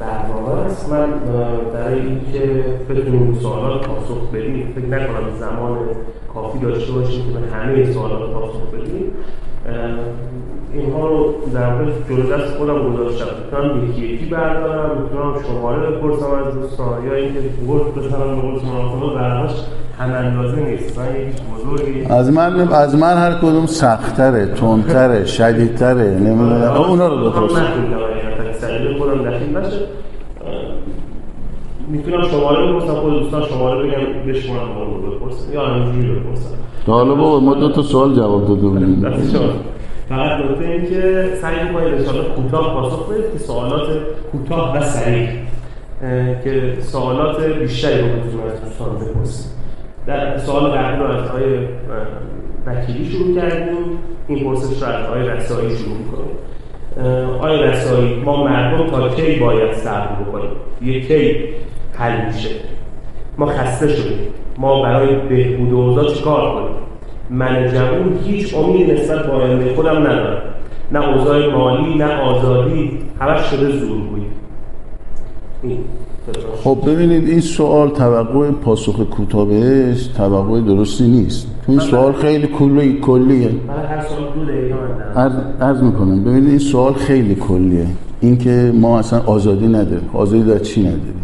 [0.00, 1.08] برنامه است من
[1.74, 5.78] برای اینکه بتونیم سوالات پاسخ بدیم فکر نکنم زمان
[6.34, 9.12] کافی داشته باشیم که به همه سوالات پاسخ بدیم.
[10.72, 13.26] اینها رو در واقع جلو دست خودم گذاشتم.
[13.44, 18.60] می‌تونم یکی یکی بردارم می‌تونم شماره بپرسم از دوستان یا اینکه گفت بزنم به قول
[18.60, 19.50] شما برنامه‌اش
[19.98, 20.98] هم اندازه نیست.
[20.98, 26.72] من یک بزرگی از من از من هر کدوم سخت‌تره تندتره شدیدتره نمی‌دونم.
[26.72, 27.62] اونا رو بپرسم.
[28.66, 29.80] سریع خودم دخیل نشه.
[31.88, 35.52] می‌تونم شماره بپرسم خود دوستان شماره بگم اون رو بپرسم.
[35.52, 36.54] یا همینجوری بپرسم.
[36.86, 39.04] حالا بابا ما دو تا سوال جواب داده بودیم
[40.08, 43.88] فقط نکته این که سعی می‌کنید ان کوتاه پاسخ بدید که سوالات
[44.32, 45.28] کوتاه و سریع
[46.44, 49.50] که سوالات بیشتری رو بتونیم از دوستان بپرسیم.
[50.06, 51.58] در سوال قبلی رو از آقای
[52.66, 53.76] وکیلی شروع کردیم.
[54.28, 56.36] این پرسش رو از آقای رسایی شروع می‌کنیم.
[57.34, 60.50] آقای رسایی ما مردم تا کی باید صبر بکنیم؟
[60.82, 61.38] یه کی
[61.98, 62.50] حل میشه
[63.38, 64.18] ما خسته شدیم.
[64.58, 66.76] ما برای بهبود اوضاع چیکار کنیم؟
[67.30, 70.42] من جوون هیچ امید نسبت به آینده خودم ندارم.
[70.92, 72.98] نه اوضاع مالی نه آزادی.
[73.20, 74.26] همش شده زورگویی.
[76.64, 81.46] خب ببینید این سوال توقع پاسخ کوتاه بهش توقع درستی نیست.
[81.66, 83.50] تو این سوال خیلی کلی کلیه.
[85.60, 86.24] عرض می‌کنم.
[86.24, 87.86] ببینید این سوال خیلی کلیه.
[88.20, 90.10] اینکه ما اصلا آزادی نداریم.
[90.12, 91.22] آزادی در چی نداریم؟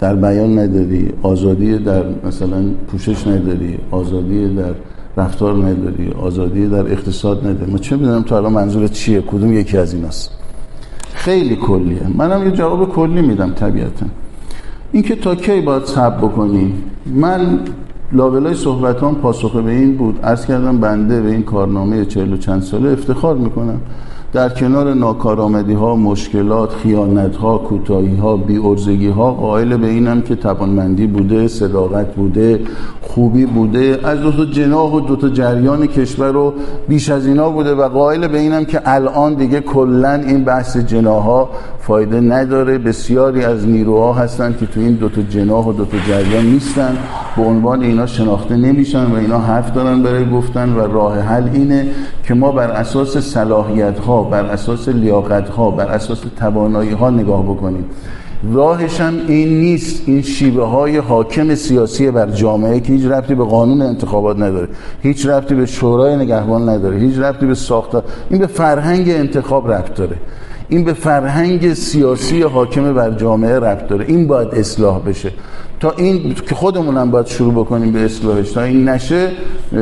[0.00, 1.12] در بیان نداری.
[1.22, 3.78] آزادی در مثلا پوشش نداری.
[3.90, 4.74] آزادی در
[5.16, 6.12] رفتار نداری.
[6.22, 7.72] آزادی در اقتصاد نداری.
[7.72, 10.30] ما چه می‌دونم تو الان منظور چیه؟ کدوم یکی از ایناست؟
[11.14, 12.00] خیلی کلیه.
[12.16, 14.06] منم یه جواب کلی میدم طبیعتا.
[14.94, 16.82] اینکه تا کی باید صبر بکنیم.
[17.06, 17.58] من
[18.12, 20.20] لابلای صحبتان پاسخ به این بود.
[20.22, 23.80] عرض کردم بنده به این کارنامه چهل و چند ساله افتخار می‌کنم.
[24.34, 28.56] در کنار ناکارآمدی ها مشکلات خیانت ها کوتاهی ها بی
[29.08, 32.60] ها قائل به اینم که توانمندی بوده صداقت بوده
[33.00, 36.54] خوبی بوده از دو تا جناح و دو تا جریان کشور رو
[36.88, 41.50] بیش از اینا بوده و قائل به اینم که الان دیگه کلا این بحث جناها
[41.80, 42.78] فایده نداره.
[42.78, 46.96] بسیاری از نیروها هستن که تو این دو تا جناح و دو تا جریان نیستن.
[47.36, 51.86] به عنوان اینا شناخته نمیشن و اینا حرف دارن برای گفتن و راه حل اینه
[52.24, 57.42] که ما بر اساس صلاحیت ها بر اساس لیاقت ها بر اساس توانایی ها نگاه
[57.42, 57.84] بکنیم
[58.52, 60.02] راهش هم این نیست.
[60.06, 64.68] این شیوه های حاکم سیاسی بر جامعه که هیچ ربطی به قانون انتخابات نداره
[65.02, 68.04] هیچ ربطی به شورای نگهبان نداره هیچ ربطی به ساختار.
[68.30, 70.16] این به فرهنگ انتخاب ربط داره.
[70.68, 74.04] این به فرهنگ سیاسی حاکم بر جامعه ربط داره.
[74.08, 75.30] این باید اصلاح بشه.
[75.80, 78.52] تا این که خودمون هم باید شروع بکنیم به اصلاحش.
[78.52, 79.28] تا این نشه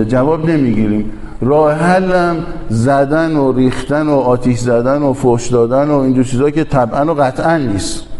[0.08, 1.10] جواب نمی‌گیریم.
[1.42, 2.36] راه حلم
[2.68, 7.20] زدن و ریختن و آتیش زدن و فوش دادن و اینجور چیزا که طبعا و
[7.20, 8.11] قطعا نیست.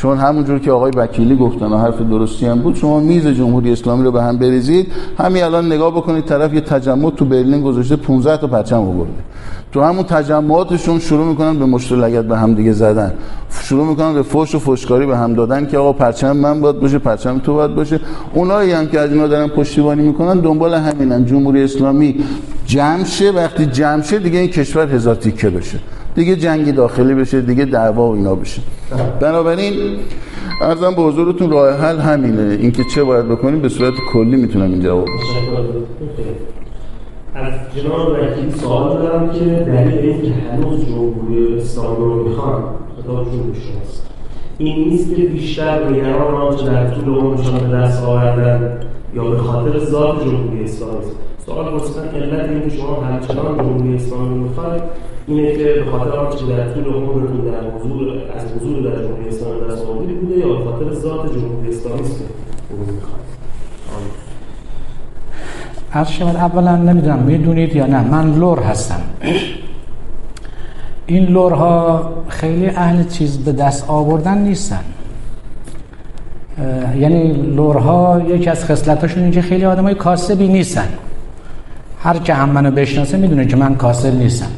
[0.00, 4.04] چون همونجور که آقای وکیلی گفتن و حرف درستی هم بود شما میز جمهوری اسلامی
[4.04, 4.86] رو به هم بریزید
[5.18, 9.12] همین الان نگاه بکنید طرف یه تجمع تو برلین گذاشته 15 تا پرچم آورده.
[9.72, 13.12] تو همون تجمعاتشون شروع می‌کنن به مشت لگد به هم دیگه زدن.
[13.50, 16.98] شروع می‌کنن به فوش و فوشکاری به هم دادن که آقا پرچم من باید باشه
[16.98, 18.00] پرچم تو باید باشه.
[18.34, 21.24] اونایی هم که از اینا دارن پشتیبانی می‌کنن دنبال همینن.
[21.24, 22.24] جمهوری اسلامی
[22.66, 25.78] جمع شه وقتی جمع شه دیگه این کشور هزار تیکه بشه.
[26.14, 28.62] دیگه جنگی داخلی بشه دیگه دعوا و اینا بشه.
[29.20, 29.72] بنابراین
[30.62, 32.58] ارزم به حضورتون راه حل همینه.
[32.60, 35.06] اینکه چه باید بکنیم به صورت کلی می‌تونم این جواب
[37.34, 42.62] از جناب وکیلی سوال دارم که دلیل این که هنوز جمهوری اسلامی رو می‌خوان
[42.96, 44.06] خطاب جمهوری شماست.
[44.58, 48.80] این نیست که بیشتر نگران آنچه در طول عمرشان به دست آوردن
[49.14, 51.04] یا به خاطر ذات جمهوری اسلامی
[51.46, 54.82] سوال پرسیدن علت این که شما همچنان جمهوری اسلامی می‌خواید
[55.30, 59.72] اینه که به خاطر آنچه در طول عمرتون در حضور از حضور در جمهوری اسلامی
[59.72, 62.20] دست آوردید بوده یا به خاطر ذات جمهوری اسلامی است؟
[65.92, 68.08] عرض شود اولا نمی‌دونم می‌دونید یا نه.
[68.08, 69.00] من لور هستم.
[71.06, 74.84] این لورها خیلی اهل چیز به دست آوردن نیستن.
[76.98, 80.88] یعنی لورها یکی از خصلتاشون اینکه خیلی آدمای کاسبی نیستن.
[82.02, 84.50] هر که هم منو بشناسه می‌دونه که من کاسب نیستم.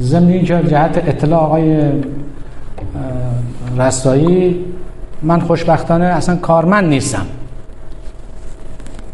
[0.00, 1.80] ضمن اینکه جهت اطلاع آقای
[3.78, 4.64] رسایی
[5.22, 7.26] من خوشبختانه اصلا کارمند نیستم.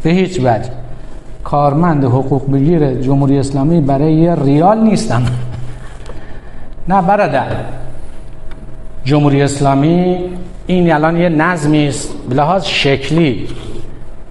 [0.03, 0.69] به هیچ وجه.
[1.43, 5.23] کارمند حقوق بگیر جمهوری اسلامی برای یه ریال نیستم.
[6.87, 7.47] نه برادر.
[9.03, 10.17] جمهوری اسلامی
[10.67, 13.47] این الان یه نظمی است به لحاظ شکلی.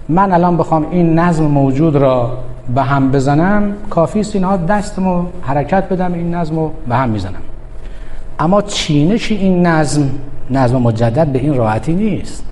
[0.09, 2.37] من الان بخوام این نظم موجود را
[2.75, 7.41] به هم بزنم کافی است اینها دستمو حرکت بدم این نظم رو به هم می‌زنم.
[8.39, 10.09] اما چینش این نظم
[10.51, 12.45] نظم مجدد به این راحتی نیست.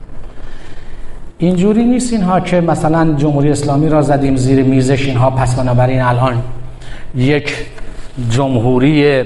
[1.37, 6.41] اینجوری نیست اینها که مثلا جمهوری اسلامی را زدیم زیر میزش اینها پس بنابراین الان
[7.15, 7.53] یک
[8.29, 9.23] جمهوری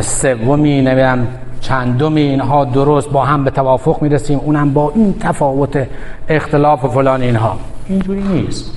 [0.00, 1.28] سومی نمیم
[1.60, 5.86] چندمی اینها درست با هم به توافق می‌رسیم اونم با این تفاوت
[6.28, 7.56] اختلاف و فلان اینها.
[7.88, 8.72] اینجوری نیست.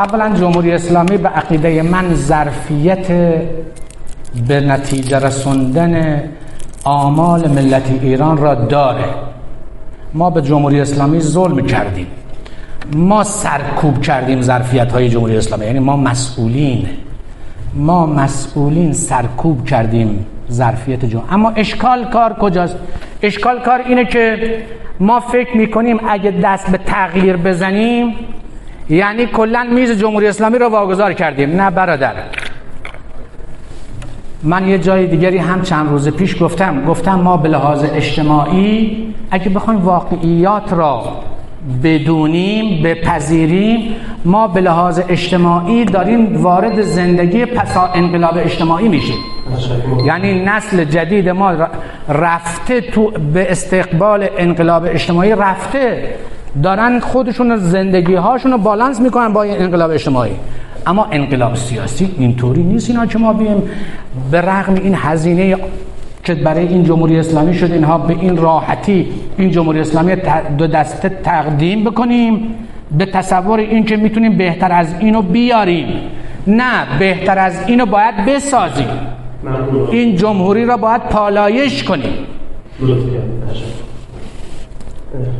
[0.00, 3.06] اولا جمهوری اسلامی به عقیده من ظرفیت
[4.48, 6.22] به نتیجه رسوندن
[6.84, 9.04] آمال ملت ایران را داره.
[10.14, 12.06] ما به جمهوری اسلامی ظلم کردیم.
[12.92, 15.66] ما سرکوب کردیم ظرفیت های جمهوری اسلامی.
[15.66, 16.88] یعنی ما مسئولین.
[17.74, 22.76] ما مسئولین سرکوب کردیم ظرفیت جمهوری اما اشکال کار کجاست؟
[23.22, 24.56] اشکال کار اینه که
[25.00, 28.14] ما فکر می‌کنیم اگه دست به تغییر بزنیم
[28.90, 31.60] یعنی کلا میز جمهوری اسلامی رو واگذار کردیم.
[31.60, 32.14] نه برادر.
[34.42, 36.84] من یه جای دیگری هم چند روز پیش گفتم.
[36.84, 41.02] گفتم ما به لحاظ اجتماعی اگه بخوایم واقعیات را
[41.84, 49.18] بدونیم بپذیریم ما به لحاظ اجتماعی داریم وارد زندگی پسا انقلاب اجتماعی میشیم.
[50.04, 51.52] یعنی نسل جدید ما
[52.08, 56.14] رفته تو به استقبال انقلاب اجتماعی رفته.
[56.62, 60.32] دارن خودشون زندگی هاشون رو بالانس می‌کنن با انقلاب اجتماعی.
[60.86, 63.62] اما انقلاب سیاسی اینطوری نیست اینا که ما بیم
[64.30, 65.56] به رغم این هزینه
[66.24, 69.08] که برای این جمهوری اسلامی شد اینها به این راحتی
[69.38, 70.16] این جمهوری اسلامی
[70.58, 72.54] دو دسته تقدیم بکنیم.
[72.98, 75.86] به تصور این که می‌تونیم بهتر از اینو بیاریم.
[76.46, 78.88] نه بهتر از اینو باید بسازیم.
[79.90, 82.12] این جمهوری را باید پالایش کنیم.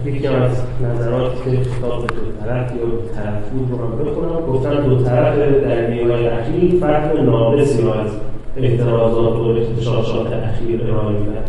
[0.05, 4.47] یکی از نظرات که خطاب دو طرف یا طرف بود رو هم بخونم.
[4.47, 8.10] گفتن دو طرف در نیای اخیر فرق ناقصی را از
[8.56, 11.44] اعتراضات و اختشاشات اخیر ارائه میدن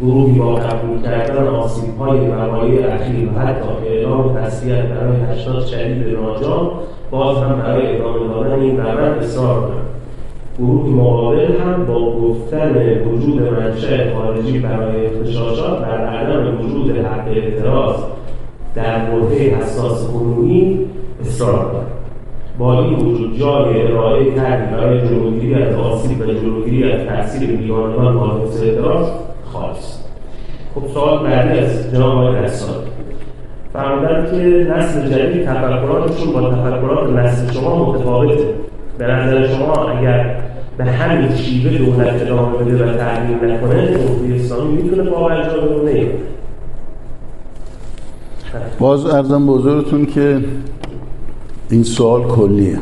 [0.00, 6.18] گروهی با قبول کردن آسیب های وقایع اخیر و حتی اعلام تسلیت برای هشتاد شدید
[6.18, 6.70] ناجان
[7.10, 9.91] باز هم برای ادامه دادن این روند اصرار دارد
[10.58, 12.74] گروه مقابل هم با گفتن
[13.08, 17.96] وجود منشأ خارجی برای اختشاشات بر عدم وجود حق اعتراض
[18.74, 20.78] در برده حساس کنونی
[21.20, 21.86] اصرار دارد.
[22.58, 28.42] با این وجود جای ارائه برای جلوگیری از آسیب و جلوگیری از تاثیر بیگانگان با
[28.62, 29.06] اعتراض
[29.52, 29.98] خالص
[30.74, 32.74] خب سوال بعدی از جناب آقای رسال.
[33.72, 38.44] فرمودن که نسل جدید تفکراتشون با تفکرات نسل شما متفاوته.
[39.02, 40.36] به نظر شما اگر
[40.78, 46.06] به همین شیوه دولت ادامه بده و تغییر نکنه جمهوری اسلامی می‌تونه واقعا جا بمونه
[48.78, 50.40] باز ارزم حضورتون که
[51.70, 52.78] این سوال کلیه.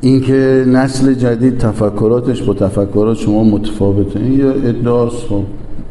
[0.00, 5.26] اینکه نسل جدید تفکراتش با تفکرات شما متفاوته این یه ادعاست.
[5.26, 5.42] خب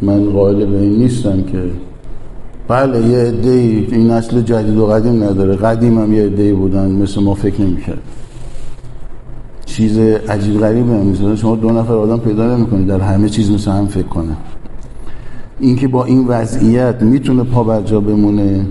[0.01, 1.59] من قائل به این نیستم که
[2.69, 3.49] بله یه عده
[3.91, 5.55] این نسل جدید و قدیم نداره.
[5.55, 8.01] قدیم هم یه عده بودن مثل ما فکر نمی‌کرد.
[9.65, 9.97] چیز
[10.29, 14.07] عجیب غریبه مثلا شما دو نفر آدم پیدا نمی‌کنید در همه چیز مثل هم فکر
[14.07, 14.37] کنه.
[15.59, 18.65] اینکه با این وضعیت می‌تونه پا بر جا بمونه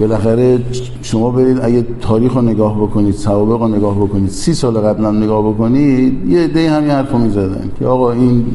[0.00, 0.58] بالاخره
[1.02, 5.48] شما برید اگه تاریخ رو نگاه بکنید سوابق رو نگاه بکنید سی سال قبلا نگاه
[5.48, 8.46] بکنید یه عده همین حرف رو می‌زدن که آقا این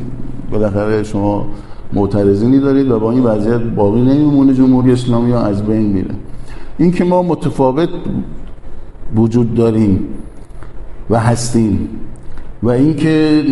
[0.51, 1.45] بالاخره شما
[1.94, 6.15] معترضینی دارید و با این وضعیت باقی نمیمونه جمهوری اسلامی ها از بین میره.
[6.78, 7.90] این که ما متفاوت
[9.15, 9.99] وجود داریم
[11.10, 11.90] و هستیم
[12.64, 13.44] و اینکه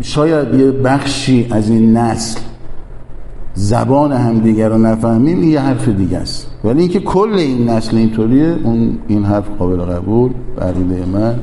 [0.00, 2.40] شاید یه بخشی از این نسل
[3.54, 6.50] زبان همدیگر رو نفهمیم یه حرف دیگه است.
[6.64, 11.34] ولی اینکه کل این نسل اینطوریه اون این حرف قابل قبول بقیده من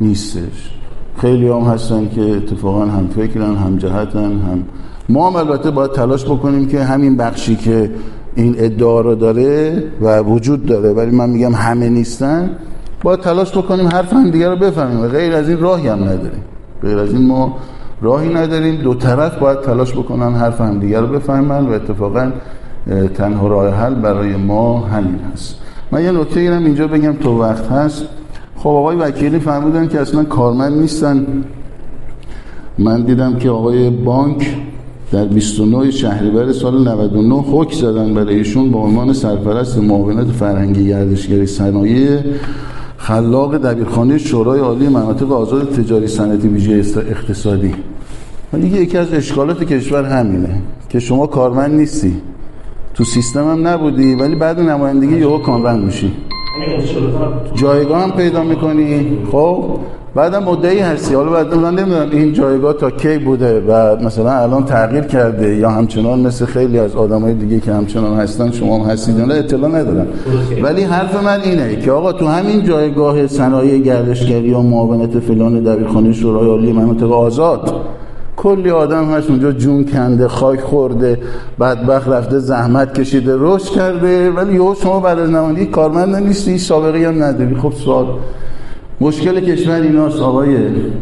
[0.00, 0.70] نیستش.
[1.16, 4.64] خیلی هم هستن که اتفاقا هم فکرن هم جهتن هم
[5.10, 7.90] ما هم البته باید تلاش بکنیم که همین بخشی که
[8.34, 12.50] این ادعا رو داره و وجود داره ولی من میگم همه نیستن
[13.02, 15.04] باید تلاش بکنیم حرف هم دیگه رو بفهمیم.
[15.04, 16.42] و غیر از این راهی هم نداریم.
[16.82, 17.56] غیر از این ما
[18.02, 18.82] راهی نداریم.
[18.82, 22.32] دو طرف باید تلاش بکنن حرف هم دیگه رو بفهمن و اتفاقا
[23.14, 25.54] تنها راه حل برای ما همین هست.
[25.92, 28.04] من یه نکته اینم اینجا بگم تو وقت هست.
[28.56, 31.26] خب آقای وکیلی فهمیدن که اصلا کارمند نیستن.
[32.78, 34.56] من دیدم که آقای بانک
[35.12, 41.46] در 29 شهریور سال 99 حکم زدن برای ایشون به عنوان سرپرست معاونت فرهنگی گردشگری
[41.46, 42.18] صنایع
[42.96, 47.74] خلاق دبیرخانه شورای عالی مناطق آزاد تجاری صنعتی ویژه اقتصادی.
[48.52, 52.16] ولی یکی از اشکالات کشور همینه که شما کارمند نیستی.
[52.94, 56.12] تو سیستم هم نبودی ولی بعد نمایندگی یهو کارمند میشی.
[57.54, 59.18] جایگاه هم پیدا می‌کنی.
[59.32, 59.64] خب؟
[60.14, 64.64] بعدم مدعی هستی؟ حالا بعد من نمی‌دونم این جایگاه تا کی بوده و مثلا الان
[64.64, 69.20] تغییر کرده یا همچنان مثل خیلی از آدمای دیگه که همچنان هستن شما هم هستید
[69.20, 70.06] نه اطلاع ندارم.
[70.62, 76.12] ولی حرف من اینه که آقا تو همین جایگاه صنایع گردشگری یا معاونت فلان دبیرخانه
[76.12, 77.72] شورای عالی مناطق آزاد
[78.36, 81.18] کلی آدم هست اونجا جون کنده خاک خورده
[81.60, 87.08] بدبخت رفته زحمت کشیده رشد کرده ولی یهو شما بعد از نمایندگی کارمند نیستی سابقه
[87.08, 87.54] هم نداری.
[87.54, 88.06] خب سوال
[89.02, 90.56] مشکل کشور ایناست آقای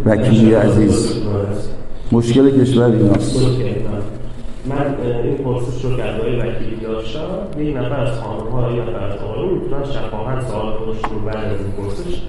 [0.07, 1.23] وکیلی عزیز.
[2.13, 3.41] مشکل کشور ایناست.
[4.67, 4.95] من
[5.25, 7.21] این پرسش رو که آقای وکیلی داشتم
[7.59, 11.61] یک نفر از خانم‌ها یا نفر از آقایون می‌تونن شفاهت سوال خودشون رو بعد از
[11.61, 12.23] این پرسش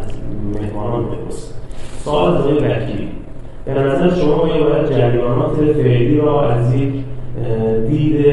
[0.00, 0.14] از
[0.54, 1.54] مهمانان بپرسن
[2.04, 3.08] سوال از آقای وکیلی.
[3.64, 6.92] به نظر شما باید جریانات فعلی را از یک
[7.88, 8.24] دید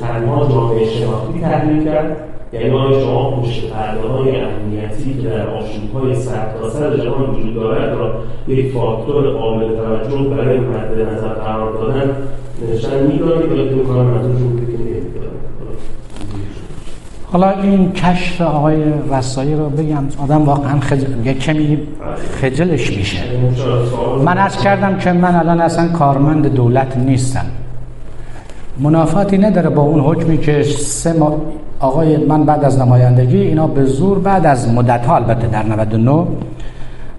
[0.00, 2.16] تنها جامعه شناختی تحلیل کرد؟
[2.52, 8.14] یعنی آیا شما پشت پرده های امنیتی که در آشوب‌های سرتاسر جهان وجود دارد را
[8.48, 12.10] یک فاکتور قابل توجه برای مد نظر قرار دادن
[12.72, 14.76] نشان می‌دانید یا این کار منظورشون فکر
[17.32, 21.78] حالا این کشف آقای رسایی رو بگم آدم واقعا خجل یه کمی
[22.40, 23.22] خجلش میشه.
[24.24, 27.46] من از کردم که من الان اصلا کارمند دولت نیستم.
[28.78, 31.36] منافاتی نداره با اون حکمی که سه ما
[31.80, 36.26] آقای من بعد از نمایندگی اینا به زور بعد از مدت ها البته در 99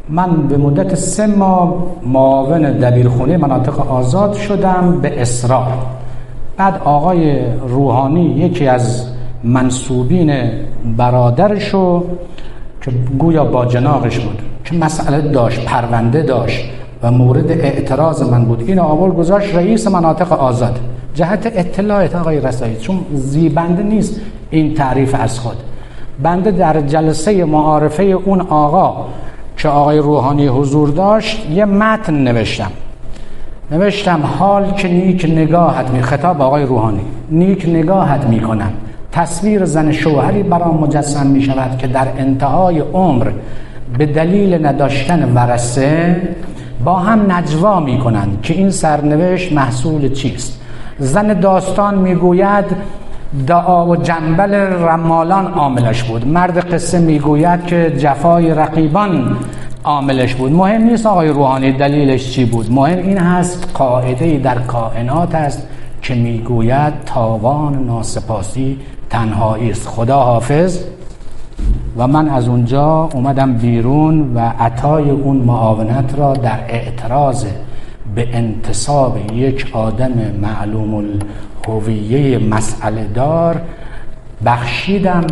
[0.09, 1.75] من به مدت سه ماه
[2.05, 5.73] معاون دبیرخونه مناطق آزاد شدم به اصرار
[6.57, 9.07] بعد آقای روحانی یکی از
[9.43, 10.49] منصوبین
[10.97, 12.03] برادرشو
[12.81, 16.65] که گویا با جناقش بود که مسئله داشت پرونده داشت
[17.03, 18.63] و مورد اعتراض من بود.
[18.67, 20.79] این آورد گذاشت رئیس مناطق آزاد.
[21.18, 25.57] جهت اطلاعات آقای رسایی چون زیبنده نیست این تعریف از خود.
[26.23, 29.06] بنده در جلسه معارفه اون آقا
[29.57, 32.72] که آقای روحانی حضور داشت یه متن نوشتم.
[33.72, 38.73] نوشتم حال که نیک نگاهت می خطاب آقای روحانی نیک نگاهت می کنم.
[39.11, 43.27] تصویر زن شوهری برام مجسم می شود که در انتهای عمر
[43.98, 46.22] به دلیل نداشتن ورسه
[46.85, 50.56] با هم نجوا می کنند که این سرنوشت محصول چیست.
[50.99, 52.65] زن داستان می‌گوید
[53.48, 56.28] دعا و جنبل رمالان عاملش بود.
[56.28, 59.38] مرد قصه می‌گوید که جفای رقیبان
[59.84, 60.52] عاملش بود.
[60.52, 62.72] مهم نیست آقای روحانی دلیلش چی بود.
[62.72, 65.68] مهم این هست قاعده در کائنات است
[66.02, 68.80] که می‌گوید تاوان ناسپاسی
[69.10, 69.88] تنهایی است.
[69.88, 70.80] خدا حافظ.
[71.98, 77.45] و من از اونجا اومدم بیرون و عطای اون معاونت را در اعتراض
[78.18, 80.11] به انتصاب یک آدم
[80.41, 81.19] معلوم
[81.68, 83.61] الهویه مسئله دار
[84.45, 85.27] بخشیدم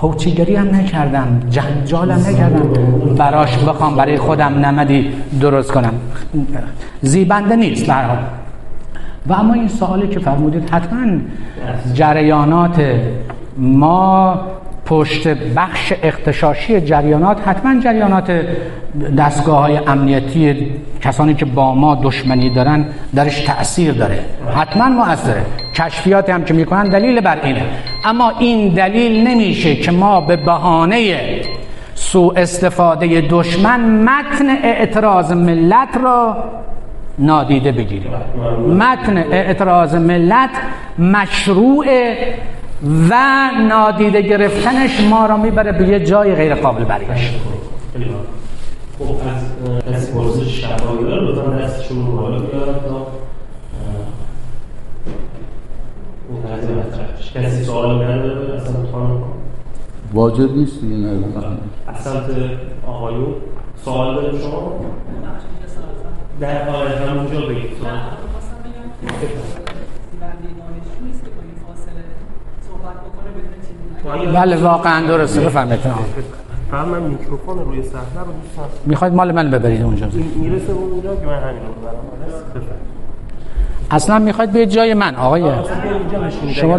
[0.00, 2.68] هوچیگری هم نکردم جنجال هم نکردم.
[3.14, 5.92] براش بخوام برای خودم نمدی درست کنم.
[7.02, 8.18] زیبنده نیست برام
[9.26, 11.06] و اما این سوالی که فرمودید حتما
[11.94, 12.80] جریانات
[13.58, 14.40] ما
[14.86, 18.30] پشت بخش اختشاشی جریانات حتما جریانات
[19.18, 24.18] دستگاه های امنیتی کسانی که با ما دشمنی دارن درش تأثیر داره.
[24.56, 25.42] حتما مؤثره
[25.74, 27.62] کشفیات هم که می‌کنن دلیل بر اینه.
[28.04, 31.16] اما این دلیل نمیشه که ما به بهانه
[31.94, 36.44] سوء استفاده دشمن متن اعتراض ملت را
[37.18, 38.10] نادیده بگیریم.
[38.78, 40.50] متن اعتراض ملت
[40.98, 41.86] مشروع
[42.82, 47.34] و نادیده گرفتنش ما را می‌بره به یه جای غیر قابل برگشت.
[48.98, 53.06] خب از کسی پرسش شفایی داره لطفا دستشون رو بالا بیارن تا
[57.34, 59.22] کسی سوال نداره؟ اصلا خانم؟
[60.12, 61.10] واجب نیست دیگه نه.
[61.86, 62.30] از سمت
[62.86, 63.34] آقایون
[63.84, 64.72] سوال داریم شما؟
[66.40, 67.70] در آره همونجا بگید.
[67.80, 68.00] سوال
[74.34, 75.40] بله واقعا درسته.
[75.40, 75.80] بفرمایید.
[76.70, 78.68] فهم من میکروفون روی صحنه رو دوست دارم.
[78.86, 80.06] می‌خواید مال من ببرید اونجا.
[80.12, 82.66] این می‌رسه اونجا که من همین رو ببرم.
[83.90, 85.42] اصلا می‌خواید به جای من آقای.
[86.52, 86.78] شما.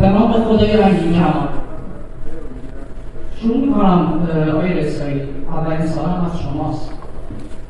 [0.00, 1.48] به نام خدای رنگین کمان
[3.40, 5.20] شروع می‌کنم آقای رسایی
[5.50, 6.92] اولین سالم از شماست.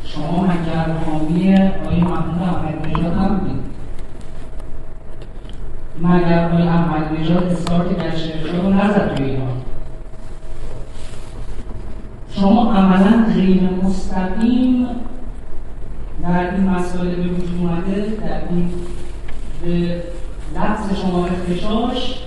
[0.04, 3.60] شما مگر حامی آقای محمود احمد نژاد نبودید؟
[6.02, 9.48] مگر آقای احمد نژاد استارت گشت رو نزد توی ایران؟
[12.30, 14.86] شما عملا غیر مستقیم
[16.22, 18.70] در این مسائل به وجود اومده در این
[19.62, 20.02] به
[20.56, 22.18] لفظ شما اختشاش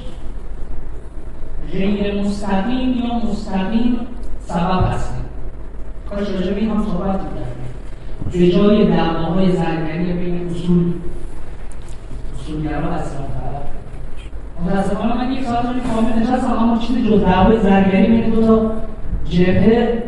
[1.71, 3.97] غیر مستقیم یا مستقیم
[4.39, 5.25] سبب هستید
[6.09, 7.61] کاش راجع به هم صحبت می‌کردیم.
[8.31, 10.93] به جای دعواهای زرگری بین اصول
[12.35, 13.65] اصولگرا و اصلاح طلب
[14.65, 18.71] متاسفانه من یک ساعت رو کامل نشستم اما چیزی جز دعوای زرگری بین دو تا
[19.29, 20.03] جبهه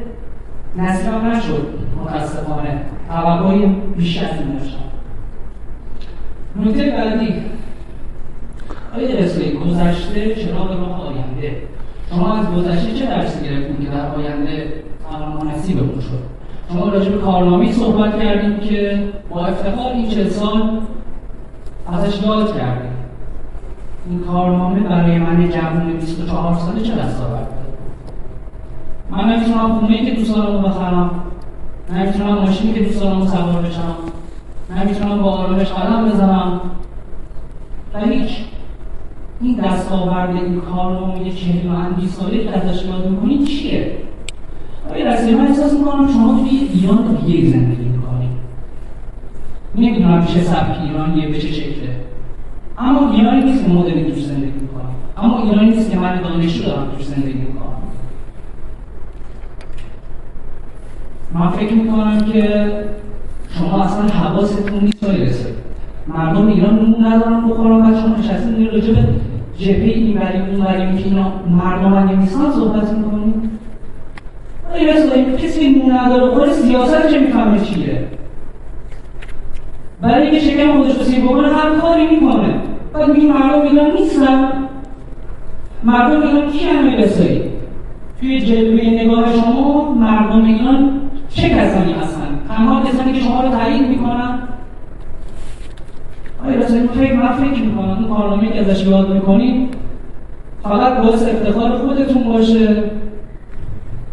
[0.78, 1.84] نصیبم نشد.
[2.02, 3.66] متاسفانه توقعی
[3.98, 4.80] بیش از این داشتم
[6.56, 7.34] نکته بعدی
[8.98, 11.62] آیا رسولی گذشته چراغ راه آینده.
[12.10, 14.74] شما از گذشته چه درسی گرفتیم که در آینده
[15.12, 16.20] تمام نصیبمون شد؟
[16.70, 20.80] شما راجع به کارنامه‌ای صحبت کردیم که با افتخار این چه سال
[21.94, 22.92] ازش یاد کردیم
[24.10, 27.74] این کارنامه برای من جوان 24 ساله چه دستاورد داره
[29.10, 31.12] من نمی‌تونم خونه که دوست دارم بخرم
[31.94, 33.96] نمی‌تونم ماشینی که دوست دارم سوار بشم
[34.78, 36.62] نمی‌تونم با آرامش قدم بزنم.
[37.94, 38.53] و هیچ.
[39.44, 43.92] این دستاورد این کارنامه چهل و اندی ساله که ازش یاد می‌کنید چیه؟
[44.92, 48.30] آیا رسمی من احساس می‌کنم شما توی ایران دیگه زندگی می‌کنید
[49.76, 51.96] نمی‌دونم چه سبک ایرانیه به چه شکله.
[52.78, 56.88] اما ایرانی نیست که مدلی توش زندگی می‌کنم اما ایرانی نیست که من دانشجو دارم
[56.98, 57.64] توش زندگی می‌کنم
[61.34, 62.72] من فکر می‌کنم که
[63.50, 65.48] شما اصلا حواستون نیست
[66.08, 71.04] مردم ایران نون ندارن بخورن بعد شما نشستین راجع به جبهه این وری اون وری
[71.04, 73.50] که اینا مردم نیستن صحبت می‌کنید
[74.70, 76.36] آقای رسایی کسی نون نداره.
[76.36, 78.08] خود سیاست چه می‌فهمه چیه.
[80.02, 82.54] برای اینکه شکم خودش رو سیر بکنه هر کاری می‌کنه.
[82.94, 84.50] بعد میگه مردم ایران نیستن.
[85.84, 87.42] مردم ایران کی همه رسایی
[88.20, 93.88] توی جلوه نگاه شما مردم ایران چه کسانی هستن؟ تنها کسانی که شما رو تایید
[93.88, 94.40] می‌کنن؟
[96.52, 99.74] رسایی فکر من فکر می‌کنم اون کارنامه که ازش یاد می‌کنید
[100.64, 102.84] فقط باعث افتخار خودتون باشه.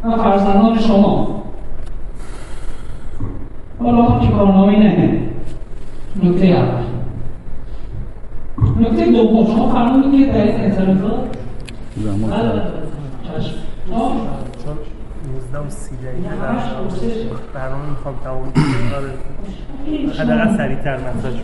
[0.04, 1.42] و فرزندان شما.
[3.82, 5.20] حالا هم که کارنامه نه
[6.22, 6.84] نکته اول.
[8.80, 9.46] نکته دوم.
[9.46, 11.36] شما فرمودید که در این اعتراضات
[11.96, 12.30] زمان.
[12.30, 12.62] بله،
[13.22, 13.54] چشم.
[15.52, 17.34] 19 و 30 نه، دقیقه.
[17.54, 18.52] برنامه می‌خوام تمام.
[20.18, 21.34] حداقل سریعتر مساج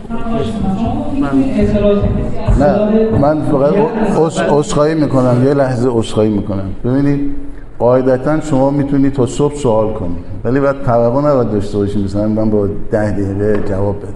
[2.60, 3.74] نه من فقط
[4.16, 6.70] عذ- عذرخواهی می‌کنم یه لحظه عذرخواهی می‌کنم.
[6.84, 7.34] ببینید
[7.78, 12.04] قاعدتا شما می‌تونید تا صبح سوال کنید ولی بعد توقع نباید داشته باشید.
[12.04, 14.10] مثلا من با ده دقیقه جواب بدم.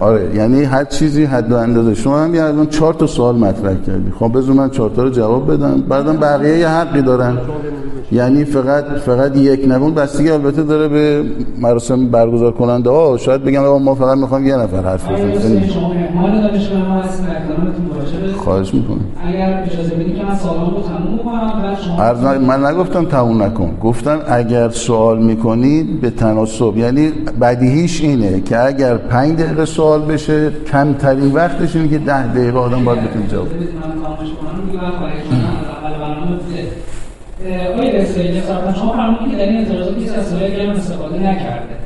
[0.00, 1.94] آره یعنی هر چیزی حد و اندازه.
[1.94, 4.12] شما هم یه الان چهار تا سوال مطرح کردی.
[4.18, 5.80] خب بذار من چهار تا رو جواب بدم.
[5.88, 7.38] بعدم بقیه یه حقی دارن.
[8.12, 9.90] یعنی فقط فقط یک نفر.
[9.90, 11.24] بستگی البته داره به
[11.58, 13.16] مراسم برگزار کننده ها.
[13.16, 18.32] شاید بگن آقا ما فقط می‌خوام یه نفر حرف حسین شما مهمان دانشگاه ما واجبه
[18.38, 19.00] خواهش می‌کنم.
[19.26, 23.76] اگر اجازه بدید که من سوالامو رو تموم کنم شما من نگفتم تموم نکن.
[23.82, 26.76] گفتم اگر سوال می‌کنید به تناسب.
[26.76, 32.58] یعنی بدیهیش اینه که اگر پنج دقیقه سوال بشه کمترین وقتش اینه که ده دقیقه
[32.58, 33.56] آدم باید بتونه جواب بده.
[33.56, 37.35] بدید من خاموش کنم دیگه من خارج شدم از اول برنامه بوده اه،
[37.72, 41.76] آقای رسایی نسبتا شما فرمودید که در این اعتراضات کسی از صدای گرم استفاده نکرده.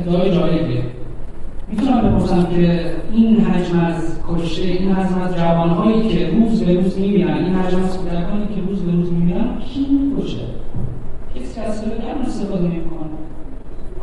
[0.00, 0.82] ادعای جالبیه
[1.68, 6.98] می‌تونم بپرسم که این حجم از کشته این حجم از جوانهایی که روز به روز
[6.98, 10.38] میمیرن این حجم از کودکانی که روز به روز میمیرن کی می‌کشه
[11.34, 13.08] کسی از صدای گرم استفاده نمی‌کنه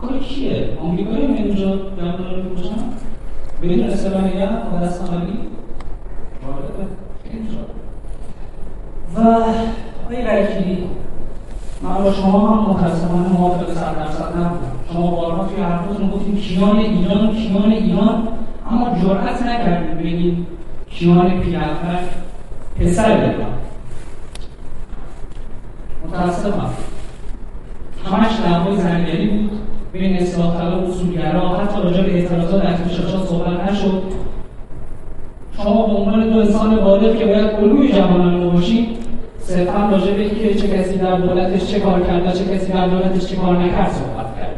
[0.01, 2.75] کار کیه؟ آمریکایی هم اینجا جوانها رو می‌کشن
[3.61, 5.01] بدون اصطلاح نگه با دست.
[9.15, 10.83] و آقای وکیلی
[11.81, 14.71] من با شما هم متاسفانه موافق صد درصد نبودم.
[14.93, 18.27] شما بارها توی حرفتون گفتیم کیان ایران کیان ایران
[18.71, 20.47] اما جرأت نکردید بگید
[20.89, 21.99] کیان پیرفر
[22.79, 23.55] پسر ایران.
[26.07, 26.69] متاسفم.
[28.05, 29.51] همش دعوای زنگری بود.
[29.93, 34.03] بین اصلاح طلب و اصولگرا حتی راجع به اعتراضات اختصاصات صحبت نشد.
[35.57, 39.04] شما به عنوان دو انسان بالغ که باید الگوی جوانان باشید
[39.47, 42.87] صرفا راجع به اینکه چه کسی در دولتش چه کار کرد و چه کسی در
[42.87, 44.55] دولتش چه کار نکرد صحبت کرد.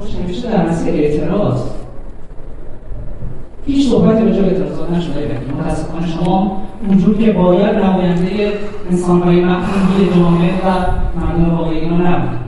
[0.00, 1.62] روش نوشته در اصل اعتراض.
[3.66, 5.54] هیچ صحبتی راجع به اعتراضات نشده وکیل.
[5.60, 8.52] متاسفانه شما اونجور که باید نماینده
[8.90, 10.70] انسانهای محدودی جامعه و
[11.20, 12.38] مردم واقعی اینا نبود.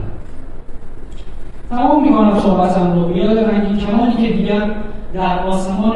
[1.69, 4.71] تمام می‌کنم صحبتم رو به یاد رنگین کمانی که دیگر
[5.13, 5.95] در آسمان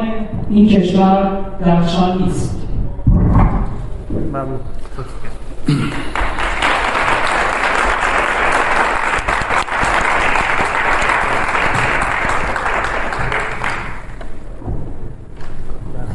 [0.50, 1.30] این کشور
[1.64, 2.57] درخشان نیست.
[4.10, 4.60] ممنون.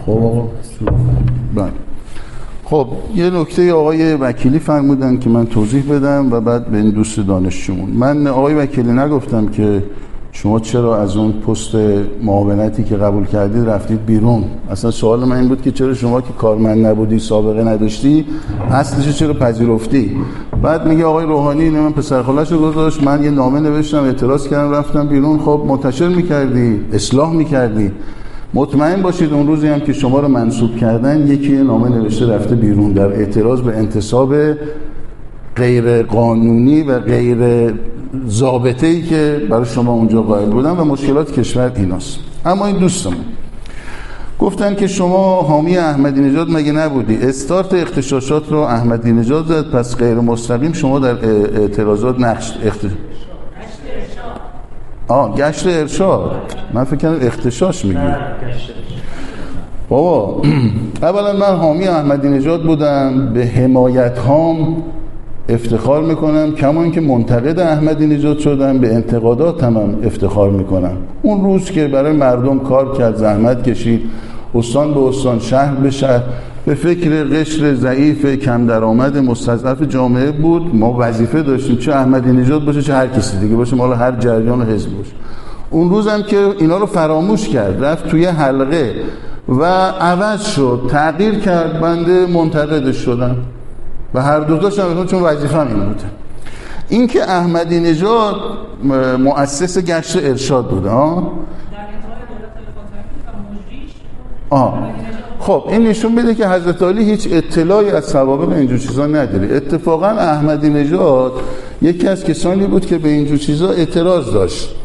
[0.06, 0.48] خب
[1.56, 1.72] بله.
[2.64, 7.20] خب یه نکته آقای وکیلی فرمودن که من توضیح بدم و بعد به این دوست
[7.20, 7.90] دانشجومون.
[7.90, 9.84] من آقای وکیلی نگفتم که
[10.36, 11.76] شما چرا از اون پست
[12.24, 16.34] معاونتی که قبول کردید رفتید بیرون؟ اصلا سوال من این بود که چرا شما که
[16.38, 18.26] کارمند نبودی سابقه نداشتی
[18.72, 20.12] اصلش چرا پذیرفتی؟
[20.62, 24.48] بعد میگه آقای روحانی اینه من پسر خالش رو گذاشت من یه نامه نوشتم اعتراض
[24.48, 25.40] کردم رفتم بیرون.
[25.40, 27.92] خب منتشر می‌کردی اصلاح می‌کردی.
[28.54, 32.92] مطمئن باشید اون روزی هم که شما رو منصوب کردن یکی نامه نوشته رفته بیرون
[32.92, 34.36] در اعتراض به انتصاب
[35.56, 37.74] غیر قانونی و غیر
[38.27, 42.19] ضابطه ای که برای شما اونجا قائل بودن و مشکلات کشور ایناست.
[42.45, 43.26] اما این دوستمون.
[44.40, 49.98] گفتن که شما حامی احمدی نژاد مگه نبودی؟ استارت اختشاشات رو احمدی نژاد زد پس
[49.98, 51.26] غیر مستقیم شما در
[51.60, 52.80] اعتراضات نقش اخت...
[55.07, 56.31] آه گشت ارشاد.
[56.73, 57.99] من فکر کردم اختشاش میگی.
[59.90, 60.41] بابا
[61.02, 64.84] اولا من حامی احمدی نژاد بودم به حمایت هام
[65.49, 70.98] افتخار می‌کنم کما اینکه منتقد احمدی نژاد شدم به انتقادات هم, هم افتخار می‌کنم.
[71.22, 74.02] اون روز که برای مردم کار کرد زحمت کشید
[74.56, 76.24] استان به استان شهر به شهر
[76.65, 80.76] به فکر قشر ضعیف کم درآمد مستضعف جامعه بود.
[80.76, 84.61] ما وظیفه داشتیم چه احمدی نژاد باشه چه هر کسی دیگه باشه مال هر جریان
[84.61, 85.11] و حزب باشه.
[85.70, 88.94] اون روزم که اینا رو فراموش کرد رفت توی حلقه
[89.49, 89.64] و
[90.02, 93.36] عوض شد تغییر کرد بنده منتقدش شدم.
[94.14, 96.06] و هر دو تاشم چون وظیفه این بوده
[96.90, 98.35] این که احمدی نژاد
[99.19, 101.31] مؤسس گشت ارشاد بوده ها
[104.49, 104.94] آه.
[105.40, 109.56] خب این نشون میده که حضرت علی هیچ اطلاعی از سوابق اینجور چیزا نداره.
[109.56, 111.34] اتفاقا احمدی نژاد
[111.81, 114.76] یکی از کسانی بود که به اینجور چیزا اعتراض داشت.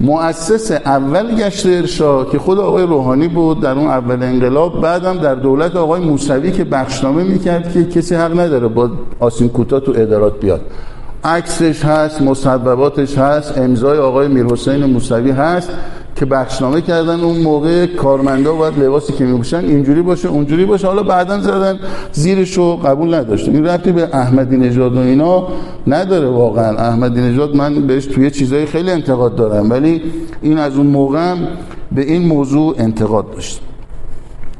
[0.00, 4.80] مؤسس اول گشت ارشاد که خود آقای روحانی بود در اون اول انقلاب.
[4.80, 8.90] بعدم در دولت آقای موسوی که بخشنامه می‌کرد که کسی حق نداره با
[9.20, 10.60] آسین کوتا تو ادارات بیاد.
[11.24, 15.70] عکسش هست مصوباتش هست امضای آقای میرحسین موسوی هست.
[16.16, 20.86] که بخشنامه کردن اون موقع کارمندا باید لباسی که میپوشن اینجوری باشه اونجوری باشه.
[20.86, 21.78] حالا بعدا زدن
[22.12, 25.48] زیرشو قبول نداشت این ربطی به احمدی نژاد و اینا
[25.86, 26.76] نداره واقعا.
[26.76, 30.02] احمدی نژاد من بهش توی چیزای خیلی انتقاد دارم ولی
[30.42, 31.34] این از اون موقع
[31.92, 33.60] به این موضوع انتقاد داشت.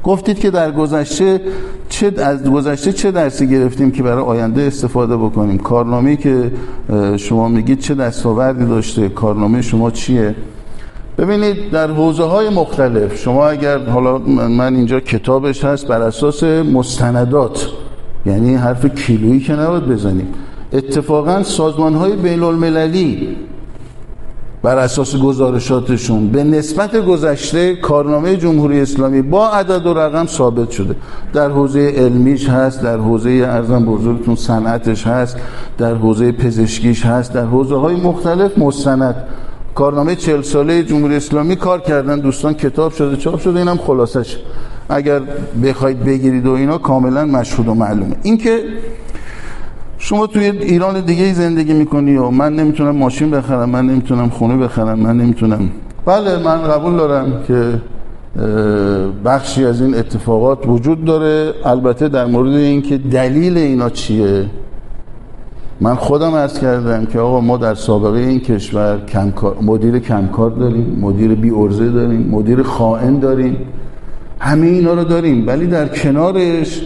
[0.03, 1.41] گفتید که در گذشته
[1.89, 6.51] چه از گذشته چه درسی گرفتیم که برای آینده استفاده بکنیم؟ کارنامه‌ای که
[7.17, 10.35] شما میگید چه دستاوردی داشته؟ کارنامه شما چیه؟
[11.17, 17.67] ببینید در حوزه های مختلف شما اگر حالا من اینجا کتابش هست بر اساس مستندات
[18.25, 20.33] یعنی حرف کیلویی که نباید بزنیم.
[20.73, 23.37] اتفاقا سازمان های بین المللی
[24.63, 30.95] بر اساس گزارشاتشون به نسبت گذشته کارنامه جمهوری اسلامی با عدد و رقم ثابت شده.
[31.33, 35.37] در حوزه علمیش هست در حوزه ارزم بزرگتون صنعتش هست
[35.77, 39.15] در حوزه پزشکیش هست در حوزه های مختلف مستند.
[39.77, 44.37] کارنامه چل ساله جمهوری اسلامی کار کردن دوستان کتاب شده چاپ شده اینم خلاصش.
[44.89, 45.21] اگر
[45.63, 48.15] بخواید بگیرید و اینا کاملا مشهود و معلومه.
[48.23, 48.59] اینکه
[49.97, 54.99] شما توی ایران دیگه زندگی می‌کنی و من نمی‌تونم ماشین بخرم من نمی‌تونم خونه بخرم
[54.99, 55.69] من نمی‌تونم.
[56.05, 57.81] بله من قبول دارم که
[59.25, 61.53] بخشی از این اتفاقات وجود داره.
[61.65, 64.45] البته در مورد اینکه دلیل اینا چیه؟
[65.81, 70.97] من خودم عرض کردم که آقا ما در سابقه این کشور کمکار، مدیر کمکار داریم
[71.01, 73.57] مدیر بی ارزه داریم مدیر خائن داریم.
[74.39, 75.47] همه اینا رو داریم.
[75.47, 76.81] ولی در کنارش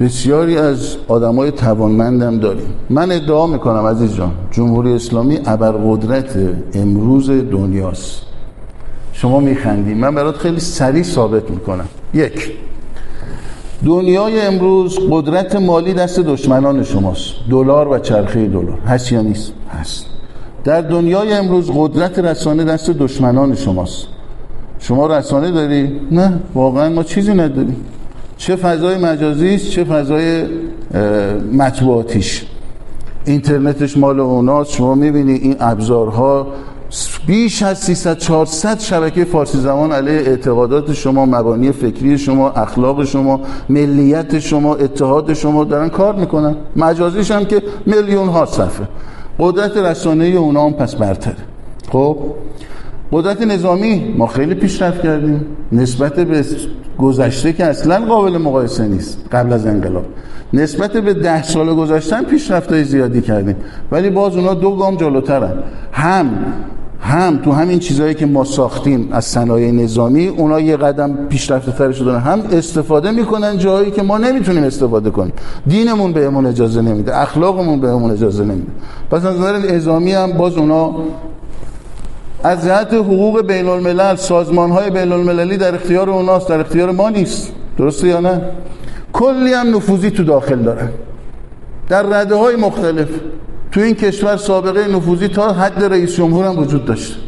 [0.00, 2.66] بسیاری از آدمای توانمندم داریم.
[2.90, 6.38] من ادعا می‌کنم عزیز جان جمهوری اسلامی ابرقدرت
[6.74, 8.22] امروز دنیاست.
[9.12, 11.88] شما میخندیم من برات خیلی سریع ثابت می‌کنم.
[12.14, 12.52] یک
[13.84, 17.34] دنیای امروز قدرت مالی دست دشمنان شماست.
[17.50, 18.78] دلار و چرخه دلار.
[18.86, 20.06] هست یا نیست؟ هست.
[20.64, 24.06] در دنیای امروز قدرت رسانه دست دشمنان شماست.
[24.78, 26.40] شما رسانه داری؟ نه.
[26.54, 27.76] واقعا ما چیزی نداریم.
[28.36, 30.44] چه فضای مجازی است چه فضای
[31.52, 32.46] مطبوعاتیش.
[33.24, 34.72] اینترنتش مال اوناست.
[34.72, 36.46] شما می‌بینی این ابزارها
[37.28, 43.40] بیش از 300 400 شبکه فارسی زبان علیه اعتقادات شما مبانی فکری شما اخلاق شما
[43.68, 46.56] ملیت شما اتحاد شما دارن کار می‌کنن.
[46.76, 48.88] مجازیش هم که میلیون ها صفحه.
[49.38, 51.36] قدرت رسانه اونا هم پس برتره.
[51.92, 52.16] خب؟
[53.12, 55.46] قدرت نظامی ما خیلی پیشرفت کردیم.
[55.72, 56.44] نسبت به
[56.98, 60.04] گذشته که اصلا قابل مقایسه نیست قبل از انقلاب.
[60.52, 63.56] نسبت به ده سال گذشتن پیشرفت های زیادی کردیم.
[63.92, 65.52] ولی باز اونا دو گام جلوترن.
[65.92, 66.30] هم
[67.00, 71.92] هم تو همین چیزهایی که ما ساختیم از صنایع نظامی اونا یه قدم پیشرفته تر
[71.92, 75.32] شدن هم استفاده می‌کنن جایی که ما نمی‌تونیم استفاده کنیم.
[75.66, 77.16] دینمون بهمون اجازه نمیده.
[77.16, 78.72] اخلاقمون بهمون اجازه نمیده.
[79.10, 80.94] پس از نظر نظامی هم باز اونا
[82.44, 87.10] از جهت حقوق بین الملل سازمان های بین المللی در اختیار اوناست در اختیار ما
[87.10, 87.52] نیست.
[87.78, 88.40] درسته یا نه؟
[89.12, 90.88] کلی هم نفوذی تو داخل دارن
[91.88, 93.08] در رده های مختلف.
[93.72, 97.18] تو این کشور سابقه نفوذی تا حد رئیس جمهور هم وجود داشت.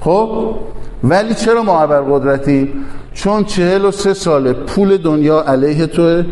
[0.00, 0.54] خب؟
[1.04, 2.72] ولی چرا ما قدرتی
[3.14, 6.24] چون چهل و سه ساله پول دنیا علیه توه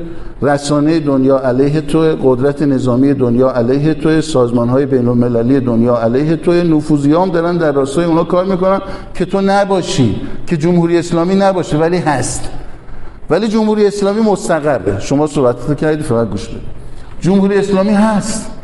[0.42, 6.36] رسانه دنیا علیه توه قدرت نظامی دنیا علیه توه سازمان های بین المللی دنیا علیه
[6.36, 8.80] توه نفوذی هم دارن در راستای اونا کار می‌کنن
[9.14, 12.48] که تو نباشی که جمهوری اسلامی نباشه ولی هست.
[13.30, 15.00] ولی جمهوری اسلامی مستقره.
[15.00, 16.60] شما صحبت کردید فقط گوش بدید
[17.20, 18.55] جمهوری اسلامی هست.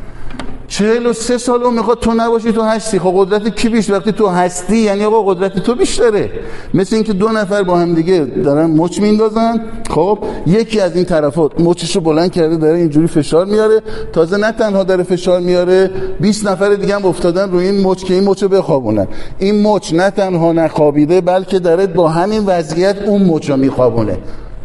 [0.73, 2.99] چهل و سه سال اون می‌خواد تو نباشی تو هستی.
[2.99, 6.31] خب قدرت کی بیش؟ وقتی تو هستی یعنی آقا قدرت تو بیشتره
[6.75, 9.61] مثل اینکه دو نفر با هم دیگه دارن مچ میندازن.
[9.91, 13.81] خب یکی از این طرفات مچشو بلند کرده داره اینجوری فشار میاره.
[14.13, 15.91] تازه نه تنها داره فشار میاره
[16.21, 19.07] 20 نفر دیگه هم افتادن روی این مچ که این مچو بخوابونن.
[19.39, 24.19] این مچ نه تنها نخوابیده بلکه داره با همین وضعیت اون مچو میخوابونه.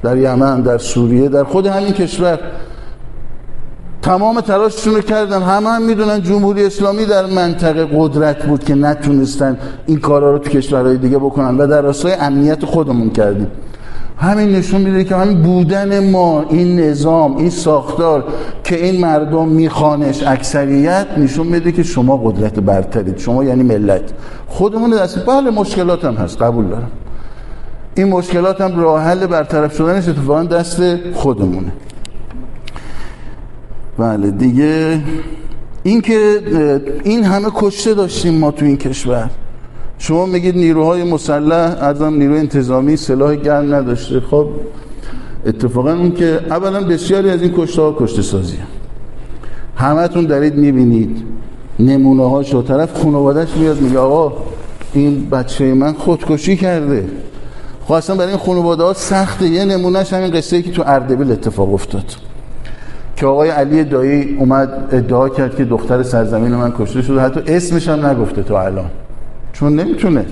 [0.04, 2.40] در یمن در سوریه در خود همین کشور.
[4.08, 5.42] تمام تلاششون رو کردن.
[5.42, 9.58] همه هم می‌دونن جمهوری اسلامی در منطقه قدرت بود که نتونستن
[9.88, 13.48] این کارا رو تو کشورهای دیگه بکنن و در راستای امنیت خودمون کردیم.
[14.18, 18.24] همین نشون میده که همین بودن ما این نظام این ساختار
[18.64, 23.18] که این مردم میخوانش اکثریت نشون میده که شما قدرت برترید.
[23.18, 24.14] شما یعنی ملت.
[24.48, 26.42] خودمون دست بله مشکلات هم هست.
[26.42, 26.92] قبول دارم.
[27.96, 30.82] این مشکلات هم راه حل برطرف شدنش اتفاقا دست
[31.14, 31.72] خودمونه.
[33.98, 35.02] بله دیگه
[35.84, 36.42] این که
[37.04, 39.30] این همه کشته داشتیم ما تو این کشور.
[39.98, 44.20] شما میگید نیروهای مسلح ارزم نیروی انتظامی سلاح گرم نداشته.
[44.20, 44.48] خب
[45.46, 48.58] اتفاقا اون که اولا بسیاری از این کشته ها کشته سازی
[49.76, 51.24] همتون دارید می‌بینید.
[51.80, 54.38] نمونه ها شو طرف خانوادش میاد میگه آقا
[54.94, 57.10] این بچه من خودکشی کرده.
[57.88, 59.48] خب برای این خانواده ها سخته.
[59.48, 62.06] یه نمونهش همین قصه ای که تو اردبیل اتفاق افتاد.
[63.18, 67.22] که آقای علی دایی اومد ادعا کرد که دختر سرزمین من کشته شده.
[67.22, 68.90] حتی اسمش هم نگفته تو الان.
[69.54, 70.26] چون نمی‌تونه.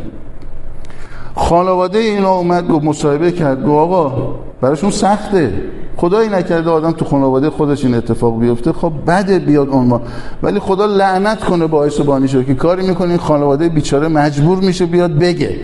[1.36, 3.62] خانواده اینا اومد گفت مصاحبه کرد.
[3.62, 5.54] گفت آقا براشون سخته.
[5.98, 8.72] خدایی نکرده آدم تو خانواده خودش این اتفاق بیفته.
[8.72, 10.02] خب بده بیاد اون
[10.44, 13.18] ولی خدا لعنت کنه باعث بانی شده که کاری می‌کنه.
[13.18, 15.56] خانواده بیچاره مجبور میشه بیاد بگه.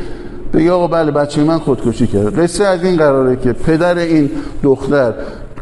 [0.54, 4.30] بگه آقا بله بچه من خودکشی کرد قصه از این قراره که پدر این
[4.64, 5.14] دختر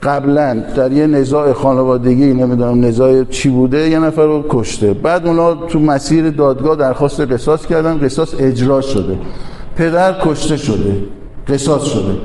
[0.03, 4.93] قبلا در یه نزاع خانوادگی نمی‌دونم نزاع چی بوده یه نفر رو کشته.
[4.93, 9.17] بعد اونا تو مسیر دادگاه درخواست قصاص کردن قصاص اجرا شده.
[9.75, 11.03] پدر کشته شده
[11.47, 12.15] قصاص شده.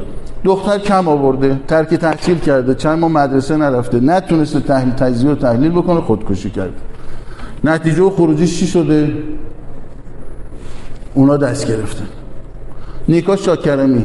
[0.44, 5.70] دختر کم آورده ترک تحصیل کرده چند ما مدرسه نرفته نتونسته تحلیل تجزیه و تحلیل
[5.70, 6.74] بکنه خودکشی کرده.
[7.64, 9.12] نتیجه و خروجیش چی شده؟
[11.14, 12.06] اونا دست گرفتن.
[13.09, 14.05] نیکا شاکرمی.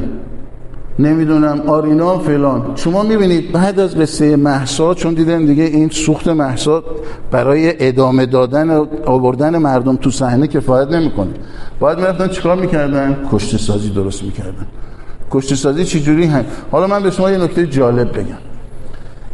[0.99, 2.71] نمی‌دونم آرینا فلان.
[2.75, 6.83] شما می‌بینید بعد از قصه محسا چون دیدن دیگه این سوخت محسا
[7.31, 11.29] برای ادامه دادن و آوردن مردم تو صحنه کفایت نمی‌کنه.
[11.79, 14.67] باید می‌رفتن چیکار می‌کردن؟ کشته سازی درست می‌کردن.
[15.31, 18.37] کشته سازی چجوری هم؟ حالا من به شما یه نکته جالب بگم.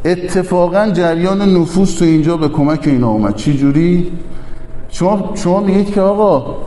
[0.06, 3.36] اتفاقا جریان نفوذ تو اینجا به کمک اینا اومد.
[3.36, 4.12] چجوری؟
[4.90, 6.58] شما شما میگید که آقا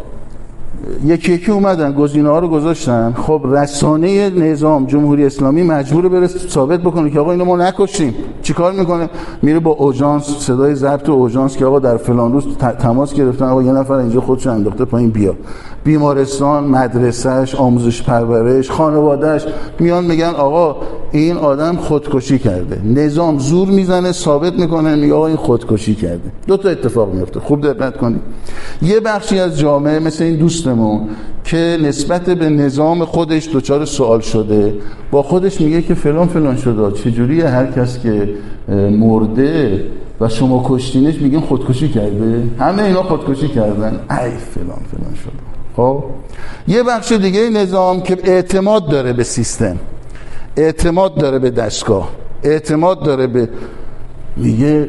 [1.04, 3.14] یکی یکی اومدن گزینه ها رو گذاشتن.
[3.26, 8.14] خب رسانه نظام جمهوری اسلامی مجبور بره ثابت بکنه که آقا اینو ما نکشتیم.
[8.42, 9.08] چیکار می‌کنه؟
[9.42, 13.44] میره با اوژانس صدای ضبط اوژانس که آقا در فلان روز تماس گرفتن.
[13.44, 15.34] آقا یه نفر اینجا خودش انداخته پایین بیا.
[15.84, 19.46] بیمارستان مدرسهش آموزش پرورش خانوادهش
[19.78, 20.76] میان میگن آقا
[21.12, 22.80] این آدم خودکشی کرده.
[22.84, 26.30] نظام زور می‌زنه ثابت می‌کنه میگه آقا این خودکشی کرده.
[26.46, 28.20] دو تا اتفاق میفته خوب دقت کنید.
[28.82, 30.77] یه بخشی از جامعه مثل این دوستمون
[31.44, 34.74] که نسبت به نظام خودش دچار سوال شده.
[35.10, 36.92] با خودش میگه که فلان فلان شده.
[36.92, 38.28] چجوری هر کس که
[38.90, 39.84] مرده
[40.20, 44.00] و شما کشتینش میگن خودکشی کرده؟ همه اینا خودکشی کردن.
[44.10, 45.32] ای فلان فلان شده.
[45.76, 46.04] خب؟
[46.68, 49.76] یه بخش دیگه نظام که اعتماد داره به سیستم.
[50.56, 52.10] اعتماد داره به دستگاه.
[52.42, 53.48] اعتماد داره به
[54.36, 54.88] میگه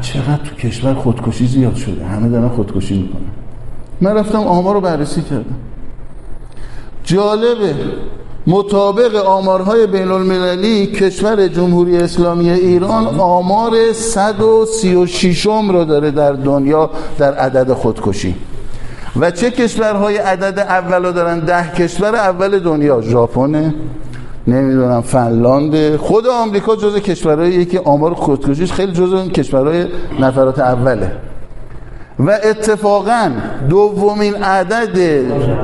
[0.00, 2.04] چقدر تو کشور خودکشی زیاد شده.
[2.04, 3.39] همه دارن خودکشی می‌کنن.
[4.00, 5.56] من رفتم آمار رو بررسی کردم.
[7.04, 7.74] جالبه
[8.46, 17.34] مطابق آمارهای بین المللی کشور جمهوری اسلامی ایران آمار 136 رو داره در دنیا در
[17.34, 18.34] عدد خودکشی.
[19.20, 23.00] و چه کشورهای عدد اول رو دارن؟ ده کشور اول دنیا.
[23.02, 23.74] ژاپن
[24.46, 25.96] نمی‌دونم فنلاند.
[25.96, 29.86] خود آمریکا جز کشورهایی که آمار خودکشیش خیلی جز اون کشورهای
[30.20, 31.12] نفرات اوله.
[32.26, 33.30] و اتفاقا
[33.68, 34.98] دومین عدد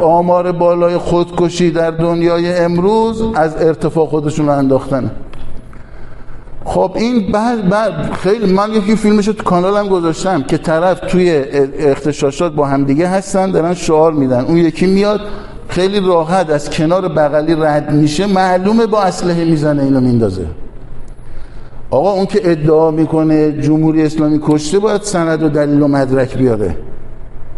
[0.03, 4.81] آمار بالای خودکشی در دنیای امروز از ارتفاع خودشون رو
[6.65, 11.45] خب این بعد, بعد خیلی من یکی فیلمش تو کانالم گذاشتم که طرف توی
[11.79, 14.45] اختشاشات با همدیگه هستن دارن شعار میدن.
[14.45, 15.21] اون یکی میاد
[15.69, 20.47] خیلی راحت از کنار بغلی رد میشه معلومه با اسلحه می‌زنه اینو میندازه.
[21.91, 26.77] آقا اون که ادعا می‌کنه جمهوری اسلامی کشته باید سند و دلیل و مدرک بیاره.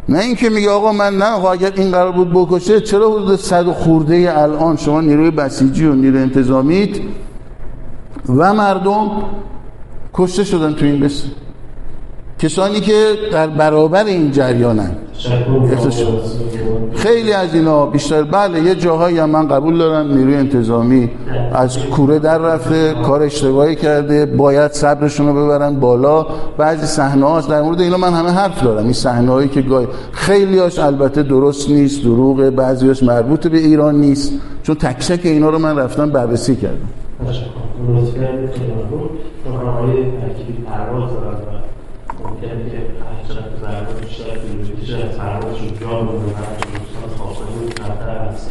[0.08, 3.66] نه اینکه میگه آقا من نه آقا اگر این قرار بود بکشه چرا حدود صد
[3.66, 6.98] خورده الان شما نیروی بسیجی و نیروی انتظامیت
[8.28, 9.10] و مردم
[10.14, 11.28] کشته شدن تو این قصه؟
[12.38, 14.90] کسانی که در برابر این جریانن.
[16.94, 21.10] خیلی از اینا بیشتر بله یه جاهایی هم من قبول دارم نیروی انتظامی
[21.52, 26.26] از کوره در رفته کار اشتباهی کرده باید صبرشون رو ببرن بالا.
[26.58, 28.84] بعضی صحنه هاست در مورد اینا من همه حرف دارم.
[28.84, 33.58] این صحنه هایی که گاهی خیلی هاش البته درست نیست دروغه بعضی هاش مربوط به
[33.58, 34.32] ایران نیست.
[34.62, 36.88] چون تک اینا رو من رفتم بررسی کردم.
[42.38, 44.38] ممکنه که حجرت ضربه بیشتر
[44.80, 46.46] بیشتر از پروازشون جا بمونه و
[46.78, 48.50] دوستان خواستگی قطر از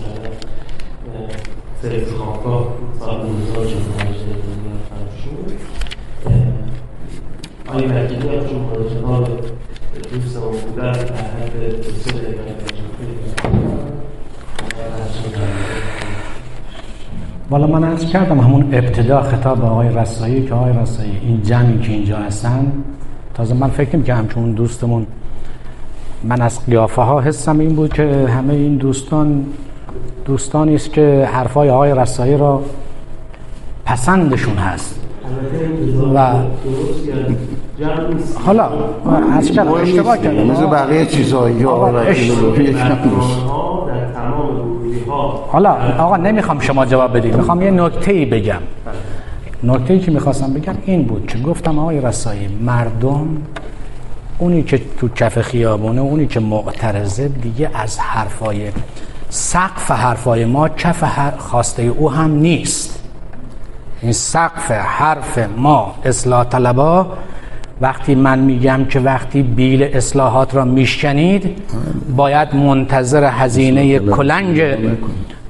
[1.81, 2.67] سرز خوابگاه
[2.99, 4.19] سال 1948
[4.89, 5.57] فرمشون
[7.67, 9.23] آقای ترکیبی هم چون مراجعان
[10.11, 12.57] دوستمون بودن در حد دقیقه
[17.49, 21.91] والا من از کردم همون ابتدا خطاب آقای رسایی که آقای رسایی این جمعی که
[21.91, 22.71] اینجا هستن
[23.37, 25.07] تازه من فکر که همچون دوستمون
[26.23, 29.45] من از قیافه ها حسم این بود که همه این دوستان
[30.25, 32.61] دوستانی است که حرفای آقای رسایی را
[33.85, 34.99] پسندشون هست.
[36.15, 36.33] و
[38.45, 38.69] حالا
[39.31, 40.43] از کردم اشتباه کردم.
[40.43, 41.63] مثل بقیه چیزایی
[45.51, 48.61] حالا آقا نمی‌خوام شما جواب بدید می‌خوام یه نکته ای بگم.
[49.63, 53.27] نکته که می‌خواستم بگم این بود که گفتم آقای رسایی مردم
[54.39, 58.71] اونی که تو کف خیابونه اونی که معترضه دیگه از حرفای
[59.29, 61.03] سقف حرفای ما کف
[61.37, 63.03] خواسته او هم نیست.
[64.01, 67.07] این سقف حرف ما اصلاح طلبا
[67.81, 71.61] وقتی من میگم که وقتی بیل اصلاحات را میشکنید
[72.15, 74.61] باید منتظر هزینه کلنگ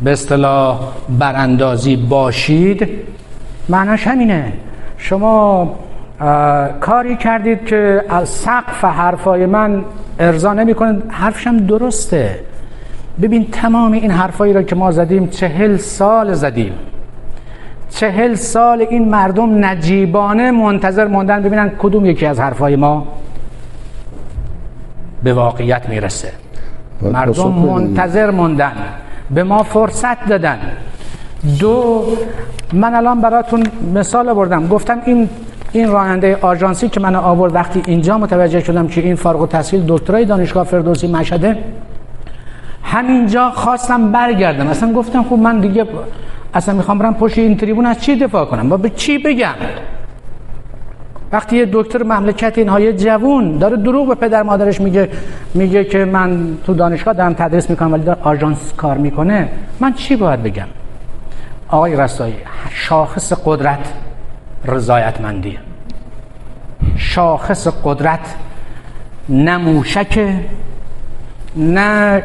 [0.02, 0.80] به اصطلاح
[1.20, 2.90] براندازی باشید.
[3.70, 4.54] معناش همینه.
[4.98, 5.76] شما
[6.80, 9.84] کاری کردید که از سقف حرفای من
[10.20, 12.40] ارضا نمی کنید حرفشم درسته.
[13.22, 16.74] ببین تمام این حرفایی را که ما زدیم چهل سال زدیم.
[17.90, 23.08] چهل سال این مردم نجیبانه منتظر موندن ببینن کدوم یکی از حرفای ما
[25.24, 26.32] به واقعیت می‌رسه.
[27.02, 28.74] مردم منتظر موندن
[29.30, 30.60] به ما فرصت دادن.
[31.60, 32.06] دو
[32.74, 33.64] من الان براتون
[33.94, 35.30] مثال بردم گفتم این
[35.72, 40.26] این راننده آژانسی که من آورد وقتی اینجا متوجه شدم که این فارغ التحصیل دکترای
[40.26, 41.58] دانشگاه فردوسی مشهده
[42.84, 44.68] همینجا خواستم برگردم.
[44.68, 45.86] اصلا گفتم خب من دیگه
[46.54, 49.56] اصلا می‌خوام برم پشت این تریبون از چی دفاع کنم؟ با به چی بگم؟
[51.32, 55.10] وقتی یه دکتر مملکت اینها یه جوون داره دروغ به پدر مادرش میگه
[55.54, 59.50] میگه که من تو دانشگاه دارم تدریس می‌کنم ولی داره آژانس کار می‌کنه
[59.80, 60.68] من چی باید بگم؟
[61.70, 62.36] آقای رسایی
[62.70, 63.94] شاخص قدرت
[64.66, 65.60] رضایتمندی
[66.98, 68.36] شاخص قدرت
[69.30, 70.36] نه موشک
[71.56, 72.24] نه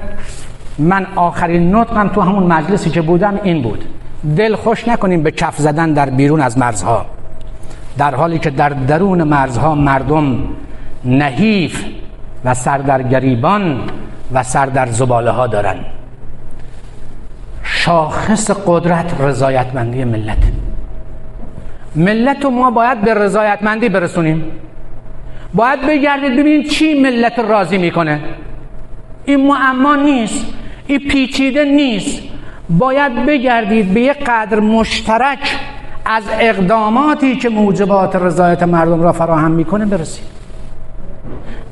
[0.78, 3.84] من آخرین نطقم تو همون مجلسی که بودم این بود.
[4.36, 7.06] دل خوش نکنیم به کف زدن در بیرون از مرزها.
[7.98, 10.38] در حالی که در درون مرزها مردم
[11.04, 11.84] نحیف
[12.44, 13.80] و سر در گریبان
[14.32, 15.76] و سر در زباله ها دارن.
[17.84, 20.38] شاخص قدرت رضایتمندی ملت.
[21.96, 24.44] ملت ما باید به رضایتمندی برسونیم.
[25.54, 28.20] باید بگردید ببینید چی ملت راضی می‌کنه.
[29.24, 30.46] این معما نیست
[30.86, 32.22] این پیچیده نیست.
[32.68, 35.58] باید بگردید به یک قدر مشترک
[36.04, 40.41] از اقداماتی که موجبات رضایت مردم را فراهم می‌کنه برسید.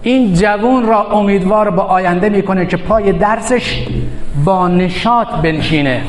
[0.03, 3.87] این جوون را امیدوار به آینده می‌کنه که پای درسش
[4.45, 6.03] با نشاط بنشینه.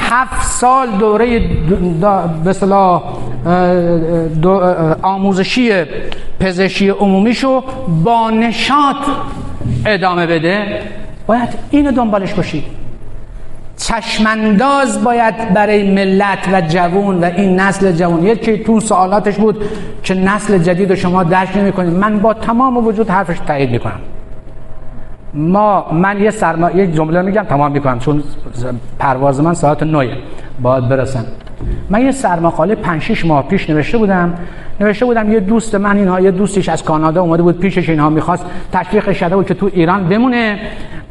[0.00, 1.40] هفت سال دوره
[2.44, 2.54] به
[5.02, 5.72] آموزشی
[6.40, 7.62] پزشکی عمومیشو
[8.04, 8.96] با نشاط
[9.86, 10.80] ادامه بده.
[11.26, 12.81] باید اینو دنبالش باشید
[13.76, 19.64] چشمنداز باید برای ملت و جوون و این نسل جوون یکی تو سوالاتش بود
[20.02, 24.00] که نسل جدید رو شما درک نمی کنید من با تمام وجود حرفش تایید می‌کنم.
[25.34, 28.22] ما من یه سرما یک جمله میگم تمام می‌کنم چون
[28.98, 30.16] پرواز من ساعت 9
[30.60, 31.24] باید برسم.
[31.90, 34.34] من یه سرمقاله 5 6 ماه پیش نوشته بودم.
[34.80, 38.44] نوشته بودم یه دوست من اینها یه دوستش از کانادا اومده بود پیشش اینها می‌خواست
[38.72, 40.58] تشویق شده بود که تو ایران بمونه.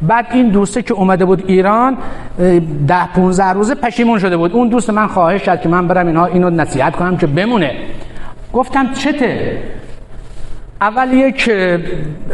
[0.02, 1.96] بعد این دوسته که اومده بود ایران
[2.88, 4.52] ده 15 روزه پشیمون شده بود.
[4.52, 7.72] اون دوست من خواهش کرد که من برم اینها اینو نصیحت کنم که بمونه.
[8.52, 9.58] گفتم چته؟
[10.80, 11.50] اول یک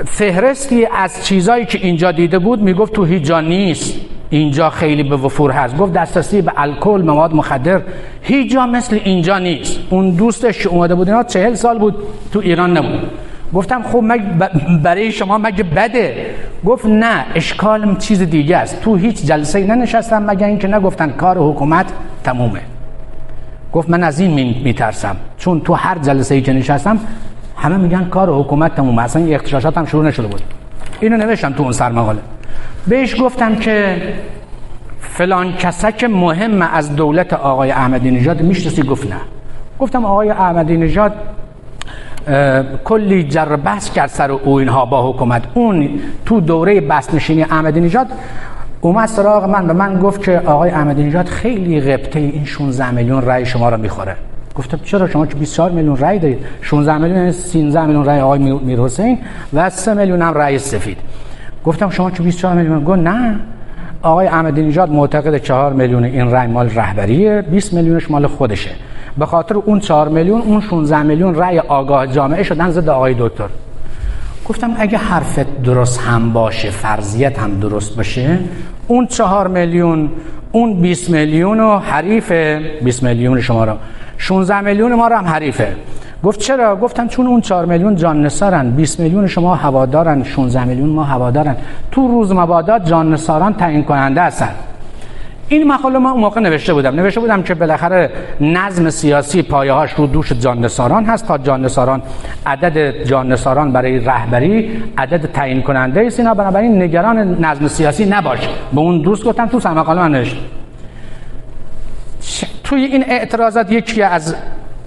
[0.04, 4.00] فهرستی از چیزایی که اینجا دیده بود می‌گفت تو هیچ جا نیست.
[4.30, 5.76] اینجا خیلی به وفور هست.
[5.76, 7.80] گفت دسترسی به الکل مواد مخدر
[8.22, 9.80] هیچ جا مثل اینجا نیست.
[9.90, 11.94] اون دوستش اومده بود اینا چهل سال بود
[12.32, 13.10] تو ایران نبود.
[13.54, 14.20] گفتم خب مگ
[14.82, 16.26] برای شما مگه بده؟
[16.64, 18.80] گفت نه اشکالم چیز دیگه است.
[18.80, 21.86] تو هیچ جلسه ننشستم مگه اینکه نگفتن کار حکومت
[22.24, 22.60] تمومه.
[23.72, 25.16] گفت من از این میترسم.
[25.38, 27.00] چون تو هر جلسه ای که نشستم
[27.56, 29.02] همه میگن کار حکومت تمومه.
[29.02, 30.42] اصلا اختشاشات هم شروع نشده بود.
[31.00, 32.20] اینو نوشتم تو اون سرمقاله.
[32.86, 33.96] بهش گفتم که
[35.00, 38.42] فلان کسک مهم از دولت آقای احمدی نژاد.
[38.42, 39.20] می‌شناسی؟ گفت نه.
[39.78, 41.12] گفتم آقای احمدی نژاد
[42.84, 45.42] کلی جر بحث کرد سر او اینها با حکومت.
[45.54, 45.90] اون
[46.26, 48.06] تو دوره بس نشینی احمدی نژاد
[48.80, 53.22] اومد سراغ من به من گفت که آقای احمدی نژاد خیلی غبطه این 16 میلیون
[53.22, 54.16] رای شما را می‌خوره.
[54.58, 58.80] گفتم چرا شما که 24 میلیون رای دارید؟ 16 میلیون 13 میلیون رای آقای میر
[58.80, 59.18] حسین
[59.54, 60.98] و 3 میلیون هم رای سفید.
[61.64, 63.40] گفتم شما که 24 میلیون؟ گفت نه.
[64.02, 68.70] آقای احمدی نژاد معتقد 4 میلیون این رای مال رهبریه 20 میلیونش مال خودشه.
[69.18, 73.48] به خاطر اون 4 میلیون اون 16 میلیون رای آگاه جامعه شدن ضد آقای دکتر.
[74.48, 78.38] گفتم اگه حرفت درست هم باشه فرضیت هم درست باشه
[78.88, 80.10] اون 4 میلیون
[80.52, 83.72] اون 20 میلیون و حریف 20 میلیون شما رو.
[84.18, 85.76] 16 میلیون ما رو هم حریفه.
[86.24, 90.88] گفت چرا؟ گفتم چون اون 4 میلیون جان نسارن 20 میلیون شما هوادارن 16 میلیون
[90.88, 91.56] ما هوادارن.
[91.90, 94.50] تو روز مبادات جان نساران تعیین کننده هستن.
[95.48, 96.94] این مقاله ما اون موقع نوشته بودم.
[96.94, 98.10] نوشته بودم که بالاخره
[98.40, 102.02] نظم سیاسی پایه‌هاش رو دوش جان نساران هست تا جان نساران
[102.46, 108.48] عدد جان نساران برای رهبری عدد تعیین کننده است اینا بنابراین نگران نظم سیاسی نباش.
[108.72, 110.36] به اون دوست گفتم تو مقاله من نوشته
[112.64, 114.34] توی این اعتراضات یکی از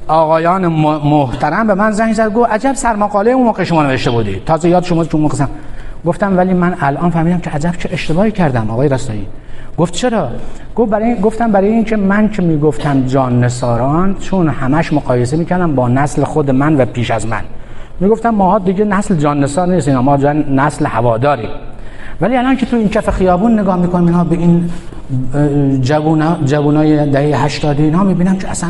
[0.08, 4.42] آقایان محترم به من زنگ زد گفت عجب سرمقاله اون موقع شما نوشته بودی.
[4.46, 5.46] تازه یاد شما اون موقع
[6.06, 9.28] گفتم ولی من الان فهمیدم که عجب چه اشتباهی کردم آقای رستایی.
[9.82, 10.30] گفت چرا؟
[10.76, 15.90] گفت برای گفتم برای اینکه من که می‌گفتم جان نساران چون همش مقایسه می‌کردم با
[15.90, 17.42] نسل خود من و پیش از من.
[18.00, 21.48] می‌گفتم ماها دیگه نسل جان نسار نیستیم ما جان نسل هواداری
[22.22, 24.70] ولی الان که تو این کف خیابون نگاه می‌کنم اینا به این
[25.82, 28.70] جوونا جوونای دهه 80 اینها می‌بینم که اصلا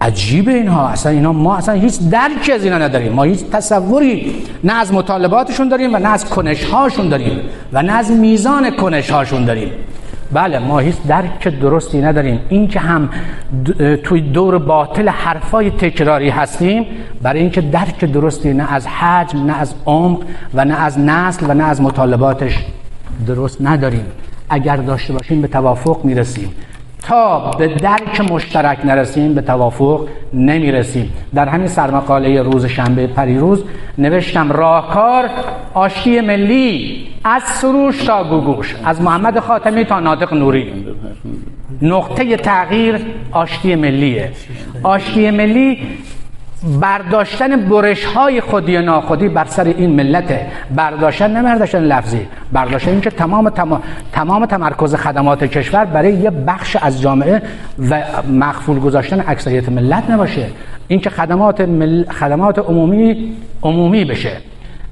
[0.00, 0.88] عجیبه اینها.
[0.88, 3.12] اصلا اینا ما اصلا هیچ درکی از اینا نداریم.
[3.12, 4.32] ما هیچ تصوری
[4.64, 7.40] نه از مطالباتشون داریم و نه از کنش هاشون داریم
[7.72, 9.70] و نه از میزان کنش هاشون داریم.
[10.32, 12.40] بله ما هیچ درک درستی نداریم.
[12.48, 13.10] این که هم
[14.04, 16.86] توی دور باطل حرفای تکراری هستیم
[17.22, 20.22] برای اینکه درک درستی نه از حجم نه از عمق
[20.54, 22.64] و نه از نسل و نه از مطالباتش
[23.26, 24.06] درست نداریم.
[24.50, 26.52] اگر داشته باشیم به توافق می‌رسیم.
[27.02, 31.12] تا به درک مشترک نرسیم به توافق نمی‌رسیم.
[31.34, 33.64] در همین سرمقاله روز شنبه پریروز
[33.98, 35.30] نوشتم راهکار
[35.74, 40.72] آشتی ملی از سروش تا گوگوش از محمد خاتمی تا ناطق نوری.
[41.82, 43.00] نقطه تغییر
[43.32, 44.32] آشتی ملیه.
[44.82, 45.78] آشتی ملی
[46.80, 50.40] برداشتن برش های خودی و ناخودی بر سر این ملت.
[50.74, 52.28] برداشتن نه برداشتن لفظی.
[52.52, 53.82] برداشتن اینکه تمام تمام
[54.12, 57.42] تمام تمرکز خدمات کشور برای یه بخش از جامعه
[57.90, 58.02] و
[58.32, 60.46] مخفول گذاشتن اکثریت ملت نباشه.
[60.88, 62.04] اینکه خدمات مل...
[62.04, 63.32] خدمات عمومی
[63.62, 64.32] عمومی بشه.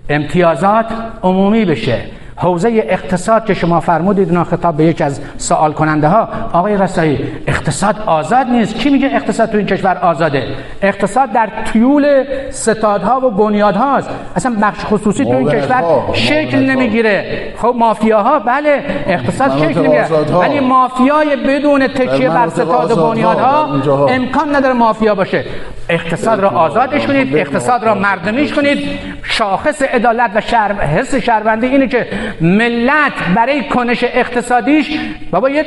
[0.08, 0.86] امتیازات
[1.22, 2.00] عمومی بشه.
[2.38, 7.18] حوزه اقتصاد که شما فرمودید اینا خطاب به یک از سوال کننده ها آقای رسایی
[7.46, 8.74] اقتصاد آزاد نیست.
[8.74, 10.42] کی میگه اقتصاد تو این کشور آزاده؟
[10.82, 14.10] اقتصاد در طیول ستادها و بنیادهاست.
[14.36, 15.82] اصلا بخش خصوصی تو این کشور
[16.12, 17.52] شکل نمی‌گیره.
[17.62, 20.06] خب مافیاها؟ بله اقتصاد شکل نمی‌گیره
[20.38, 25.44] ولی مافیای بدون تکیه بر ستاد و بنیادها امکان نداره مافیا باشه.
[25.88, 28.78] اقتصاد را آزادش کنید اقتصاد را مردمیش کنید.
[29.22, 32.06] شاخص عدالت و شهر حس شهروندی اینه که
[32.40, 34.98] ملت برای کنش اقتصادیش
[35.30, 35.64] بابا یه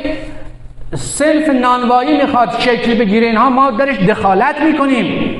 [0.94, 5.36] سلف نانوایی می‌خواد شکل بگیره اینها ما درش دخالت می‌کنیم.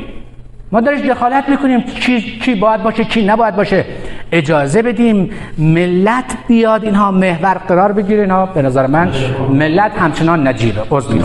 [0.73, 3.85] ما درش دخالت می‌کنیم کی, کی باید باشه کی نباید باشه.
[4.33, 8.21] اجازه بدیم ملت بیاد اینها محور قرار بگیره.
[8.21, 9.13] اینها به نظر من
[9.51, 10.81] ملت همچنان نجیبه.
[10.91, 11.19] عضو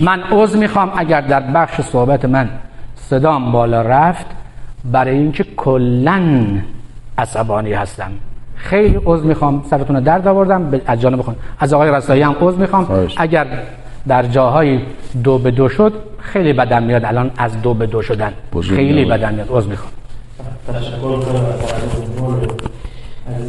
[0.00, 2.48] من عضو می‌خوام اگر در بخش صحبت من
[2.96, 4.26] صدام بالا رفت
[4.92, 6.20] برای اینکه کلا
[7.18, 8.10] عصبانی هستم.
[8.58, 12.56] خیلی عذر می‌خوام سرتون رو درد آوردم از جانب خون از آقای رسایی هم عذر
[12.56, 13.08] می‌خوام.
[13.16, 13.46] اگر
[14.08, 14.80] در جاهای
[15.24, 17.04] دو به دو شد خیلی بدم میاد.
[17.04, 18.32] الان از دو به دو شدن.
[18.62, 19.48] خیلی بدم میاد.
[19.50, 19.92] عذر می‌خوام.
[20.68, 21.46] تشکر کنم
[23.26, 23.48] از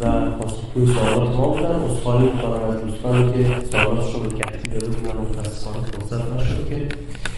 [0.00, 1.68] و پاسخگوی سوالات ما بودن.
[1.68, 6.76] اصخالی می‌کنم از دوستانی که سوالاتشون رو کتی داره من متاسفانه فرصت نشد که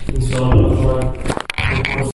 [0.09, 1.38] این سوالات رو